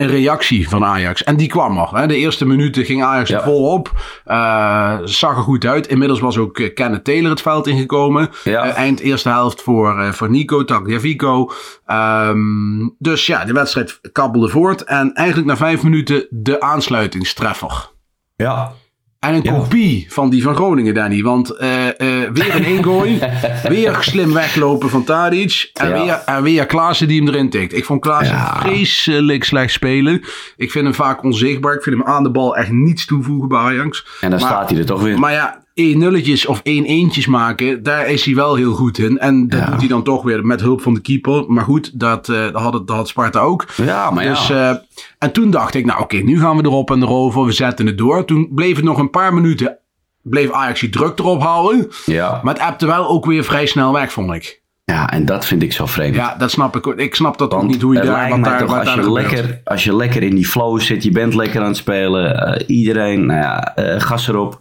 een 0.00 0.06
reactie 0.08 0.68
van 0.68 0.84
Ajax. 0.84 1.24
En 1.24 1.36
die 1.36 1.48
kwam 1.48 1.78
er. 1.78 1.88
Hè. 1.96 2.06
De 2.06 2.16
eerste 2.16 2.46
minuten 2.46 2.84
ging 2.84 3.02
Ajax 3.02 3.30
er 3.30 3.36
Ja. 3.38 3.44
vol 3.44 3.72
op. 3.72 3.90
Eh, 4.24 4.98
zag 5.04 5.36
er 5.36 5.42
goed 5.42 5.64
uit. 5.64 5.86
Inmiddels 5.86 6.20
was 6.20 6.38
ook 6.38 6.58
eh, 6.58 6.74
Kenneth 6.74 7.04
Taylor 7.04 7.30
het 7.30 7.40
veld 7.42 7.66
ingekomen. 7.66 8.28
Ja. 8.44 8.64
Eh, 8.64 8.76
eind 8.76 9.00
eerste 9.00 9.28
helft 9.28 9.62
voor, 9.62 10.00
eh, 10.00 10.12
voor 10.12 10.30
Nico 10.30 10.64
Tagliafico. 10.64 11.50
Ehm 11.86 12.88
dus 12.98 13.26
ja, 13.26 13.44
de 13.44 13.52
wedstrijd 13.52 14.00
kabbelde 14.12 14.48
voort. 14.48 14.84
En 14.84 15.12
eigenlijk 15.14 15.48
na 15.48 15.56
vijf 15.56 15.82
minuten 15.82 16.26
de 16.30 16.60
aansluitingstreffer. 16.60 17.90
ja. 18.36 18.72
En 19.20 19.34
een 19.34 19.42
Ja. 19.42 19.52
kopie 19.52 20.06
van 20.08 20.30
die 20.30 20.42
van 20.42 20.54
Groningen, 20.54 20.94
Danny. 20.94 21.22
Want 21.22 21.50
eh, 21.56 21.88
eh, 21.88 22.30
weer 22.32 22.54
een 22.54 22.64
ingooi. 22.64 23.18
weer 23.68 23.96
slim 24.00 24.32
weglopen 24.32 24.90
van 24.90 25.04
Tadic. 25.04 25.70
En, 25.74 25.88
Ja. 25.88 26.04
weer, 26.04 26.22
en 26.24 26.42
weer 26.42 26.66
Klaassen 26.66 27.08
die 27.08 27.18
hem 27.22 27.28
erin 27.28 27.50
tikt. 27.50 27.74
Ik 27.76 27.84
vond 27.84 28.00
Klaassen 28.00 28.36
Ja. 28.36 28.60
vreselijk 28.60 29.44
slecht 29.44 29.72
spelen. 29.72 30.22
Ik 30.56 30.70
vind 30.70 30.84
hem 30.84 30.94
vaak 30.94 31.22
onzichtbaar. 31.24 31.74
Ik 31.74 31.82
vind 31.82 31.96
hem 31.98 32.06
aan 32.06 32.22
de 32.22 32.30
bal 32.30 32.56
echt 32.56 32.70
niets 32.70 33.06
toevoegen 33.06 33.48
bij 33.48 33.58
Ajax. 33.58 34.06
En 34.20 34.30
dan 34.30 34.40
Maar- 34.40 34.48
staat 34.48 34.70
hij 34.70 34.78
er 34.78 34.86
toch 34.86 35.02
weer. 35.02 35.18
Maar 35.18 35.32
ja, 35.32 35.62
1 35.80 35.98
nulletjes 35.98 36.46
of 36.46 36.60
1 36.62 36.84
eentjes 36.84 37.26
maken, 37.26 37.82
daar 37.82 38.06
is 38.08 38.24
hij 38.24 38.34
wel 38.34 38.54
heel 38.54 38.72
goed 38.72 38.98
in. 38.98 39.18
En 39.18 39.48
dat 39.48 39.58
Ja. 39.60 39.66
doet 39.70 39.78
hij 39.78 39.88
dan 39.88 40.02
toch 40.02 40.22
weer 40.22 40.46
met 40.46 40.60
hulp 40.60 40.80
van 40.82 40.94
de 40.94 41.00
keeper. 41.00 41.44
Maar 41.48 41.64
goed, 41.64 42.00
dat, 42.00 42.28
eh, 42.28 42.36
dat, 42.42 42.62
had, 42.62 42.72
het, 42.72 42.86
dat 42.86 42.96
had 42.96 43.08
Sparta 43.08 43.40
ook. 43.40 43.66
ja, 43.76 44.10
maar 44.10 44.24
ja. 44.24 44.30
Dus, 44.30 44.50
eh, 44.50 44.70
en 45.18 45.32
toen 45.32 45.50
dacht 45.50 45.74
ik, 45.74 45.84
nou 45.84 46.00
oké, 46.00 46.16
nu 46.16 46.40
gaan 46.40 46.56
we 46.56 46.62
erop 46.64 46.90
en 46.90 47.02
erover. 47.02 47.44
We 47.44 47.52
zetten 47.52 47.86
het 47.86 47.98
door. 47.98 48.24
Toen 48.24 48.48
bleef 48.54 48.76
het 48.76 48.84
nog 48.84 48.98
een 48.98 49.10
paar 49.10 49.34
minuten. 49.34 49.78
Bleef 50.22 50.50
Ajax 50.52 50.80
die 50.80 50.88
druk 50.90 51.18
erop 51.18 51.42
houden. 51.42 51.88
ja. 52.06 52.40
Maar 52.42 52.54
het 52.54 52.62
appte 52.62 52.86
wel 52.86 53.08
ook 53.08 53.26
weer 53.26 53.44
vrij 53.44 53.66
snel 53.66 53.92
weg, 53.92 54.12
vond 54.12 54.32
ik. 54.32 54.62
ja, 54.84 55.10
en 55.10 55.24
dat 55.24 55.46
vind 55.46 55.62
ik 55.62 55.72
zo 55.72 55.86
vreemd. 55.86 56.14
Ja, 56.14 56.34
dat 56.38 56.50
snap 56.50 56.76
ik 56.76 56.86
ook. 56.86 56.94
Ik 56.98 57.14
snap 57.14 57.38
dat 57.38 57.52
ook 57.52 57.58
Want 57.58 57.70
niet 57.72 57.82
hoe 57.82 57.94
je 57.94 58.00
daar, 58.00 58.28
mij 58.28 58.40
daar, 58.50 58.58
toch, 58.58 58.76
als, 58.76 58.84
daar 58.86 59.00
je 59.04 59.12
lekker, 59.12 59.60
als 59.64 59.84
je 59.84 59.96
lekker 59.96 60.22
in 60.22 60.34
die 60.34 60.46
flow 60.46 60.80
zit, 60.80 61.02
je 61.02 61.10
bent 61.10 61.34
lekker 61.34 61.60
aan 61.60 61.66
het 61.66 61.76
spelen, 61.76 62.36
eh, 62.54 62.76
iedereen, 62.76 63.26
nou 63.26 63.40
ja, 63.40 63.72
gas 63.98 64.28
erop. 64.28 64.60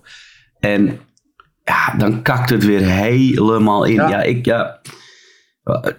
En 0.59 0.99
ja, 1.69 1.97
dan 1.97 2.21
kakt 2.21 2.49
het 2.49 2.65
weer 2.65 2.81
helemaal 2.81 3.83
in. 3.83 3.93
Ja. 3.93 4.09
Ja, 4.09 4.21
ik, 4.21 4.45
ja, 4.45 4.79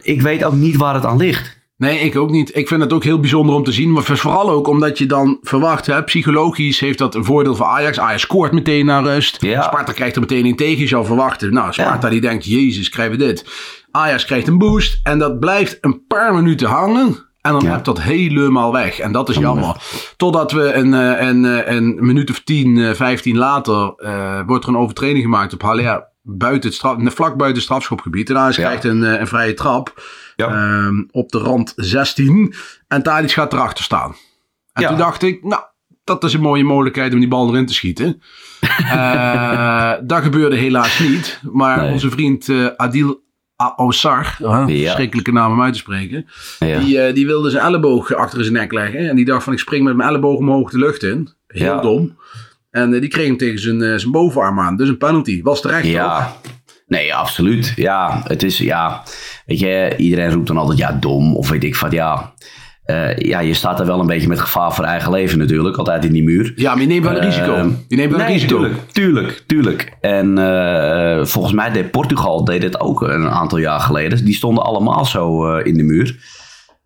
ik 0.02 0.22
weet 0.22 0.44
ook 0.44 0.52
niet 0.52 0.76
waar 0.76 0.94
het 0.94 1.06
aan 1.06 1.16
ligt. 1.16 1.58
Nee, 1.76 1.98
ik 1.98 2.16
ook 2.16 2.30
niet. 2.30 2.56
Ik 2.56 2.68
vind 2.68 2.80
het 2.80 2.92
ook 2.92 3.04
heel 3.04 3.20
bijzonder 3.20 3.54
om 3.54 3.64
te 3.64 3.72
zien. 3.72 3.92
Maar 3.92 4.02
vooral 4.02 4.50
ook 4.50 4.68
omdat 4.68 4.98
je 4.98 5.06
dan 5.06 5.38
verwacht, 5.42 5.86
hè, 5.86 6.04
psychologisch 6.04 6.80
heeft 6.80 6.98
dat 6.98 7.14
een 7.14 7.24
voordeel 7.24 7.54
voor 7.54 7.66
Ajax. 7.66 8.00
Ajax 8.00 8.22
scoort 8.22 8.52
meteen 8.52 8.86
naar 8.86 9.02
rust. 9.02 9.42
Ja. 9.42 9.62
Sparta 9.62 9.92
krijgt 9.92 10.14
er 10.14 10.20
meteen 10.20 10.46
in 10.46 10.56
tegen. 10.56 10.78
Je 10.78 10.86
zou 10.86 11.06
verwachten. 11.06 11.52
Nou, 11.52 11.72
Sparta 11.72 12.08
die 12.08 12.20
denkt, 12.20 12.44
jezus, 12.44 12.88
krijgen 12.88 13.18
we 13.18 13.24
dit. 13.24 13.44
Ajax 13.90 14.24
krijgt 14.24 14.48
een 14.48 14.58
boost. 14.58 15.00
En 15.02 15.18
dat 15.18 15.38
blijft 15.38 15.78
een 15.80 16.06
paar 16.06 16.34
minuten 16.34 16.68
hangen. 16.68 17.29
En 17.40 17.52
dan 17.52 17.62
Ja. 17.62 17.70
hebt 17.70 17.84
dat 17.84 18.00
helemaal 18.00 18.72
weg. 18.72 18.98
En 18.98 19.12
dat 19.12 19.28
is 19.28 19.36
jammer. 19.36 19.76
Totdat 20.16 20.52
we 20.52 20.72
een, 20.72 20.94
eh, 20.94 21.28
een, 21.28 21.44
eh, 21.44 21.74
een 21.74 21.96
minuut 22.00 22.30
of 22.30 22.40
10, 22.40 22.78
eh, 22.78 22.94
15 22.94 23.36
later... 23.36 23.92
eh, 23.96 24.40
wordt 24.46 24.64
er 24.64 24.70
een 24.70 24.76
overtreding 24.76 25.22
gemaakt 25.22 25.52
op 25.52 25.62
Haller. 25.62 26.08
Buiten 26.22 26.68
het 26.68 26.78
straf, 26.78 26.96
vlak 27.04 27.28
buiten 27.36 27.52
het 27.54 27.62
strafschopgebied. 27.62 28.30
En 28.30 28.38
Ajax 28.38 28.56
Ja. 28.56 28.62
krijgt 28.64 28.84
een, 28.84 29.02
een 29.20 29.26
vrije 29.26 29.54
trap. 29.54 30.02
Ja. 30.36 30.46
Ehm, 30.48 31.02
op 31.10 31.28
de 31.30 31.38
rand 31.38 31.72
16. 31.76 32.54
En 32.88 33.02
Tadic 33.02 33.30
gaat 33.32 33.52
erachter 33.52 33.84
staan. 33.84 34.14
En 34.72 34.86
toen 34.86 34.96
dacht 34.98 35.22
ik, 35.22 35.44
nou, 35.44 35.62
dat 36.04 36.24
is 36.24 36.32
een 36.34 36.40
mooie 36.40 36.64
mogelijkheid 36.64 37.12
om 37.12 37.18
die 37.18 37.28
bal 37.28 37.48
erin 37.48 37.66
te 37.66 37.74
schieten. 37.74 38.22
Dat 40.06 40.22
gebeurde 40.22 40.56
helaas 40.56 40.98
niet. 40.98 41.40
Maar 41.52 41.80
Nee. 41.80 41.92
onze 41.92 42.10
vriend 42.10 42.48
eh, 42.48 42.66
Adil 42.76 43.22
Uh, 43.60 44.64
Ja. 44.66 44.66
verschrikkelijke 44.66 45.32
naam 45.32 45.52
om 45.52 45.62
uit 45.62 45.72
te 45.72 45.78
spreken. 45.78 46.26
Ja. 46.58 46.78
Die, 46.78 47.00
eh, 47.00 47.14
die 47.14 47.26
wilde 47.26 47.50
zijn 47.50 47.64
elleboog 47.64 48.14
achter 48.14 48.42
zijn 48.42 48.56
nek 48.56 48.72
leggen. 48.72 49.08
En 49.08 49.16
die 49.16 49.24
dacht 49.24 49.44
van 49.44 49.52
ik 49.52 49.58
spring 49.58 49.84
met 49.84 49.96
mijn 49.96 50.08
elleboog 50.08 50.38
omhoog 50.38 50.70
de 50.70 50.78
lucht 50.78 51.02
in. 51.02 51.28
Heel 51.46 51.64
Ja. 51.74 51.80
dom. 51.80 52.16
En 52.70 52.94
eh, 52.94 53.00
die 53.00 53.08
kreeg 53.10 53.26
hem 53.26 53.36
tegen 53.36 53.58
zijn, 53.60 53.82
eh, 53.82 53.96
zijn 53.98 54.12
bovenarm 54.12 54.60
aan. 54.60 54.76
Dus 54.76 54.88
een 54.88 54.98
penalty. 54.98 55.42
Was 55.42 55.60
terecht 55.60 55.82
toch? 55.82 55.92
Ja, 55.92 56.36
nee, 56.86 57.14
absoluut. 57.14 57.72
Ja, 57.76 58.20
het 58.24 58.42
is, 58.42 58.58
ja, 58.58 59.02
weet 59.46 59.58
je, 59.58 59.94
iedereen 59.96 60.32
roept 60.32 60.46
dan 60.46 60.56
altijd, 60.56 60.78
ja, 60.78 60.92
dom, 60.92 61.36
of 61.36 61.48
weet 61.48 61.64
ik 61.64 61.76
wat, 61.76 61.92
ja. 61.92 62.32
Eh, 62.90 63.16
ja, 63.16 63.40
je 63.40 63.54
staat 63.54 63.80
er 63.80 63.86
wel 63.86 64.00
een 64.00 64.06
beetje 64.06 64.28
met 64.28 64.40
gevaar 64.40 64.74
voor 64.74 64.84
eigen 64.84 65.12
leven 65.12 65.38
natuurlijk, 65.38 65.76
altijd 65.76 66.04
in 66.04 66.12
die 66.12 66.22
muur. 66.22 66.52
Ja, 66.56 66.72
maar 66.72 66.80
je 66.82 66.88
neemt 66.88 67.04
wel 67.04 67.16
een 67.16 67.24
risico. 67.24 67.54
Ehm, 67.54 67.70
Je 67.88 67.96
neemt 67.96 68.10
wel 68.10 68.20
een 68.20 68.26
nee, 68.26 68.34
risico. 68.34 68.56
Tuurlijk, 68.56 68.82
tuurlijk, 68.92 69.42
tuurlijk. 69.46 69.92
En 70.00 70.38
eh, 70.38 71.24
volgens 71.24 71.54
mij 71.54 71.70
deed 71.70 71.90
Portugal 71.90 72.44
deed 72.44 72.62
het 72.62 72.80
ook 72.80 73.02
een 73.02 73.28
aantal 73.28 73.58
jaar 73.58 73.80
geleden. 73.80 74.24
Die 74.24 74.34
stonden 74.34 74.64
allemaal 74.64 75.04
zo 75.04 75.46
eh, 75.46 75.66
in 75.66 75.76
de 75.76 75.82
muur. 75.82 76.16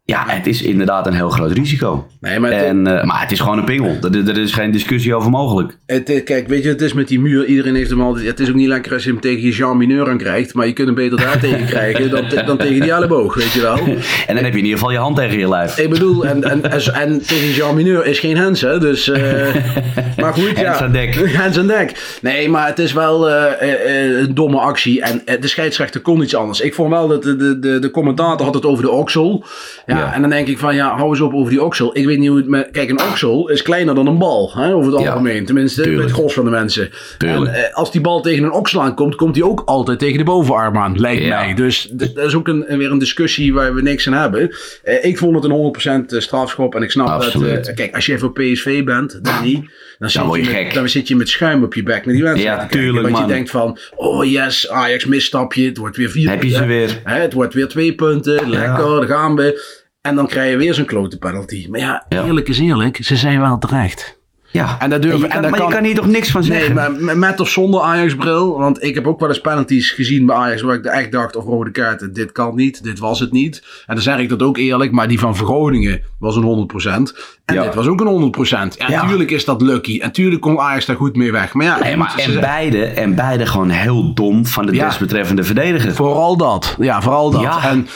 Ja, 0.07 0.25
het 0.27 0.47
is 0.47 0.63
inderdaad 0.63 1.07
een 1.07 1.13
heel 1.15 1.31
groot 1.31 1.53
risico. 1.53 2.07
Nee, 2.21 2.39
maar 2.41 2.53
het- 2.53 2.63
en, 2.65 2.87
eh, 2.87 3.05
maar 3.05 3.21
het 3.21 3.33
is 3.33 3.41
gewoon 3.41 3.59
een 3.59 3.65
pingel. 3.65 3.97
Er, 4.03 4.29
er 4.29 4.39
is 4.39 4.53
geen 4.53 4.71
discussie 4.71 5.15
over 5.15 5.31
mogelijk. 5.31 5.79
Het, 5.87 6.11
eh, 6.11 6.25
kijk, 6.25 6.49
weet 6.49 6.63
je, 6.63 6.69
het 6.69 6.81
is 6.81 6.93
met 6.93 7.09
die 7.09 7.21
muur. 7.21 7.45
Iedereen 7.45 7.75
heeft 7.75 7.91
hem 7.91 8.01
altijd. 8.01 8.27
Het 8.27 8.41
is 8.41 8.49
ook 8.49 8.55
niet 8.55 8.69
lekker 8.69 8.93
als 8.93 9.05
je 9.05 9.11
hem 9.11 9.21
tegen 9.21 9.43
je 9.43 9.51
Jean 9.51 9.77
Mineur 9.77 10.09
aan 10.09 10.19
krijgt. 10.19 10.55
Maar 10.55 10.67
je 10.67 10.73
kunt 10.73 10.87
hem 10.87 10.97
beter 10.97 11.19
daar 11.19 11.39
tegen 11.39 11.67
krijgen 11.67 12.11
dan, 12.11 12.29
te- 12.29 12.43
dan 12.47 12.57
tegen 12.57 12.81
die 12.81 12.91
elleboog, 12.93 13.35
weet 13.35 13.53
je 13.53 13.61
wel. 13.61 13.79
En 14.27 14.35
dan 14.35 14.45
heb 14.45 14.53
je 14.53 14.59
in 14.59 14.65
ieder 14.65 14.79
geval 14.79 14.91
je 14.93 14.99
hand 14.99 15.17
tegen 15.17 15.39
je 15.39 15.49
lijf. 15.49 15.79
Ik 15.79 15.91
bedoel, 15.91 16.27
en, 16.27 16.43
en, 16.45 16.71
en, 16.71 16.95
en 16.95 17.27
tegen 17.27 17.51
Jean 17.51 17.75
Mineur 17.75 18.07
is 18.07 18.19
geen 18.19 18.37
Hens, 18.37 18.61
hè. 18.61 18.79
Dus, 18.79 19.09
eh, 19.11 19.55
maar 20.21 20.33
goed, 20.33 20.51
ja. 20.59 20.63
Hens 20.65 20.81
aan 20.81 20.93
dek. 20.93 21.15
Hens 21.43 21.59
aan 21.59 21.67
dek. 21.67 22.19
Nee, 22.23 22.49
maar 22.49 22.67
het 22.67 22.79
is 22.79 22.93
wel 22.93 23.31
een 23.31 24.35
domme 24.35 24.59
actie. 24.59 25.03
En 25.03 25.23
de 25.41 25.49
scheidsrechter 25.49 26.01
kon 26.01 26.23
iets 26.23 26.35
anders. 26.35 26.61
Ik 26.61 26.75
vond 26.75 26.91
wel 26.91 27.09
dat 27.09 27.23
de, 27.23 27.37
de, 27.37 27.59
de, 27.59 27.79
de 27.79 27.91
commentator 27.91 28.45
had 28.47 28.55
het 28.55 28.65
over 28.67 28.85
de 28.85 28.91
oksel. 28.91 29.45
Ja, 29.87 29.94
Ja. 29.97 30.15
En 30.15 30.21
dan 30.21 30.31
denk 30.31 30.49
ik 30.49 30.59
van, 30.59 30.75
ja, 30.75 30.97
hou 30.97 31.09
eens 31.11 31.21
op 31.21 31.35
over 31.35 31.51
die 31.51 31.63
oksel. 31.63 31.97
Ik 31.97 32.07
weet 32.07 32.19
niet 32.19 32.29
hoe 32.29 32.37
het 32.39 32.47
met... 32.49 32.69
Kijk, 32.73 32.91
een 32.91 33.01
oksel 33.03 33.49
is 33.49 33.63
kleiner 33.63 33.95
dan 33.95 34.07
een 34.07 34.19
bal, 34.19 34.51
hè, 34.55 34.75
over 34.75 34.93
het 34.93 35.01
Ja, 35.03 35.09
algemeen. 35.11 35.45
Tenminste, 35.47 35.83
tuurlijk. 35.83 36.03
het 36.03 36.13
gros 36.13 36.35
van 36.35 36.45
de 36.45 36.51
mensen. 36.51 36.91
En, 37.19 37.47
eh, 37.55 37.75
als 37.75 37.93
die 37.93 38.01
bal 38.01 38.21
tegen 38.23 38.45
een 38.45 38.53
oksel 38.53 38.83
aankomt, 38.83 39.15
komt 39.15 39.35
die 39.35 39.45
ook 39.47 39.63
altijd 39.67 39.99
tegen 39.99 40.19
de 40.19 40.25
bovenarm 40.25 40.77
aan, 40.77 41.01
lijkt 41.01 41.23
Ja. 41.23 41.41
mij. 41.45 41.55
Dus 41.55 41.89
dat 41.93 42.17
is 42.27 42.35
ook 42.35 42.49
een, 42.49 42.65
weer 42.69 42.91
een 42.91 42.99
discussie 42.99 43.55
waar 43.55 43.75
we 43.75 43.83
niks 43.83 44.07
aan 44.07 44.13
hebben. 44.13 44.57
Eh, 44.83 45.05
ik 45.05 45.19
vond 45.19 45.35
het 45.35 45.45
een 45.45 45.51
100% 45.51 46.23
strafschop 46.23 46.75
en 46.75 46.83
ik 46.83 46.91
snap 46.91 47.09
Absoluut. 47.09 47.55
dat... 47.55 47.67
eh, 47.67 47.75
kijk, 47.75 47.95
als 47.95 48.07
je 48.07 48.13
even 48.13 48.29
op 48.29 48.35
PSV 48.35 48.85
bent, 48.85 49.19
Danny, 49.25 49.69
dan, 49.99 50.11
zit 50.11 50.23
je 50.35 50.43
je 50.43 50.63
met, 50.65 50.75
dan 50.75 50.89
zit 50.89 51.09
je 51.09 51.17
met 51.17 51.29
schuim 51.29 51.63
op 51.63 51.75
je 51.75 51.83
bek 51.83 52.05
naar 52.07 52.15
die 52.15 52.23
wedstrijd 52.23 52.61
Ja, 52.61 52.67
tuurlijk, 52.67 53.09
Want 53.09 53.19
je 53.19 53.33
denkt 53.33 53.51
van, 53.51 53.79
oh 53.97 54.25
yes, 54.31 54.71
Ajax 54.71 55.05
misstapje, 55.05 55.67
het 55.67 55.77
wordt 55.77 55.97
weer 55.97 56.11
vier 56.11 56.29
Heb 56.31 56.43
je 56.43 56.51
ze 56.51 56.65
weer. 56.65 57.01
hè, 57.05 57.21
het 57.21 57.33
wordt 57.33 57.55
weer 57.55 57.69
twee 57.69 57.95
punten, 57.95 58.49
lekker, 58.49 58.87
daar 59.01 59.07
gaan 59.07 59.35
we. 59.37 59.83
En 60.05 60.15
dan 60.15 60.27
krijg 60.27 60.51
je 60.51 60.57
weer 60.57 60.75
zo'n 60.75 60.85
klote 60.85 61.19
penalty. 61.19 61.67
Maar 61.71 61.81
ja, 61.81 62.05
eerlijk 62.09 62.49
is 62.49 62.59
eerlijk, 62.59 62.99
ze 63.05 63.17
zijn 63.17 63.41
wel 63.41 63.59
terecht. 63.59 64.19
Ja. 64.51 64.77
En 64.79 64.91
daar 64.91 65.01
durven- 65.01 65.21
je 65.21 65.27
en 65.27 65.43
daar 65.43 65.51
maar 65.51 65.61
kan- 65.61 65.69
je 65.69 65.75
kan 65.75 65.85
hier 65.85 65.95
toch 65.95 66.07
niks 66.07 66.31
van 66.31 66.41
Nee, 66.49 66.51
zeggen? 66.51 66.75
maar 67.05 67.17
met- 67.19 67.41
of 67.41 67.49
zonder 67.49 67.81
Ajax-bril. 67.81 68.59
Want 68.59 68.83
ik 68.83 68.95
heb 68.95 69.07
ook 69.07 69.21
wel 69.21 69.29
eens 69.29 69.41
penalties 69.41 69.91
gezien 69.91 70.27
bij 70.27 70.37
Ajax. 70.37 70.63
Waar 70.63 70.75
ik 70.75 70.85
echt 70.85 71.13
dacht, 71.13 71.37
of 71.37 71.45
rode 71.45 71.71
kaarten, 71.71 72.13
dit 72.13 72.33
kan 72.33 72.55
niet. 72.55 72.83
Dit 72.83 72.99
was 72.99 73.21
het 73.21 73.33
niet. 73.33 73.63
En 73.87 73.95
dan 73.95 74.03
zeg 74.05 74.19
ik 74.19 74.29
dat 74.29 74.43
ook 74.43 74.57
eerlijk. 74.57 74.93
Maar 74.93 75.09
die 75.09 75.19
van 75.19 75.35
Groningen 75.35 76.03
was 76.19 76.37
een 76.37 76.43
100%. 76.43 77.15
En 77.45 77.55
Ja. 77.55 77.63
dit 77.63 77.75
was 77.75 77.87
ook 77.87 78.01
een 78.01 78.07
100%. 78.07 78.75
Ja, 78.79 78.87
Ja. 78.89 79.03
natuurlijk 79.03 79.31
is 79.31 79.45
dat 79.45 79.63
lucky. 79.63 79.99
En 80.01 80.13
tuurlijk 80.13 80.41
kon 80.41 80.59
Ajax 80.61 80.87
daar 80.87 80.97
goed 80.97 81.17
mee 81.17 81.33
weg. 81.33 81.53
Maar 81.55 81.67
ja, 81.67 81.79
Nee, 81.83 81.97
maar 81.97 82.15
en 82.17 82.41
beide, 82.41 82.85
en 82.85 83.15
beide 83.15 83.47
gewoon 83.47 83.71
heel 83.71 84.15
dom 84.15 84.47
van 84.47 84.67
de 84.67 84.73
desbetreffende 84.73 85.45
verdediger. 85.45 85.95
Vooral 85.95 86.37
dat. 86.37 86.77
Ja, 86.81 87.03
vooral 87.03 87.31
dat. 87.31 87.41
Ja. 87.43 87.69
En 87.69 87.87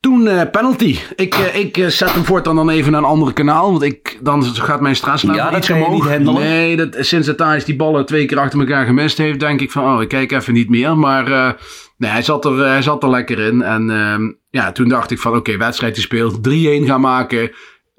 toen 0.00 0.28
eh, 0.28 0.50
penalty. 0.50 0.98
Ik, 1.16 1.34
eh, 1.34 1.56
ik 1.56 1.76
eh, 1.76 1.86
zet 1.86 2.12
hem 2.12 2.24
voortaan 2.24 2.56
dan 2.56 2.70
even 2.70 2.92
naar 2.92 3.00
een 3.00 3.06
andere 3.06 3.32
kanaal. 3.32 3.70
Want 3.70 3.82
ik, 3.82 4.18
dan 4.20 4.44
gaat 4.44 4.80
mijn 4.80 4.96
stresslevel 4.96 5.38
Ja, 5.38 5.50
dat 5.50 5.58
iets 5.58 5.70
omhoog. 5.70 6.18
Nee, 6.18 6.76
dat, 6.76 6.96
sinds 6.98 7.26
dat 7.26 7.36
Thijs 7.36 7.64
die 7.64 7.76
ballen 7.76 8.06
twee 8.06 8.26
keer 8.26 8.38
achter 8.38 8.58
elkaar 8.58 8.86
gemist 8.86 9.18
heeft, 9.18 9.40
denk 9.40 9.60
ik 9.60 9.70
van, 9.70 9.94
oh, 9.94 10.02
ik 10.02 10.08
kijk 10.08 10.32
even 10.32 10.52
niet 10.52 10.68
meer. 10.68 10.96
Maar 10.96 11.56
nee, 11.96 12.10
hij 12.10 12.22
zat, 12.22 12.44
er, 12.44 12.58
hij 12.58 12.82
zat 12.82 13.02
er 13.02 13.10
lekker 13.10 13.38
in. 13.38 13.62
En 13.62 13.90
ehm, 13.90 14.30
ja, 14.50 14.72
toen 14.72 14.88
dacht 14.88 15.10
ik 15.10 15.18
van, 15.18 15.36
oké, 15.36 15.56
wedstrijd 15.56 15.94
gespeeld. 15.94 16.48
3-1 16.48 16.50
gaan 16.86 17.00
maken. 17.00 17.50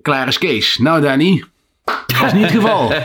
Klaar 0.01 0.27
is 0.27 0.37
Kees. 0.37 0.77
Nou, 0.77 1.01
Danny. 1.01 1.43
Dat 1.83 2.19
was 2.19 2.33
niet 2.33 2.43
het 2.43 2.51
geval. 2.51 2.93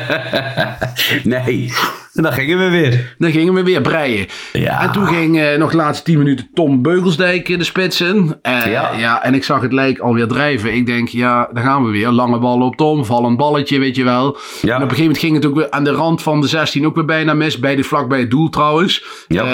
Nee, 1.24 1.72
en 2.16 2.22
dan 2.22 2.33
gingen 2.33 2.59
we 2.59 2.70
weer. 2.70 3.14
Dan 3.18 3.31
gingen 3.31 3.55
we 3.55 3.62
weer 3.62 3.81
breien. 3.81 4.26
Ja. 4.52 4.83
En 4.83 4.92
toen 4.92 5.07
ging 5.07 5.40
eh, 5.40 5.59
nog 5.59 5.70
de 5.70 5.76
laatste 5.76 6.05
10 6.05 6.18
minuten 6.18 6.48
Tom 6.55 6.83
Beugelsdijk 6.83 7.48
in 7.48 7.59
de 7.59 7.64
spits 7.64 8.00
in. 8.00 8.35
Eh, 8.42 8.66
Ja. 8.66 8.92
ja. 8.92 9.22
en 9.22 9.35
ik 9.35 9.44
zag 9.44 9.61
het 9.61 9.72
lijk 9.72 9.98
alweer 9.98 10.26
drijven. 10.26 10.74
Ik 10.74 10.87
denk, 10.87 11.09
ja, 11.09 11.48
daar 11.52 11.64
gaan 11.64 11.85
we 11.85 11.90
weer. 11.90 12.09
Lange 12.09 12.38
bal 12.38 12.61
op 12.61 12.76
Tom, 12.76 13.05
vallend 13.05 13.37
balletje, 13.37 13.79
weet 13.79 13.96
je 13.96 14.05
wel. 14.05 14.37
Ja. 14.62 14.68
En 14.76 14.83
op 14.83 14.90
een 14.90 14.96
gegeven 14.96 14.98
moment 15.02 15.18
ging 15.18 15.35
het 15.35 15.46
ook 15.46 15.55
weer 15.55 15.70
aan 15.70 15.85
de 15.85 15.90
rand 15.92 16.22
van 16.22 16.40
de 16.40 16.46
16 16.46 16.87
ook 16.87 16.94
weer 16.94 17.05
bijna 17.05 17.35
mis. 17.35 17.59
Bij 17.59 17.76
de, 17.76 17.83
vlak 17.83 18.09
bij 18.09 18.18
het 18.20 18.31
doel 18.31 18.48
trouwens. 18.48 19.05
Ja. 19.29 19.44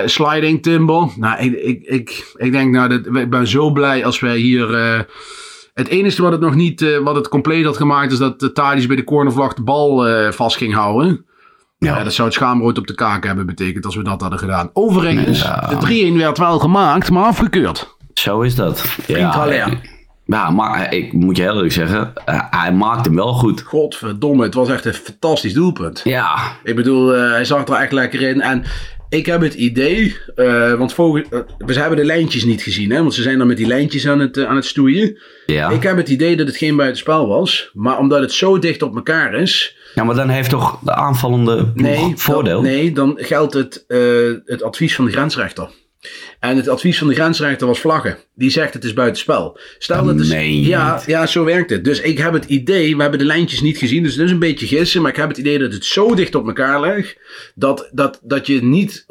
Eh, 0.00 0.06
sliding 0.08 0.62
timber. 0.62 1.08
Nou, 1.16 1.38
ik, 1.40 1.52
ik, 1.52 1.82
ik, 1.82 2.32
ik 2.36 2.52
denk, 2.52 2.72
nou, 2.72 2.88
dat, 2.88 3.16
ik 3.16 3.30
ben 3.30 3.46
zo 3.46 3.70
blij 3.70 4.04
als 4.04 4.20
wij 4.20 4.36
hier... 4.36 4.74
eh, 4.74 5.00
het 5.74 5.88
enige 5.88 6.22
wat 6.22 6.32
het 6.32 6.40
nog 6.40 6.54
niet, 6.54 6.98
wat 7.02 7.14
het 7.16 7.28
compleet 7.28 7.64
had 7.64 7.76
gemaakt, 7.76 8.12
is 8.12 8.18
dat 8.18 8.40
de 8.40 8.52
bij 8.86 8.96
de 8.96 9.04
cornervlag 9.04 9.54
de 9.54 9.62
bal 9.62 10.06
eh, 10.08 10.30
vast 10.32 10.56
ging 10.56 10.74
houden. 10.74 11.24
Ja. 11.88 12.02
dat 12.02 12.12
zou 12.12 12.28
het 12.28 12.36
schaamrood 12.36 12.78
op 12.78 12.86
de 12.86 12.94
kaak 12.94 13.24
hebben 13.26 13.46
betekend 13.46 13.84
als 13.84 13.96
we 13.96 14.02
dat 14.02 14.20
hadden 14.20 14.38
gedaan. 14.38 14.70
Overigens, 14.72 15.42
Ja. 15.42 15.66
de 15.68 15.76
3-1 15.76 16.16
werd 16.16 16.38
wel 16.38 16.58
gemaakt, 16.58 17.10
maar 17.10 17.24
afgekeurd. 17.24 17.96
Zo 18.14 18.40
is 18.40 18.54
dat. 18.54 18.80
Vriend 18.80 19.34
Haller. 19.34 19.80
Ja, 20.26 20.50
maar 20.50 20.92
ik 20.94 21.12
moet 21.12 21.36
je 21.36 21.42
heel 21.42 21.54
eerlijk 21.54 21.72
zeggen, 21.72 22.12
eh, 22.24 22.40
hij 22.50 22.72
maakt 22.72 23.04
hem 23.04 23.14
wel 23.14 23.32
goed. 23.32 23.62
Godverdomme, 23.62 24.42
het 24.44 24.54
was 24.54 24.68
echt 24.68 24.84
een 24.84 24.94
fantastisch 24.94 25.52
doelpunt. 25.54 26.00
Ja, 26.04 26.36
Ik 26.64 26.76
bedoel, 26.76 27.14
eh, 27.14 27.30
hij 27.30 27.44
zag 27.44 27.66
er 27.68 27.74
echt 27.74 27.92
lekker 27.92 28.20
in. 28.22 28.40
En 28.40 28.64
ik 29.10 29.26
heb 29.26 29.40
het 29.40 29.54
idee, 29.54 30.16
eh, 30.34 30.74
want 30.74 30.92
volgens, 30.92 31.28
eh, 31.28 31.38
we 31.58 31.74
hebben 31.74 31.96
de 31.96 32.04
lijntjes 32.04 32.44
niet 32.44 32.62
gezien, 32.62 32.90
hè, 32.90 33.00
want 33.00 33.14
ze 33.14 33.22
zijn 33.22 33.38
dan 33.38 33.46
met 33.46 33.56
die 33.56 33.66
lijntjes 33.66 34.08
aan 34.08 34.20
het, 34.20 34.36
eh, 34.36 34.44
aan 34.44 34.56
het 34.56 34.64
stoeien. 34.64 35.18
ja. 35.46 35.70
Ik 35.70 35.82
heb 35.82 35.96
het 35.96 36.08
idee 36.08 36.36
dat 36.36 36.46
het 36.46 36.56
geen 36.56 36.76
buitenspel 36.76 37.28
was, 37.28 37.70
maar 37.72 37.98
omdat 37.98 38.20
het 38.20 38.32
zo 38.32 38.58
dicht 38.58 38.82
op 38.82 38.94
elkaar 38.94 39.34
is, 39.34 39.76
ja, 39.94 40.04
maar 40.04 40.14
dan 40.14 40.28
heeft 40.28 40.50
toch 40.50 40.78
de 40.82 40.94
aanvallende 40.94 41.70
Nee, 41.74 42.12
voordeel? 42.16 42.62
Dan, 42.62 42.70
nee, 42.70 42.92
dan 42.92 43.14
geldt 43.16 43.54
het, 43.54 43.84
het 44.44 44.62
advies 44.62 44.94
van 44.94 45.04
de 45.04 45.10
grensrechter. 45.10 45.70
En 46.38 46.56
het 46.56 46.68
advies 46.68 46.98
van 46.98 47.08
de 47.08 47.14
grensrechter 47.14 47.66
was 47.66 47.80
vlaggen. 47.80 48.18
Die 48.34 48.50
zegt 48.50 48.74
het 48.74 48.84
is 48.84 48.92
buitenspel. 48.92 49.58
Stel 49.78 50.04
Dat 50.04 50.14
het 50.14 50.20
is, 50.24 50.66
ja, 50.66 51.02
ja, 51.06 51.26
zo 51.26 51.44
werkt 51.44 51.70
het. 51.70 51.84
Dus 51.84 52.00
ik 52.00 52.18
heb 52.18 52.32
het 52.32 52.44
idee, 52.44 52.96
we 52.96 53.02
hebben 53.02 53.18
de 53.18 53.24
lijntjes 53.24 53.60
niet 53.60 53.78
gezien, 53.78 54.02
dus 54.02 54.14
het 54.14 54.24
is 54.24 54.30
een 54.30 54.38
beetje 54.38 54.66
gissen. 54.66 55.02
Maar 55.02 55.10
ik 55.10 55.16
heb 55.16 55.28
het 55.28 55.38
idee 55.38 55.58
dat 55.58 55.72
het 55.72 55.84
zo 55.84 56.14
dicht 56.14 56.34
op 56.34 56.46
elkaar 56.46 56.80
ligt. 56.80 57.18
Dat, 57.54 57.88
dat, 57.92 58.20
dat 58.22 58.46
je 58.46 58.62
niet 58.62 59.04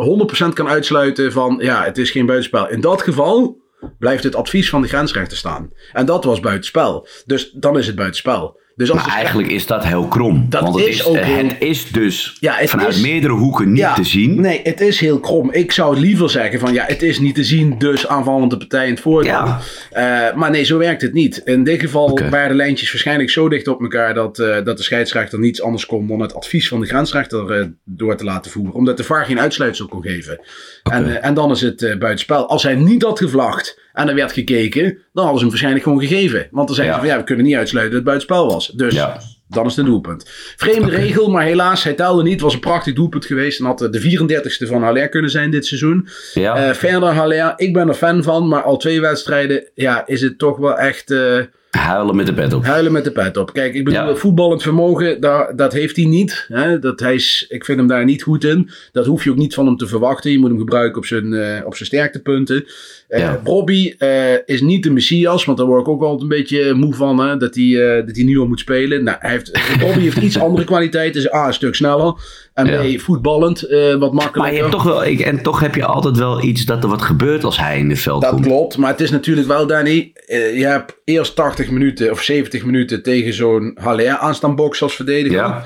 100% 0.47 0.53
kan 0.53 0.67
uitsluiten 0.67 1.31
van 1.31 1.59
ja, 1.61 1.83
het 1.83 1.97
is 1.97 2.11
geen 2.11 2.25
buitenspel. 2.25 2.69
In 2.69 2.81
dat 2.81 3.01
geval 3.01 3.57
blijft 3.99 4.23
het 4.23 4.35
advies 4.35 4.69
van 4.69 4.81
de 4.81 4.87
grensrechter 4.87 5.37
staan. 5.37 5.71
En 5.93 6.05
dat 6.05 6.23
was 6.23 6.39
buitenspel. 6.39 7.07
Dus 7.25 7.51
dan 7.51 7.77
is 7.77 7.87
het 7.87 7.95
buitenspel. 7.95 8.59
Dus 8.79 8.91
Maar 8.91 9.07
eigenlijk 9.07 9.51
is 9.51 9.65
dat 9.65 9.83
heel 9.83 10.07
krom. 10.07 10.45
Dat 10.49 10.61
want 10.61 10.75
het 10.75 10.85
is 10.85 10.99
is, 10.99 11.05
ook 11.05 11.17
het 11.19 11.55
is 11.59 11.91
dus 11.91 12.37
Ja, 12.39 12.53
het 12.55 12.69
vanuit 12.69 12.95
is- 12.95 13.01
meerdere 13.01 13.33
hoeken 13.33 13.71
niet 13.71 13.95
te 13.95 14.03
zien. 14.03 14.41
Nee, 14.41 14.59
het 14.63 14.81
is 14.81 14.99
heel 14.99 15.19
krom. 15.19 15.51
Ik 15.51 15.71
zou 15.71 15.99
liever 15.99 16.29
zeggen 16.29 16.59
van 16.59 16.73
ja, 16.73 16.83
het 16.87 17.01
is 17.01 17.19
niet 17.19 17.35
te 17.35 17.43
zien, 17.43 17.75
dus 17.77 18.07
aanvallende 18.07 18.57
partij 18.57 18.85
in 18.85 18.91
het 18.91 18.99
voordeel. 19.01 19.31
Ja. 19.31 19.59
Eh, 19.91 20.35
maar 20.35 20.51
nee, 20.51 20.63
zo 20.63 20.77
werkt 20.77 21.01
het 21.01 21.13
niet. 21.13 21.37
In 21.45 21.63
dit 21.63 21.79
geval 21.79 22.19
waren 22.29 22.49
de 22.49 22.55
lijntjes 22.55 22.91
waarschijnlijk 22.91 23.29
zo 23.29 23.49
dicht 23.49 23.67
op 23.67 23.81
elkaar 23.81 24.13
dat, 24.13 24.39
eh, 24.39 24.63
dat 24.63 24.77
de 24.77 24.83
scheidsrechter 24.83 25.39
niets 25.39 25.61
anders 25.61 25.85
kon 25.85 26.07
dan 26.07 26.19
het 26.19 26.35
advies 26.35 26.67
van 26.67 26.79
de 26.79 26.85
grensrechter 26.87 27.51
eh, 27.51 27.65
door 27.85 28.15
te 28.15 28.23
laten 28.23 28.51
voeren. 28.51 28.73
Omdat 28.73 28.97
de 28.97 29.03
VAR 29.03 29.25
geen 29.25 29.39
uitsluitsel 29.39 29.87
kon 29.87 30.01
geven. 30.01 30.39
En, 30.83 31.21
en 31.23 31.33
dan 31.33 31.51
is 31.51 31.61
het 31.61 31.79
buitenspel. 31.79 32.49
Als 32.49 32.63
hij 32.63 32.75
niet 32.75 33.03
had 33.03 33.19
gevlacht 33.19 33.79
en 33.99 34.09
er 34.09 34.15
werd 34.15 34.31
gekeken, 34.31 34.83
dan 34.83 34.97
hadden 35.13 35.33
ze 35.33 35.39
hem 35.39 35.49
waarschijnlijk 35.49 35.83
gewoon 35.83 35.99
gegeven. 35.99 36.47
Want 36.51 36.67
dan 36.67 36.75
zeggen 36.75 36.93
Ja. 36.95 36.99
ze 36.99 37.05
van 37.05 37.15
ja, 37.15 37.19
we 37.21 37.27
kunnen 37.27 37.45
niet 37.45 37.55
uitsluiten 37.55 37.93
dat 38.03 38.05
het 38.05 38.09
buitenspel 38.19 38.53
was. 38.53 38.67
Dus 38.67 38.93
Ja. 38.93 39.19
dan 39.47 39.65
is 39.65 39.75
het 39.75 39.85
een 39.85 39.91
doelpunt. 39.91 40.23
Vreemde 40.57 40.89
regel, 40.91 41.29
maar 41.29 41.43
helaas, 41.43 41.83
hij 41.83 41.93
telde 41.93 42.23
niet. 42.23 42.31
Het 42.31 42.41
was 42.41 42.53
een 42.53 42.59
prachtig 42.59 42.93
doelpunt 42.93 43.25
geweest. 43.25 43.59
En 43.59 43.65
had 43.65 43.81
eh, 43.81 43.91
de 43.91 43.99
34ste 44.01 44.67
van 44.67 44.83
Haller 44.83 45.09
kunnen 45.09 45.31
zijn 45.31 45.51
dit 45.51 45.65
seizoen. 45.65 46.07
Ja. 46.33 46.55
Eh, 46.67 46.73
verder 46.73 47.09
Haller, 47.09 47.53
ik 47.55 47.73
ben 47.73 47.87
er 47.87 47.93
fan 47.93 48.23
van. 48.23 48.47
Maar 48.47 48.61
al 48.61 48.77
twee 48.77 49.01
wedstrijden 49.01 49.69
ja, 49.75 50.07
is 50.07 50.21
het 50.21 50.37
toch 50.37 50.57
wel 50.57 50.77
echt 50.77 51.11
eh, 51.11 51.37
Huilen 51.69 52.15
met 52.15 52.25
de 52.25 52.33
pet 52.33 52.53
op. 52.53 52.63
huilen 52.65 52.91
met 52.91 53.03
de 53.03 53.11
pet 53.11 53.37
op. 53.37 53.53
Kijk, 53.53 53.73
ik 53.73 53.83
bedoel, 53.83 54.07
Ja. 54.07 54.15
voetballend 54.15 54.61
vermogen, 54.61 55.21
daar, 55.21 55.55
dat 55.55 55.73
heeft 55.73 55.95
hij 55.95 56.05
niet. 56.05 56.45
Hè? 56.47 56.79
Dat 56.79 56.99
hij 56.99 57.13
is, 57.13 57.45
ik 57.49 57.65
vind 57.65 57.77
hem 57.79 57.87
daar 57.87 58.05
niet 58.05 58.21
goed 58.23 58.43
in. 58.43 58.69
Dat 58.91 59.05
hoef 59.05 59.23
je 59.23 59.29
ook 59.29 59.35
niet 59.37 59.53
van 59.53 59.65
hem 59.65 59.77
te 59.77 59.87
verwachten. 59.87 60.31
Je 60.31 60.39
moet 60.39 60.49
hem 60.49 60.57
gebruiken 60.59 60.97
op 60.97 61.05
zijn, 61.05 61.33
eh, 61.33 61.65
op 61.65 61.75
zijn 61.75 61.87
sterktepunten. 61.89 62.65
Eh 63.09 63.19
Ja. 63.19 63.41
Robbie 63.43 63.95
eh, 63.97 64.33
is 64.45 64.61
niet 64.61 64.83
de 64.83 64.91
Messias, 64.91 65.45
want 65.45 65.57
daar 65.57 65.67
word 65.67 65.81
ik 65.81 65.87
ook 65.87 66.01
altijd 66.01 66.21
een 66.21 66.27
beetje 66.27 66.73
moe 66.73 66.93
van. 66.93 67.19
Hè? 67.19 67.37
Dat, 67.37 67.55
hij, 67.55 67.97
eh, 67.97 68.05
dat 68.05 68.15
hij 68.15 68.25
nu 68.25 68.39
al 68.39 68.45
moet 68.47 68.59
spelen. 68.59 69.03
Nou, 69.03 69.17
hij 69.19 69.31
heeft, 69.31 69.59
Robbie 69.81 70.03
heeft 70.03 70.17
iets 70.17 70.39
andere 70.39 70.63
kwaliteiten. 70.65 71.21
Is 71.21 71.33
A, 71.33 71.47
een 71.47 71.53
stuk 71.53 71.75
sneller. 71.75 72.13
En 72.53 72.65
Ja. 72.67 72.97
B, 72.97 72.99
voetballend 73.01 73.61
eh, 73.63 73.79
wat 73.95 73.99
makkelijker. 74.13 74.41
Maar 74.41 74.53
je 74.53 74.57
hebt 74.59 74.71
toch 74.71 74.83
wel, 74.83 75.05
ik, 75.05 75.19
en 75.19 75.41
toch 75.41 75.59
heb 75.59 75.75
je 75.75 75.85
altijd 75.85 76.17
wel 76.17 76.43
iets 76.43 76.65
dat 76.65 76.83
er 76.83 76.89
wat 76.89 77.01
gebeurt 77.01 77.43
als 77.43 77.59
hij 77.59 77.77
in 77.79 77.89
het 77.89 77.99
veld 77.99 78.21
Dat 78.21 78.31
komt. 78.31 78.45
klopt, 78.45 78.77
maar 78.77 78.91
het 78.91 79.01
is 79.01 79.11
natuurlijk 79.11 79.47
wel, 79.47 79.67
Danny. 79.67 80.11
eh, 80.25 80.57
je 80.57 80.65
hebt 80.65 80.97
eerst 81.05 81.35
80 81.35 81.69
minuten 81.69 82.11
of 82.11 82.21
70 82.21 82.65
minuten 82.65 83.03
tegen 83.03 83.33
zo'n 83.33 83.77
Haller 83.81 84.09
aan 84.17 84.35
staan 84.35 84.55
boksen 84.55 84.85
als 84.85 84.95
verdediger. 84.95 85.37
Ja. 85.37 85.63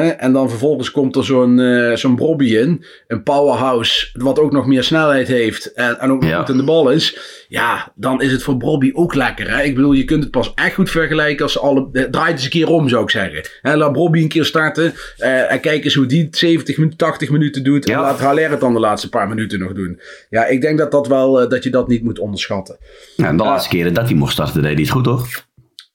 En 0.00 0.32
dan 0.32 0.48
vervolgens 0.50 0.90
komt 0.90 1.16
er 1.16 1.24
zo'n 1.24 1.60
eh 1.60 1.96
zo'n 1.96 2.14
Brobby 2.16 2.56
in. 2.56 2.84
Een 3.06 3.22
powerhouse, 3.22 4.08
wat 4.12 4.38
ook 4.38 4.52
nog 4.52 4.66
meer 4.66 4.82
snelheid 4.84 5.28
heeft. 5.28 5.72
En, 5.72 6.00
en 6.00 6.10
ook 6.10 6.20
nog 6.20 6.30
Ja. 6.30 6.38
goed 6.38 6.48
in 6.48 6.56
de 6.56 6.62
bal 6.64 6.90
is. 6.90 7.18
Ja, 7.48 7.92
dan 7.94 8.22
is 8.22 8.32
het 8.32 8.42
voor 8.42 8.56
Brobby 8.56 8.90
ook 8.94 9.14
lekker. 9.14 9.50
Hè? 9.56 9.62
Ik 9.62 9.74
bedoel, 9.74 9.92
je 9.92 10.04
kunt 10.04 10.22
het 10.22 10.32
pas 10.32 10.52
echt 10.54 10.74
goed 10.74 10.90
vergelijken 10.90 11.42
als 11.42 11.52
ze 11.52 11.60
alle... 11.60 11.88
eh, 11.92 12.02
Draai 12.02 12.24
het 12.26 12.34
eens 12.34 12.44
een 12.44 12.50
keer 12.50 12.68
om, 12.68 12.88
zou 12.88 13.02
ik 13.02 13.10
zeggen. 13.10 13.40
Hè, 13.62 13.76
laat 13.76 13.92
Brobby 13.92 14.22
een 14.22 14.28
keer 14.28 14.44
starten. 14.44 14.94
eh, 15.16 15.52
en 15.52 15.60
kijk 15.60 15.84
eens 15.84 15.94
hoe 15.94 16.06
die 16.06 16.28
70 16.30 16.76
minuten, 16.76 16.98
80 16.98 17.30
minuten 17.30 17.64
doet. 17.64 17.86
Ja. 17.88 17.94
En 17.94 18.00
laat 18.00 18.18
Haller 18.20 18.50
het 18.50 18.60
dan 18.60 18.72
de 18.72 18.80
laatste 18.80 19.08
paar 19.08 19.28
minuten 19.28 19.58
nog 19.58 19.72
doen. 19.72 20.00
Ja, 20.30 20.46
ik 20.46 20.60
denk 20.60 20.78
dat, 20.78 20.90
dat, 20.90 21.06
wel, 21.06 21.40
eh, 21.40 21.48
dat 21.48 21.62
je 21.64 21.70
dat 21.70 21.88
niet 21.88 22.02
moet 22.02 22.18
onderschatten. 22.18 22.76
Ja, 23.16 23.26
en 23.26 23.36
de 23.36 23.42
laatste 23.44 23.68
keren 23.76 23.94
dat 23.94 24.04
hij 24.08 24.14
mocht 24.14 24.32
starten, 24.32 24.62
deed 24.62 24.72
hij 24.72 24.80
het 24.82 24.90
goed, 24.90 25.04
toch? 25.04 25.26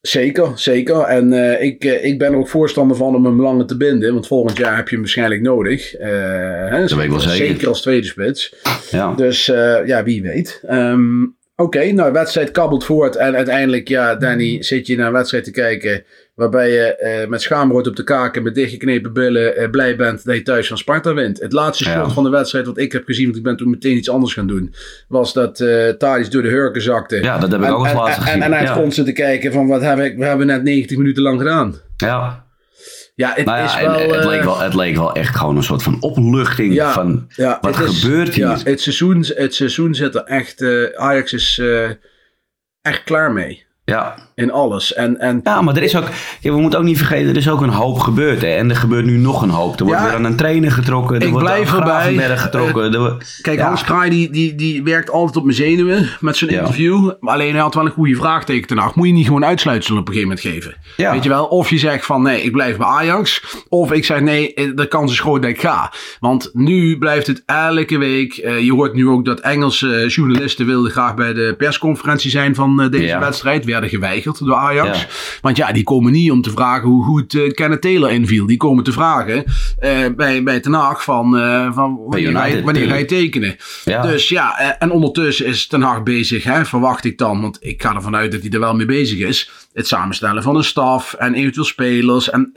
Zeker, 0.07 0.51
zeker. 0.55 0.99
En 0.99 1.33
eh, 1.33 1.63
ik, 1.63 1.83
eh, 1.83 2.05
ik 2.05 2.19
ben 2.19 2.31
er 2.31 2.37
ook 2.37 2.47
voorstander 2.47 2.97
van 2.97 3.15
om 3.15 3.25
hem 3.25 3.41
langer 3.41 3.65
te 3.65 3.77
binden. 3.77 4.13
Want 4.13 4.27
volgend 4.27 4.57
jaar 4.57 4.75
heb 4.75 4.87
je 4.87 4.91
hem 4.91 5.03
waarschijnlijk 5.03 5.41
nodig. 5.41 5.95
Eh, 5.95 6.09
hè, 6.69 6.79
weet 6.79 6.91
ik 6.91 7.09
wel 7.09 7.19
zeker. 7.19 7.47
Zeker 7.47 7.67
als 7.67 7.81
tweede 7.81 8.07
spits. 8.07 8.55
Ja. 8.91 9.13
Dus 9.13 9.45
ja, 9.85 10.03
wie 10.03 10.21
weet. 10.21 10.61
Ehm, 10.67 11.25
Oké, 11.59 11.91
nou, 11.91 12.11
de 12.11 12.19
wedstrijd 12.19 12.51
kabbelt 12.51 12.83
voort. 12.85 13.15
En 13.15 13.35
uiteindelijk, 13.35 13.87
ja, 13.87 14.15
Danny, 14.15 14.63
zit 14.63 14.87
je 14.87 14.97
naar 14.97 15.07
een 15.07 15.13
wedstrijd 15.13 15.43
te 15.43 15.51
kijken. 15.51 16.03
Waarbij 16.35 16.71
je 16.71 16.95
eh, 16.95 17.27
met 17.27 17.41
schaamrood 17.41 17.87
op 17.87 17.95
de 17.95 18.03
kaken, 18.03 18.43
met 18.43 18.55
dichtgeknepen 18.55 19.13
billen, 19.13 19.55
eh, 19.57 19.69
blij 19.69 19.95
bent 19.95 20.25
dat 20.25 20.35
je 20.35 20.41
thuis 20.41 20.67
van 20.67 20.77
Sparta 20.77 21.13
wint. 21.13 21.39
Het 21.39 21.51
laatste 21.51 21.83
Ja. 21.89 22.03
shot 22.03 22.13
van 22.13 22.23
de 22.23 22.29
wedstrijd, 22.29 22.65
wat 22.65 22.77
ik 22.77 22.91
heb 22.91 23.05
gezien, 23.05 23.25
want 23.25 23.37
ik 23.37 23.43
ben 23.43 23.57
toen 23.57 23.69
meteen 23.69 23.97
iets 23.97 24.09
anders 24.09 24.33
gaan 24.33 24.47
doen, 24.47 24.73
was 25.07 25.33
dat 25.33 25.59
eh 25.59 25.89
Thadis 25.89 26.29
door 26.29 26.41
de 26.41 26.49
hurken 26.49 26.81
zakte. 26.81 27.15
Ja, 27.21 27.37
dat 27.37 27.51
heb 27.51 27.59
ik 27.61 27.65
en, 27.67 27.73
ook 27.73 27.79
als 27.79 27.89
en- 27.89 27.95
laatste 27.95 28.19
en, 28.19 28.25
gezien. 28.27 28.41
En, 28.41 28.49
naar 28.49 28.59
het 28.59 28.67
Ja. 28.67 28.73
grond 28.73 28.93
zitten 28.93 29.13
kijken 29.13 29.51
van, 29.51 29.67
wat 29.67 29.81
heb 29.81 29.99
ik, 29.99 30.17
we 30.17 30.25
hebben 30.25 30.47
net 30.47 30.63
90 30.63 30.97
minuten 30.97 31.23
lang 31.23 31.39
gedaan. 31.39 31.75
Ja. 31.97 32.45
Ja, 33.17 33.33
het 33.35 33.45
Nou 33.45 33.63
is 33.63 33.73
ja, 33.73 33.81
wel... 33.81 33.99
het, 33.99 34.11
eh, 34.15 34.25
leek 34.27 34.43
wel, 34.43 34.59
het 34.59 34.73
leek 34.73 34.95
wel 34.95 35.13
echt 35.15 35.35
gewoon 35.35 35.55
een 35.57 35.63
soort 35.63 35.83
van 35.83 36.01
opluchting 36.01 36.73
ja, 36.73 36.91
van 36.93 37.27
ja, 37.35 37.57
wat 37.61 37.79
is- 37.79 38.01
gebeurt 38.01 38.33
hier. 38.33 38.45
Ja, 38.47 38.57
het, 38.63 38.81
seizoen, 38.81 39.25
het 39.27 39.55
seizoen 39.55 39.95
zit 39.95 40.15
er 40.15 40.23
echt... 40.23 40.61
eh, 40.61 40.83
Ajax 40.95 41.33
is 41.33 41.57
eh, 41.59 41.89
echt 42.81 43.03
klaar 43.03 43.31
mee. 43.33 43.65
Ja. 43.91 44.15
In 44.35 44.51
alles. 44.51 44.93
En, 44.93 45.19
en 45.19 45.39
Ja, 45.43 45.61
maar 45.61 45.75
er 45.75 45.83
is 45.83 45.95
ook, 45.95 46.07
ja, 46.41 46.51
we 46.51 46.59
moeten 46.59 46.79
ook 46.79 46.85
niet 46.85 46.97
vergeten, 46.97 47.29
er 47.29 47.37
is 47.37 47.49
ook 47.49 47.61
een 47.61 47.69
hoop 47.69 47.99
gebeurd. 47.99 48.41
Hè? 48.41 48.47
En 48.47 48.69
er 48.69 48.75
gebeurt 48.75 49.05
nu 49.05 49.17
nog 49.17 49.41
een 49.41 49.49
hoop. 49.49 49.79
Er 49.79 49.85
wordt 49.85 49.99
Ja, 50.01 50.07
weer 50.07 50.15
aan 50.15 50.23
een 50.23 50.35
trainer 50.35 50.71
getrokken. 50.71 51.15
Er 51.15 51.21
ik 51.25 51.31
wordt 51.31 51.45
blijf 51.45 51.69
aan 51.73 51.77
erbij. 51.79 52.37
Getrokken. 52.37 52.91
wo- 52.99 53.17
Kijk, 53.41 53.57
Ja. 53.59 53.65
Hans 53.67 53.83
Kraai 53.83 54.09
die, 54.09 54.29
die, 54.29 54.55
die 54.55 54.83
werkt 54.83 55.09
altijd 55.09 55.35
op 55.37 55.43
mijn 55.43 55.55
zenuwen 55.55 56.09
met 56.19 56.37
zijn 56.37 56.51
interview. 56.59 57.11
Maar 57.19 57.33
alleen 57.33 57.51
hij 57.51 57.61
had 57.61 57.73
wel 57.73 57.85
een 57.85 57.91
goede 57.91 58.15
vraagteken 58.15 58.67
ten 58.67 58.77
acht. 58.79 58.95
Moet 58.95 59.07
je 59.07 59.13
niet 59.13 59.25
gewoon 59.25 59.45
uitsluitsel 59.45 59.97
op 59.97 60.07
een 60.07 60.13
gegeven 60.13 60.29
moment 60.29 60.47
geven? 60.47 60.75
Weet 61.11 61.23
je 61.23 61.29
wel? 61.29 61.45
Of 61.45 61.69
je 61.69 61.77
zegt 61.77 62.05
van 62.05 62.21
nee, 62.21 62.41
ik 62.41 62.51
blijf 62.51 62.77
bij 62.77 62.87
Ajax. 62.87 63.43
Of 63.69 63.91
ik 63.91 64.05
zeg 64.05 64.19
nee, 64.21 64.53
eh, 64.53 64.71
de 64.75 64.87
kans 64.87 65.11
is 65.11 65.19
groot 65.19 65.41
dat 65.41 65.51
ik 65.51 65.59
ga. 65.61 65.93
Want 66.19 66.49
nu 66.53 66.97
blijft 66.97 67.27
het 67.27 67.43
elke 67.45 67.97
week. 67.97 68.37
eh, 68.37 68.59
je 68.59 68.73
hoort 68.73 68.93
nu 68.93 69.07
ook 69.07 69.25
dat 69.25 69.39
Engelse 69.39 70.05
journalisten 70.07 70.65
wilden 70.65 70.91
graag 70.91 71.15
bij 71.15 71.33
de 71.33 71.55
persconferentie 71.57 72.31
zijn 72.31 72.55
van 72.55 72.81
eh, 72.81 72.89
deze 72.89 73.05
wedstrijd. 73.19 73.65
Werden 73.79 73.99
geweigerd 73.99 74.45
door 74.45 74.55
Ajax. 74.55 75.01
Ja. 75.01 75.07
Want 75.41 75.57
ja, 75.57 75.71
die 75.71 75.83
komen 75.83 76.11
niet 76.11 76.31
om 76.31 76.41
te 76.41 76.51
vragen 76.51 76.89
hoe 76.89 77.03
goed 77.03 77.33
eh 77.33 77.51
Kenneth 77.51 77.81
Taylor 77.81 78.11
inviel. 78.11 78.45
Die 78.45 78.57
komen 78.57 78.83
te 78.83 78.91
vragen 78.91 79.43
eh, 79.79 80.05
bij, 80.15 80.43
bij 80.43 80.59
Ten 80.59 80.73
Hag 80.73 81.03
van, 81.03 81.37
eh, 81.37 81.73
van 81.73 81.97
wanneer, 81.97 82.31
ga 82.31 82.45
je, 82.45 82.51
United, 82.51 82.63
wanneer 82.63 83.07
tekenen. 83.07 83.55
Ja. 83.83 84.01
Dus 84.01 84.29
ja, 84.29 84.77
en 84.79 84.91
ondertussen 84.91 85.45
is 85.45 85.67
Ten 85.67 85.81
Hag 85.81 86.03
bezig, 86.03 86.43
hè, 86.43 86.65
verwacht 86.65 87.05
ik 87.05 87.17
dan. 87.17 87.41
Want 87.41 87.57
ik 87.59 87.81
ga 87.81 87.95
ervan 87.95 88.15
uit 88.15 88.31
dat 88.31 88.41
hij 88.41 88.49
er 88.49 88.59
wel 88.59 88.75
mee 88.75 88.85
bezig 88.85 89.19
is. 89.19 89.51
Het 89.73 89.87
samenstellen 89.87 90.43
van 90.43 90.55
een 90.55 90.63
staf 90.63 91.13
en 91.13 91.33
eventueel 91.33 91.65
spelers. 91.65 92.29
En, 92.29 92.51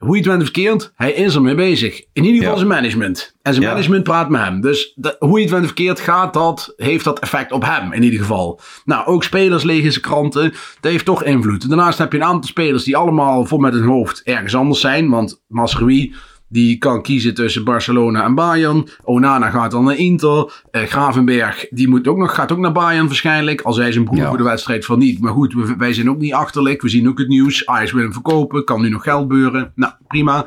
hoe 0.00 0.10
je 0.16 0.20
het 0.20 0.28
bent 0.28 0.38
of 0.38 0.44
verkeerd, 0.44 0.92
hij 0.96 1.12
is 1.12 1.34
ermee 1.34 1.54
bezig. 1.54 2.02
In 2.12 2.24
ieder 2.24 2.36
geval 2.38 2.50
Ja. 2.52 2.56
zijn 2.56 2.68
management. 2.68 3.36
En 3.42 3.52
zijn 3.54 3.64
Ja. 3.66 3.70
management 3.72 4.02
praat 4.02 4.28
met 4.28 4.40
hem. 4.40 4.60
Dus 4.60 4.96
hoe 5.18 5.36
je 5.38 5.40
het 5.40 5.50
bent 5.50 5.60
of 5.62 5.66
verkeerd 5.66 6.00
gaat 6.00 6.32
dat, 6.32 6.72
heeft 6.76 7.04
dat 7.04 7.18
effect 7.18 7.52
op 7.52 7.64
hem 7.64 7.92
in 7.92 8.02
ieder 8.02 8.18
geval. 8.20 8.60
Nou, 8.84 9.06
ook 9.06 9.24
spelers 9.24 9.62
lezen 9.62 9.92
zijn 9.92 10.04
kranten. 10.04 10.50
Dat 10.80 10.90
heeft 10.92 11.04
toch 11.04 11.24
invloed. 11.24 11.68
Daarnaast 11.68 11.98
heb 11.98 12.12
je 12.12 12.18
een 12.18 12.24
aantal 12.24 12.50
spelers 12.50 12.84
die 12.84 12.96
allemaal 12.96 13.44
vol 13.46 13.58
met 13.58 13.72
hun 13.72 13.84
hoofd 13.84 14.22
ergens 14.24 14.54
anders 14.54 14.80
zijn. 14.80 15.08
Want 15.10 15.42
Masrui, 15.46 16.14
die 16.52 16.78
kan 16.78 17.02
kiezen 17.02 17.34
tussen 17.34 17.64
Barcelona 17.64 18.24
en 18.24 18.34
Bayern. 18.34 18.88
Onana 19.04 19.50
gaat 19.50 19.70
dan 19.70 19.84
naar 19.84 19.96
Inter. 19.96 20.62
Eh, 20.70 20.82
Gravenberg, 20.82 21.66
die 21.70 21.88
moet 21.88 22.08
ook 22.08 22.16
nog, 22.16 22.34
gaat 22.34 22.52
ook 22.52 22.58
naar 22.58 22.72
Bayern 22.72 23.06
waarschijnlijk. 23.06 23.60
Al 23.60 23.72
zei 23.72 23.92
zijn 23.92 24.04
broer 24.04 24.18
Ja. 24.18 24.28
voor 24.28 24.36
de 24.36 24.42
wedstrijd 24.42 24.84
van 24.84 24.98
niet. 24.98 25.20
Maar 25.20 25.32
goed, 25.32 25.52
we- 25.54 25.74
wij 25.78 25.92
zijn 25.92 26.10
ook 26.10 26.18
niet 26.18 26.32
achterlijk. 26.34 26.82
We 26.82 26.88
zien 26.88 27.08
ook 27.08 27.18
het 27.18 27.28
nieuws. 27.28 27.66
Ajax 27.66 27.92
wil 27.92 28.02
hem 28.02 28.12
verkopen. 28.12 28.64
Kan 28.64 28.80
nu 28.80 28.88
nog 28.88 29.02
geld 29.02 29.28
beuren. 29.28 29.72
Nou, 29.74 29.92
prima. 30.08 30.46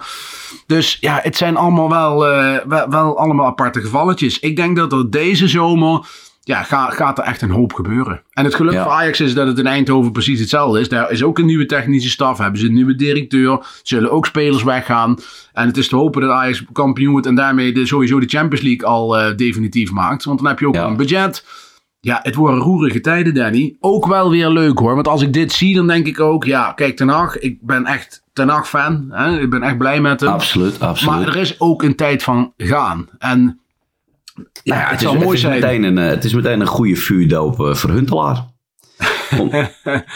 Dus 0.67 0.97
ja, 0.99 1.19
het 1.23 1.35
zijn 1.37 1.55
allemaal 1.57 1.89
wel, 1.89 2.27
eh, 2.27 2.57
wel, 2.67 2.89
wel 2.89 3.17
allemaal 3.17 3.45
aparte 3.45 3.81
gevalletjes. 3.81 4.39
Ik 4.39 4.55
denk 4.55 4.75
dat 4.77 4.91
er 4.91 5.09
deze 5.09 5.47
zomer... 5.47 6.05
Ja, 6.45 6.63
ga, 6.63 6.89
gaat 6.89 7.17
er 7.17 7.23
echt 7.23 7.41
een 7.41 7.49
hoop 7.49 7.73
gebeuren. 7.73 8.21
En 8.31 8.43
het 8.43 8.55
geluk 8.55 8.73
Ja. 8.73 8.83
voor 8.83 8.91
Ajax 8.91 9.19
is 9.19 9.33
dat 9.33 9.47
het 9.47 9.57
in 9.59 9.67
Eindhoven 9.67 10.11
precies 10.11 10.39
hetzelfde 10.39 10.79
is. 10.79 10.89
Daar 10.89 11.11
is 11.11 11.23
ook 11.23 11.39
een 11.39 11.45
nieuwe 11.45 11.65
technische 11.65 12.09
staf. 12.09 12.37
Hebben 12.37 12.59
ze 12.59 12.65
een 12.67 12.73
nieuwe 12.73 12.95
directeur. 12.95 13.65
Zullen 13.83 14.11
ook 14.11 14.25
spelers 14.25 14.63
weggaan. 14.63 15.17
En 15.53 15.67
het 15.67 15.77
is 15.77 15.87
te 15.87 15.95
hopen 15.95 16.21
dat 16.21 16.31
Ajax 16.31 16.63
kampioen 16.73 17.11
wordt. 17.11 17.27
En 17.27 17.35
daarmee 17.35 17.73
de, 17.73 17.85
sowieso 17.85 18.19
de 18.19 18.27
Champions 18.27 18.65
League 18.65 18.87
al 18.87 19.17
eh, 19.17 19.35
definitief 19.37 19.91
maakt. 19.91 20.23
Want 20.23 20.39
dan 20.39 20.47
heb 20.47 20.59
je 20.59 20.67
ook 20.67 20.75
Ja. 20.75 20.85
een 20.85 20.97
budget. 20.97 21.45
Ja, 21.99 22.19
het 22.23 22.35
worden 22.35 22.59
roerige 22.59 23.01
tijden, 23.01 23.33
Danny. 23.33 23.75
Ook 23.79 24.05
wel 24.07 24.29
weer 24.29 24.49
leuk 24.49 24.79
hoor. 24.79 24.93
Want 24.95 25.07
als 25.07 25.21
ik 25.21 25.33
dit 25.33 25.51
zie, 25.51 25.75
dan 25.75 25.87
denk 25.87 26.07
ik 26.07 26.19
ook... 26.19 26.43
Ja, 26.43 26.71
kijk, 26.71 26.95
Ten 26.95 27.07
Hag. 27.09 27.39
Ik 27.39 27.57
ben 27.61 27.85
echt 27.85 28.23
Ten 28.33 28.49
Hag 28.49 28.69
fan. 28.69 29.07
Hè? 29.09 29.39
Ik 29.39 29.49
ben 29.49 29.63
echt 29.63 29.77
blij 29.77 30.01
met 30.01 30.19
hem. 30.19 30.29
Absoluut, 30.29 30.79
absoluut. 30.79 31.13
Maar 31.15 31.27
er 31.27 31.35
is 31.35 31.59
ook 31.59 31.83
een 31.83 31.95
tijd 31.95 32.23
van 32.23 32.53
gaan. 32.57 33.07
En 33.17 33.59
ja, 34.33 34.43
Nou 34.63 34.79
ja, 34.79 34.81
het, 34.81 34.89
het, 34.89 34.99
zou 35.01 35.13
is, 35.17 35.23
mooi 35.23 35.27
het, 35.27 35.35
is 35.35 35.41
zijn. 35.41 35.81
meteen 35.81 35.83
een, 35.83 36.09
het 36.09 36.23
is 36.23 36.33
meteen 36.33 36.59
een 36.61 36.67
goede 36.67 36.95
vuurdoop 36.95 37.59
eh, 37.59 37.73
voor 37.73 37.89
Huntelaar. 37.89 38.51
Om- 39.39 39.51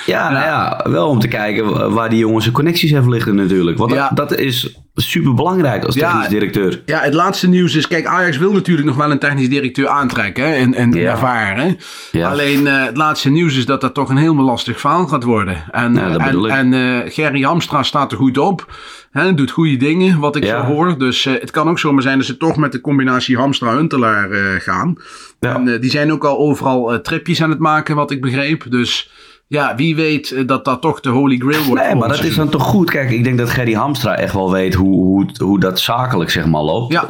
ja, 0.05 0.29
nou 0.31 0.45
ja, 0.45 0.85
wel 0.89 1.07
om 1.07 1.19
te 1.19 1.27
kijken 1.27 1.73
wa- 1.73 1.89
waar 1.89 2.09
die 2.09 2.19
jongens 2.19 2.43
zijn 2.43 2.55
connecties 2.55 2.91
hebben 2.91 3.11
liggen 3.11 3.35
natuurlijk. 3.35 3.77
Want 3.77 3.89
dat- 3.89 3.99
Ja. 3.99 4.09
dat, 4.15 4.35
is 4.37 4.77
super 4.95 5.33
belangrijk 5.33 5.83
als 5.85 5.95
Ja. 5.95 6.09
technisch 6.11 6.29
directeur. 6.29 6.81
Ja, 6.85 6.99
het 6.99 7.13
laatste 7.13 7.47
nieuws 7.49 7.75
is... 7.75 7.87
Kijk, 7.87 8.05
Ajax 8.05 8.37
wil 8.37 8.51
natuurlijk 8.51 8.87
nog 8.87 8.95
wel 8.95 9.11
een 9.11 9.19
technisch 9.19 9.49
directeur 9.49 9.87
aantrekken. 9.87 10.43
Hè, 10.45 10.53
en 10.53 10.73
en 10.73 10.91
Ja. 10.93 11.11
ervaren. 11.11 11.77
Ja. 12.11 12.29
Alleen 12.29 12.67
eh, 12.67 12.85
het 12.85 12.97
laatste 12.97 13.29
nieuws 13.29 13.57
is 13.57 13.65
dat 13.65 13.81
dat 13.81 13.93
toch 13.93 14.09
een 14.09 14.17
helemaal 14.17 14.45
lastig 14.45 14.79
verhaal 14.79 15.07
gaat 15.07 15.23
worden. 15.23 15.63
En, 15.71 15.93
Ja, 15.95 16.09
dat 16.09 16.19
en, 16.19 16.25
bedoel 16.25 16.45
ik. 16.47 16.51
en 16.53 16.73
eh, 16.73 17.11
Gerry 17.13 17.41
Hamstra 17.41 17.83
staat 17.83 18.11
er 18.11 18.17
goed 18.17 18.37
op. 18.37 18.73
Hè, 19.17 19.33
doet 19.33 19.51
goede 19.51 19.77
dingen, 19.77 20.19
wat 20.19 20.35
ik 20.35 20.43
Ja. 20.43 20.59
zo 20.65 20.65
hoor. 20.73 20.97
Dus 20.99 21.25
eh, 21.25 21.33
het 21.39 21.51
kan 21.51 21.69
ook 21.69 21.79
zomaar 21.79 22.01
zijn 22.01 22.17
dat 22.17 22.27
ze 22.27 22.37
toch 22.37 22.57
met 22.57 22.71
de 22.71 22.81
combinatie 22.81 23.37
Hamstra-Huntelaar 23.37 24.31
eh, 24.31 24.39
gaan. 24.59 24.95
Ja. 25.39 25.55
En 25.55 25.67
eh, 25.73 25.81
die 25.81 25.89
zijn 25.89 26.11
ook 26.11 26.25
al 26.25 26.37
overal 26.37 27.01
tripjes 27.01 27.41
aan 27.41 27.49
het 27.49 27.59
maken, 27.59 27.95
wat 27.95 28.11
ik 28.11 28.21
begreep. 28.21 28.65
Dus 28.69 29.11
ja, 29.49 29.75
wie 29.75 29.95
weet 29.95 30.47
dat 30.47 30.65
dat 30.65 30.81
toch 30.81 30.99
de 30.99 31.09
holy 31.09 31.37
grail 31.37 31.63
wordt. 31.63 31.83
Nee, 31.83 31.95
maar 31.95 32.07
dat 32.09 32.23
is 32.23 32.35
dan 32.35 32.49
toch 32.49 32.63
goed. 32.63 32.89
Kijk, 32.89 33.09
ik 33.11 33.23
denk 33.23 33.37
dat 33.37 33.49
Gerry 33.49 33.73
Hamstra 33.73 34.15
echt 34.15 34.33
wel 34.33 34.51
weet 34.51 34.73
hoe, 34.73 34.95
hoe, 34.95 35.25
hoe 35.43 35.59
dat 35.59 35.79
zakelijk 35.79 36.29
zeg 36.29 36.45
maar 36.45 36.61
loopt. 36.61 36.93
Ja. 36.93 37.05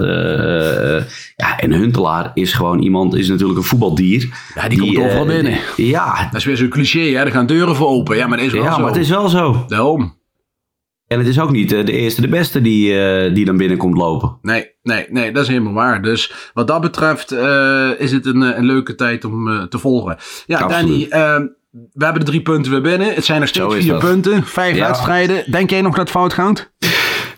Ja, 1.36 1.58
en 1.60 1.72
Huntelaar 1.72 2.32
is 2.34 2.54
gewoon 2.54 2.80
iemand, 2.80 3.16
is 3.16 3.28
natuurlijk 3.30 3.60
een 3.60 3.66
voetbaldier. 3.66 4.30
Ja, 4.56 4.68
die 4.70 4.80
komt 4.80 4.98
overal 4.98 5.26
binnen. 5.26 5.58
die- 5.76 5.88
ja, 5.88 6.24
Dat 6.32 6.40
is 6.40 6.46
weer 6.46 6.58
zo'n 6.58 6.70
cliché, 6.70 7.00
hè? 7.00 7.24
Er 7.26 7.32
gaan 7.32 7.46
deuren 7.46 7.76
voor 7.76 7.88
open. 7.88 8.18
Ja, 8.18 8.28
maar 8.28 8.38
dat 8.38 8.46
is 8.48 8.54
wel 8.54 8.64
ja 8.64 8.74
zo. 8.74 8.80
maar 8.82 8.92
het 8.92 8.98
is 9.02 9.10
wel 9.10 9.30
zo. 9.30 9.64
Daarom. 9.68 10.16
En 11.08 11.18
het 11.20 11.28
is 11.28 11.40
ook 11.40 11.52
niet 11.52 11.72
eh, 11.72 11.86
de 11.86 11.92
eerste, 11.92 12.22
de 12.22 12.28
beste 12.28 12.62
die, 12.62 13.00
eh, 13.02 13.34
die 13.34 13.46
dan 13.46 13.58
binnenkomt 13.58 13.98
lopen. 13.98 14.38
Nee, 14.42 14.72
nee, 14.84 15.06
nee, 15.10 15.32
dat 15.32 15.44
is 15.44 15.50
helemaal 15.50 15.74
waar. 15.74 16.02
Dus 16.02 16.34
wat 16.54 16.68
dat 16.68 16.82
betreft 16.82 17.32
eh, 17.32 17.90
is 17.98 18.12
het 18.12 18.26
een, 18.26 18.42
een 18.42 18.66
leuke 18.66 18.96
tijd 18.96 19.26
om 19.26 19.70
te 19.70 19.80
volgen. 19.80 20.18
Ja, 20.46 20.60
Absoluut. 20.60 21.10
Danny, 21.12 21.26
eh, 21.36 21.46
we 21.94 22.04
hebben 22.04 22.26
de 22.26 22.30
drie 22.32 22.42
punten 22.42 22.72
weer 22.72 22.82
binnen. 22.82 23.14
Het 23.14 23.26
zijn 23.26 23.40
nog 23.40 23.50
steeds 23.50 23.74
vier 23.76 23.92
dat. 23.92 24.00
punten, 24.00 24.44
vijf 24.46 24.76
Ja. 24.76 24.88
wedstrijden. 24.88 25.52
Denk 25.52 25.70
jij 25.70 25.82
nog 25.82 25.92
dat 25.92 26.00
het 26.00 26.10
fout 26.10 26.34
gaat? 26.34 26.72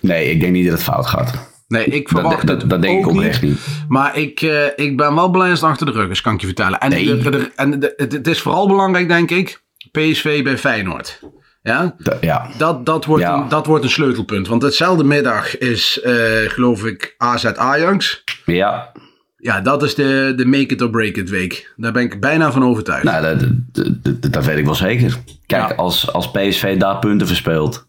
Nee, 0.02 0.32
ik 0.32 0.40
denk 0.40 0.54
niet 0.54 0.64
dat 0.64 0.74
het 0.74 0.84
fout 0.84 1.06
gaat. 1.08 1.48
Nee, 1.68 1.86
ik 1.86 2.10
verwacht 2.10 2.48
dat, 2.48 2.70
dat 2.70 2.82
denk 2.82 3.00
ik 3.00 3.06
ook 3.08 3.12
oprecht 3.14 3.42
niet. 3.42 3.60
Maar 3.88 4.18
ik, 4.18 4.42
ik 4.76 4.98
ben 4.98 5.16
wel 5.16 5.30
blij 5.30 5.50
als 5.50 5.62
het 5.62 5.70
achter 5.70 5.86
de 5.86 5.92
rug 5.92 6.10
is, 6.10 6.22
kan 6.22 6.34
ik 6.34 6.40
je 6.40 6.46
vertellen. 6.46 6.80
En, 6.80 6.90
Nee. 6.90 7.18
de- 7.18 7.30
de- 7.30 7.52
en 7.56 7.80
de- 7.80 7.94
het 7.98 8.28
is 8.28 8.42
vooral 8.42 8.68
belangrijk, 8.68 9.08
denk 9.08 9.32
ik, 9.32 9.64
PSV 9.92 10.44
bij 10.44 10.58
Feyenoord. 10.58 11.20
Ja? 11.70 11.96
Ja. 12.22 12.50
Dat, 12.58 12.86
dat, 12.86 13.06
wordt 13.06 13.24
Ja. 13.24 13.34
een, 13.42 13.48
dat 13.50 13.66
wordt 13.66 13.84
een 13.84 13.90
sleutelpunt. 13.90 14.48
Want 14.48 14.62
hetzelfde 14.62 15.04
middag 15.04 15.58
is, 15.58 16.02
eh, 16.02 16.14
geloof 16.50 16.86
ik, 16.86 17.16
AZ 17.18 17.46
Ajax. 17.46 18.24
ja, 18.46 18.92
Ja, 19.38 19.62
dat 19.62 19.84
is 19.84 19.96
de, 19.96 20.34
de 20.36 20.46
make 20.46 20.66
it 20.66 20.82
or 20.82 20.90
break 20.90 21.16
it 21.16 21.30
week. 21.30 21.74
Daar 21.76 21.92
ben 21.92 22.04
ik 22.04 22.20
bijna 22.20 22.52
van 22.52 22.64
overtuigd. 22.64 23.04
nou, 23.04 23.22
dat, 23.24 23.40
dat, 23.72 24.04
dat, 24.22 24.32
dat 24.34 24.46
weet 24.46 24.58
ik 24.58 24.66
wel 24.66 24.76
zeker. 24.76 25.18
Kijk, 25.46 25.70
Ja. 25.70 25.76
als, 25.76 26.14
als 26.14 26.32
PSV 26.32 26.78
daar 26.78 27.00
punten 27.00 27.28
verspeelt, 27.28 27.88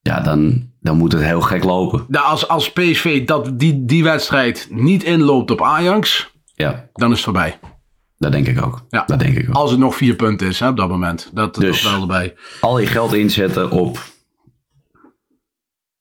ja, 0.00 0.20
dan, 0.20 0.70
dan 0.80 0.96
moet 0.96 1.12
het 1.12 1.22
heel 1.22 1.40
gek 1.40 1.64
lopen. 1.64 2.04
Nou, 2.08 2.26
als, 2.26 2.48
als 2.48 2.72
PSV 2.72 3.24
dat, 3.26 3.50
die, 3.58 3.84
die 3.84 4.02
wedstrijd 4.04 4.66
niet 4.70 5.02
inloopt 5.02 5.50
op 5.50 5.62
Ajax, 5.62 6.30
Ja, 6.54 6.88
dan 6.92 7.08
is 7.10 7.14
het 7.16 7.24
voorbij. 7.24 7.58
Dat 8.22 8.32
denk 8.32 8.46
ik 8.46 8.62
ook. 8.64 8.82
Ja. 8.90 9.04
Dat 9.06 9.18
denk 9.18 9.36
ik 9.36 9.48
ook. 9.48 9.54
Als 9.54 9.70
het 9.70 9.80
nog 9.80 9.96
vier 9.96 10.14
punten 10.14 10.46
is 10.46 10.60
hè, 10.60 10.68
op 10.68 10.76
dat 10.76 10.88
moment. 10.88 11.30
Dat, 11.34 11.54
dat 11.54 11.64
Dus. 11.64 11.76
is 11.84 11.90
wel 11.90 12.00
erbij. 12.00 12.34
Al 12.60 12.78
je 12.78 12.86
geld 12.86 13.12
inzetten 13.12 13.70
op 13.70 13.98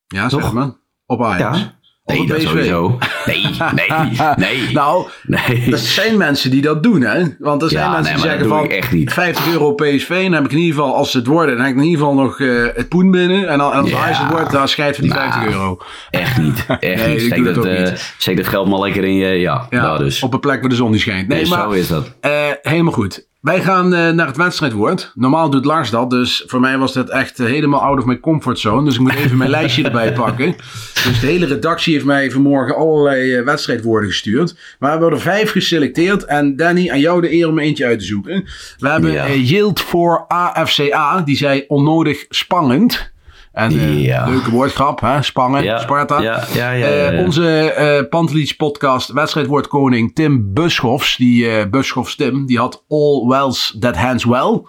Ja, 0.07 0.29
zeg 0.29 0.41
Toch? 0.41 0.53
maar. 0.53 0.71
Op 1.05 1.23
Ajax. 1.23 1.59
Ja. 1.59 1.79
Nee, 2.17 2.27
dat 2.27 2.41
sowieso. 2.41 2.97
Nee, 3.25 3.45
nee, 3.75 4.17
nee. 4.35 4.71
Nou, 4.73 5.07
nee. 5.23 5.67
er 5.71 5.77
zijn 5.77 6.17
mensen 6.17 6.51
die 6.51 6.61
dat 6.61 6.83
doen, 6.83 7.01
hè? 7.01 7.23
Want 7.39 7.61
er 7.61 7.69
zijn 7.69 7.83
Ja, 7.83 7.91
mensen 7.91 8.13
nee, 8.13 8.21
die 8.21 8.31
zeggen 8.31 8.47
van 8.49 8.69
echt 8.69 8.91
niet. 8.91 9.13
50 9.13 9.47
euro 9.51 9.73
PSV, 9.73 10.23
dan 10.23 10.33
heb 10.33 10.45
ik 10.45 10.51
in 10.51 10.57
ieder 10.57 10.75
geval, 10.75 10.95
als 10.95 11.11
ze 11.11 11.17
het 11.17 11.27
worden, 11.27 11.55
dan 11.55 11.65
heb 11.65 11.73
ik 11.75 11.79
in 11.81 11.87
ieder 11.87 11.99
geval 12.05 12.15
nog 12.23 12.39
eh, 12.39 12.47
het 12.75 12.89
poen 12.89 13.11
binnen. 13.11 13.47
En 13.47 13.59
als 13.59 13.89
Ja. 13.89 13.97
Het 14.05 14.31
wordt, 14.31 14.51
dan 14.51 14.67
schijt 14.67 14.95
voor 14.95 15.03
die 15.03 15.13
Nou, 15.13 15.31
50 15.31 15.53
euro. 15.53 15.77
Echt 16.09 16.37
niet. 16.37 16.65
Echt 16.79 17.05
Nee, 17.05 17.07
niet. 17.15 17.21
Steek 17.21 17.43
dat 17.45 17.55
dat, 17.55 17.65
eh, 17.65 17.79
niet. 17.89 18.13
steek 18.17 18.37
dat 18.37 18.47
geld 18.47 18.67
maar 18.67 18.79
lekker 18.79 19.03
in 19.03 19.15
je. 19.15 19.27
Ja, 19.27 19.67
Ja, 19.69 19.81
nou 19.81 19.97
dus. 19.97 20.23
op 20.23 20.33
een 20.33 20.39
plek 20.39 20.59
waar 20.61 20.69
de 20.69 20.75
zon 20.75 20.91
niet 20.91 21.01
schijnt. 21.01 21.27
Nee, 21.27 21.47
maar 21.47 21.61
zo 21.61 21.69
is 21.69 21.87
dat. 21.87 22.11
eh, 22.19 22.31
helemaal 22.61 22.93
goed. 22.93 23.29
Wij 23.41 23.61
gaan 23.61 23.93
eh, 23.93 24.09
naar 24.09 24.27
het 24.27 24.37
wedstrijdwoord. 24.37 25.11
Normaal 25.15 25.49
doet 25.49 25.65
Lars 25.65 25.89
dat, 25.89 26.09
dus 26.09 26.43
voor 26.47 26.59
mij 26.59 26.77
was 26.77 26.93
dat 26.93 27.09
echt 27.09 27.39
eh, 27.39 27.45
helemaal 27.45 27.81
out 27.81 27.99
of 27.99 28.05
my 28.05 28.19
comfortzone. 28.19 28.85
Dus 28.85 28.93
ik 28.93 28.99
moet 28.99 29.15
even 29.15 29.37
mijn 29.37 29.49
lijstje 29.49 29.83
erbij 29.83 30.13
pakken. 30.23 30.55
Dus 31.03 31.19
de 31.19 31.27
hele 31.27 31.45
redactie 31.45 31.93
heeft 31.93 32.05
mij 32.05 32.31
vanmorgen 32.31 32.75
allerlei 32.75 33.35
eh, 33.35 33.43
wedstrijdwoorden 33.43 34.09
gestuurd. 34.09 34.55
Maar 34.79 34.97
we 34.97 34.99
hebben 34.99 35.17
er 35.19 35.23
vijf 35.23 35.51
geselecteerd. 35.51 36.25
En 36.25 36.55
Danny, 36.55 36.89
aan 36.89 36.99
jou 36.99 37.21
de 37.21 37.33
eer 37.33 37.47
om 37.47 37.57
er 37.57 37.63
eentje 37.63 37.85
uit 37.85 37.99
te 37.99 38.05
zoeken. 38.05 38.45
We 38.77 38.87
hebben 38.87 39.11
Ja. 39.11 39.27
Yield 39.27 39.81
voor 39.81 40.25
AFCA. 40.27 41.21
Die 41.21 41.37
zei 41.37 41.63
onnodig 41.67 42.25
spannend. 42.29 43.11
En 43.51 43.71
eh, 43.71 44.03
Ja. 44.05 44.25
leuke 44.29 44.51
woordgrap, 44.51 44.99
hè? 45.01 45.21
Spangen, 45.21 45.63
Ja, 45.63 45.79
Sparta. 45.79 46.21
ja, 46.21 46.43
ja, 46.53 46.71
ja, 46.71 46.85
Eh, 46.87 47.19
onze 47.25 47.71
eh 47.71 48.09
Pantelich 48.09 48.55
podcast 48.55 49.11
wedstrijdwoordkoning 49.11 50.15
Tim 50.15 50.53
Buschofs. 50.53 51.17
Die 51.17 51.69
Buschofs 51.69 52.15
Tim, 52.15 52.45
die 52.45 52.57
had 52.59 52.83
All 52.89 53.27
Wells 53.27 53.75
That 53.79 53.95
Hands 53.97 54.25
Well. 54.25 54.61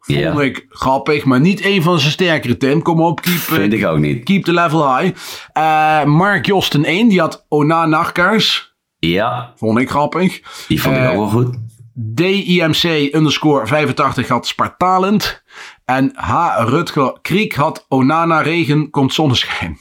Vond 0.00 0.40
ik 0.40 0.66
grappig, 0.68 1.24
maar 1.24 1.40
niet 1.40 1.64
een 1.64 1.82
van 1.82 1.98
zijn 1.98 2.12
sterkere 2.12 2.56
Tim. 2.56 2.82
Kom 2.82 3.00
op, 3.00 3.20
keep, 3.20 3.34
Vind 3.34 3.72
ik 3.72 3.86
ook 3.86 3.98
niet. 3.98 4.24
keep 4.24 4.44
the 4.44 4.52
level 4.52 4.96
high. 4.96 5.16
Eh, 5.52 6.04
Mark 6.04 6.46
Josten 6.46 6.84
1, 6.84 7.08
die 7.08 7.20
had 7.20 7.46
Ona 7.48 7.86
Nachtkars. 7.86 8.74
Ja, 8.98 9.52
Vond 9.56 9.78
ik 9.78 9.90
grappig. 9.90 10.40
die 10.68 10.82
vond 10.82 10.96
ik 10.96 11.02
ook 11.08 11.16
wel 11.16 11.28
goed. 11.28 11.56
DIMC 11.94 13.14
underscore 13.14 13.66
85 13.66 14.28
had 14.28 14.46
Spartalent. 14.46 15.39
En 15.84 16.12
H. 16.14 16.56
Rutger 16.58 17.18
Kriek 17.22 17.54
had 17.54 17.86
Onana 17.88 18.40
Regen 18.40 18.90
komt 18.90 19.14
zonneschijn. 19.14 19.78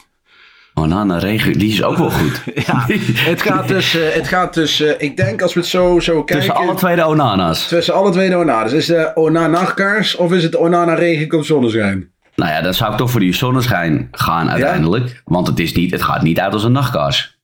Onana 0.74 1.18
Regen, 1.18 1.54
die 1.54 1.72
is 1.72 1.84
ook 1.84 1.98
wel 1.98 2.10
goed. 2.10 2.42
Ja, 2.66 2.86
het 3.14 3.42
gaat 3.42 3.68
dus, 3.68 3.96
eh, 3.96 4.10
het 4.14 4.28
gaat 4.28 4.54
dus 4.54 4.82
eh, 4.82 4.94
ik 4.98 5.18
denk 5.18 5.42
als 5.42 5.54
we 5.54 5.60
het 5.60 5.70
zo, 5.70 6.00
zo 6.00 6.24
kijken... 6.24 6.36
Tussen 6.36 6.56
alle 6.56 6.76
twee 6.76 6.96
de 6.96 7.04
Onana's. 7.06 7.68
Tussen 7.68 7.94
alle 7.94 8.12
twee 8.12 8.30
de 8.30 8.36
Onana's. 8.36 8.72
Is 8.72 8.88
het 8.88 9.16
Onana-nachtkaars 9.16 10.16
of 10.16 10.32
is 10.34 10.44
het 10.44 10.56
Onana-regen 10.56 11.28
komt 11.28 11.46
zonneschijn? 11.46 12.12
Nou 12.36 12.52
ja, 12.52 12.62
dan 12.62 12.74
zou 12.74 12.92
ik 12.92 12.98
toch 12.98 13.12
voor 13.12 13.20
die 13.20 13.34
zonneschijn 13.34 14.08
gaan 14.12 14.50
uiteindelijk. 14.50 15.22
Want 15.26 15.48
het, 15.48 15.60
is 15.60 15.74
niet, 15.74 15.92
het 15.92 16.02
gaat 16.02 16.22
niet 16.22 16.40
uit 16.40 16.54
als 16.54 16.64
een 16.64 16.72
nachtkaars. 16.72 17.40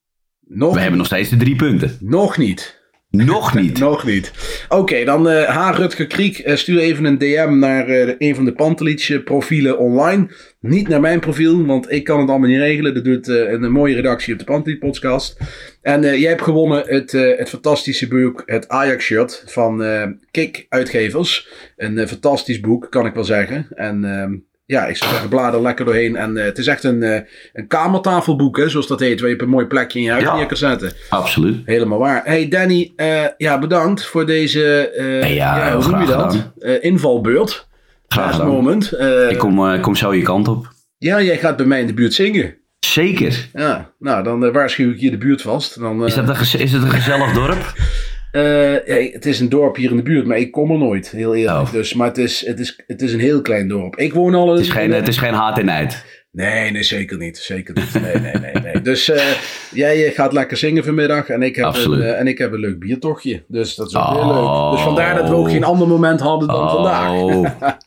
Nog, 0.48 0.74
We 0.74 0.80
hebben 0.80 0.98
nog 0.98 1.08
steeds 1.08 1.30
de 1.30 1.38
drie 1.38 1.56
punten. 1.56 1.98
nog 2.00 2.38
niet. 2.38 2.75
Nog 3.24 3.56
niet. 3.56 3.80
Nog 3.90 4.06
niet. 4.06 4.32
Oké, 4.70 5.04
dan 5.04 5.30
eh 5.30 5.44
H. 5.44 5.78
Rutger 5.78 6.08
Kriek. 6.08 6.38
eh, 6.38 6.56
stuur 6.56 6.80
even 6.80 7.06
een 7.06 7.18
DM 7.18 7.58
naar 7.60 7.88
eh, 7.88 8.16
een 8.18 8.36
van 8.36 8.46
de 8.46 8.54
Pantelich 8.54 9.24
profielen 9.24 9.80
online. 9.80 10.28
Niet 10.60 10.88
naar 10.88 11.02
mijn 11.02 11.20
profiel, 11.20 11.66
want 11.66 11.92
ik 11.92 12.04
kan 12.04 12.20
het 12.20 12.30
allemaal 12.30 12.50
niet 12.50 12.58
regelen. 12.60 12.94
Dat 12.94 13.04
doet 13.04 13.28
eh, 13.28 13.52
een, 13.52 13.72
mooie 13.72 13.96
redactie 13.96 14.34
op 14.34 14.40
de 14.40 14.46
Pantelich 14.46 14.80
podcast. 14.80 15.38
En 15.82 16.02
jij 16.02 16.30
hebt 16.30 16.42
gewonnen 16.42 16.84
het, 16.88 17.12
het 17.12 17.50
fantastische 17.50 18.08
boek, 18.08 18.44
het 18.46 18.70
Ajax 18.70 19.04
shirt 19.04 19.44
van 19.46 19.84
Kik 20.32 20.66
Uitgevers. 20.70 21.50
Een 21.78 22.08
fantastisch 22.08 22.60
boek, 22.60 22.88
kan 22.90 23.06
ik 23.06 23.14
wel 23.14 23.24
zeggen. 23.24 23.68
En 23.76 24.04
ehm, 24.04 24.34
ja, 24.66 24.86
ik 24.86 24.98
zou 24.98 25.12
zeggen, 25.12 25.30
blader 25.30 25.62
lekker 25.62 25.86
doorheen. 25.86 26.16
En 26.16 26.38
eh, 26.38 26.44
het 26.46 26.58
is 26.58 26.68
echt 26.68 26.84
een, 26.84 27.04
eh, 27.04 27.22
een 27.54 27.68
kamertafelboek, 27.68 28.58
hè, 28.58 28.70
zoals 28.70 28.88
dat 28.88 29.00
heet. 29.00 29.20
Waar 29.20 29.30
je 29.30 29.36
op 29.36 29.42
een 29.42 29.50
mooi 29.50 29.66
plekje 29.66 30.00
in 30.00 30.06
je 30.06 30.12
huis 30.12 30.24
Ja. 30.24 30.36
neer 30.36 30.46
kan 30.46 30.58
zetten. 30.58 30.92
Absoluut. 31.10 31.62
Helemaal 31.66 32.00
waar. 32.00 32.22
Hey 32.26 32.48
Danny, 32.48 32.94
eh, 32.96 33.24
ja, 33.38 33.60
bedankt 33.60 34.06
voor 34.06 34.26
deze 34.26 34.92
Ja, 35.28 35.76
hoe 35.76 35.88
noem 35.92 36.02
je 36.02 36.08
dat? 36.08 36.52
invalbeurt. 36.82 37.68
Graag 38.08 38.44
moment. 38.46 38.94
Ik 39.30 39.38
kom, 39.38 39.82
kom 39.82 39.96
zo 39.96 40.14
je 40.14 40.22
kant 40.22 40.48
op. 40.48 40.74
Ja, 40.98 41.22
jij 41.22 41.38
gaat 41.38 41.58
bij 41.58 41.66
mij 41.66 41.80
in 41.82 41.88
de 41.88 41.94
buurt 41.94 42.14
zingen. 42.14 42.56
Zeker. 42.80 43.50
Ja, 43.54 43.94
nou, 44.00 44.24
dan 44.24 44.52
waarschuw 44.52 44.92
ik 44.92 45.00
je 45.00 45.10
de 45.12 45.18
buurt 45.18 45.42
vast. 45.42 45.80
Dan, 45.80 46.06
Is, 46.06 46.14
dat 46.14 46.30
een, 46.30 46.60
is 46.60 46.72
het 46.72 46.84
een 46.84 46.90
gezellig 46.90 47.34
dorp? 47.34 47.74
eh, 48.36 48.86
ja, 48.86 49.12
het 49.14 49.26
is 49.26 49.40
een 49.40 49.50
dorp 49.50 49.76
hier 49.76 49.90
in 49.90 49.98
de 49.98 50.04
buurt, 50.04 50.26
maar 50.26 50.38
ik 50.38 50.52
kom 50.52 50.72
er 50.72 50.78
nooit, 50.78 51.10
heel 51.12 51.36
eerlijk. 51.36 51.68
Oh. 51.68 51.72
Dus, 51.72 51.94
maar 51.94 52.08
het 52.08 52.18
is, 52.18 52.46
het, 52.46 52.60
is, 52.60 52.80
het 52.88 53.02
is 53.02 53.14
een 53.14 53.20
heel 53.20 53.42
klein 53.42 53.68
dorp. 53.68 53.96
Ik 53.96 54.14
woon 54.14 54.36
al... 54.36 54.52
Het 54.52 54.60
is 54.60 54.70
geen, 54.70 54.92
het 54.92 55.08
is 55.08 55.18
geen 55.18 55.34
haat 55.34 55.58
en 55.58 55.66
nijd. 55.66 56.04
Nee, 56.32 56.72
nee, 56.72 56.84
zeker 56.84 57.18
niet. 57.18 57.38
Zeker 57.38 57.76
niet. 57.76 58.02
Nee, 58.02 58.16
nee, 58.16 58.34
nee. 58.34 58.64
nee. 58.64 58.82
Dus 58.82 59.10
eh, 59.10 59.26
jij 59.72 60.12
gaat 60.12 60.34
lekker 60.34 60.58
zingen 60.58 60.84
vanmiddag 60.84 61.30
en 61.30 61.42
ik 61.42 61.56
heb, 61.56 61.76
een, 61.76 62.02
eh, 62.02 62.20
en 62.20 62.28
ik 62.28 62.38
heb 62.38 62.52
een 62.54 62.60
leuk 62.60 62.80
biertochtje. 62.80 63.44
Dus 63.48 63.76
dat 63.76 63.88
is 63.88 63.96
ook 63.96 64.10
heel 64.10 64.18
Oh. 64.20 64.64
leuk. 64.70 64.72
Dus 64.72 64.82
vandaar 64.82 65.16
dat 65.16 65.30
we 65.30 65.36
ook 65.36 65.50
geen 65.50 65.64
ander 65.64 65.88
moment 65.88 66.20
hadden 66.20 66.48
dan 66.48 66.70
vandaag. 66.70 67.10
Oh, 67.12 67.46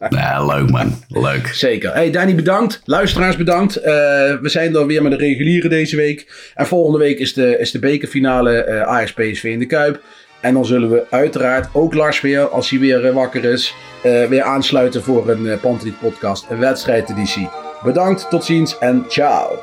ja, 0.19 0.47
leuk 0.47 0.71
man. 0.71 0.93
Leuk. 1.09 1.47
Zeker. 1.47 1.93
Hey 1.93 2.11
Danny, 2.11 2.35
bedankt. 2.35 2.83
Luisteraars, 2.85 3.37
bedankt. 3.37 3.75
We 3.75 4.39
zijn 4.43 4.75
er 4.77 4.87
weer 4.87 5.03
met 5.03 5.13
de 5.13 5.19
reguliere 5.19 5.69
deze 5.69 5.97
week. 5.97 6.51
En 6.55 6.67
volgende 6.67 6.99
week 6.99 7.19
is 7.19 7.35
de, 7.35 7.59
is 7.59 7.71
de 7.71 7.79
bekerfinale 7.79 8.53
eh 8.53 8.83
Ajax 8.83 9.13
PSV 9.13 9.45
in 9.45 9.59
de 9.59 9.67
Kuip. 9.67 10.01
En 10.41 10.55
dan 10.55 10.65
zullen 10.65 10.91
we 10.91 11.07
uiteraard 11.11 11.69
ook 11.73 11.95
Lars 11.95 12.21
weer, 12.21 12.49
als 12.49 12.71
hij 12.71 12.79
weer 12.79 13.07
eh, 13.07 13.15
wakker 13.15 13.45
is, 13.45 13.75
eh, 14.03 14.25
weer 14.25 14.43
aansluiten 14.43 15.03
voor 15.03 15.29
een 15.29 15.45
uh, 15.45 15.93
podcast, 16.01 16.47
een 16.49 16.59
wedstrijdeditie. 16.59 17.49
Bedankt, 17.83 18.31
tot 18.31 18.45
ziens 18.45 18.79
en 18.79 19.05
ciao. 19.09 19.59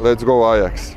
Let's 0.00 0.22
go 0.22 0.44
Ajax. 0.44 0.96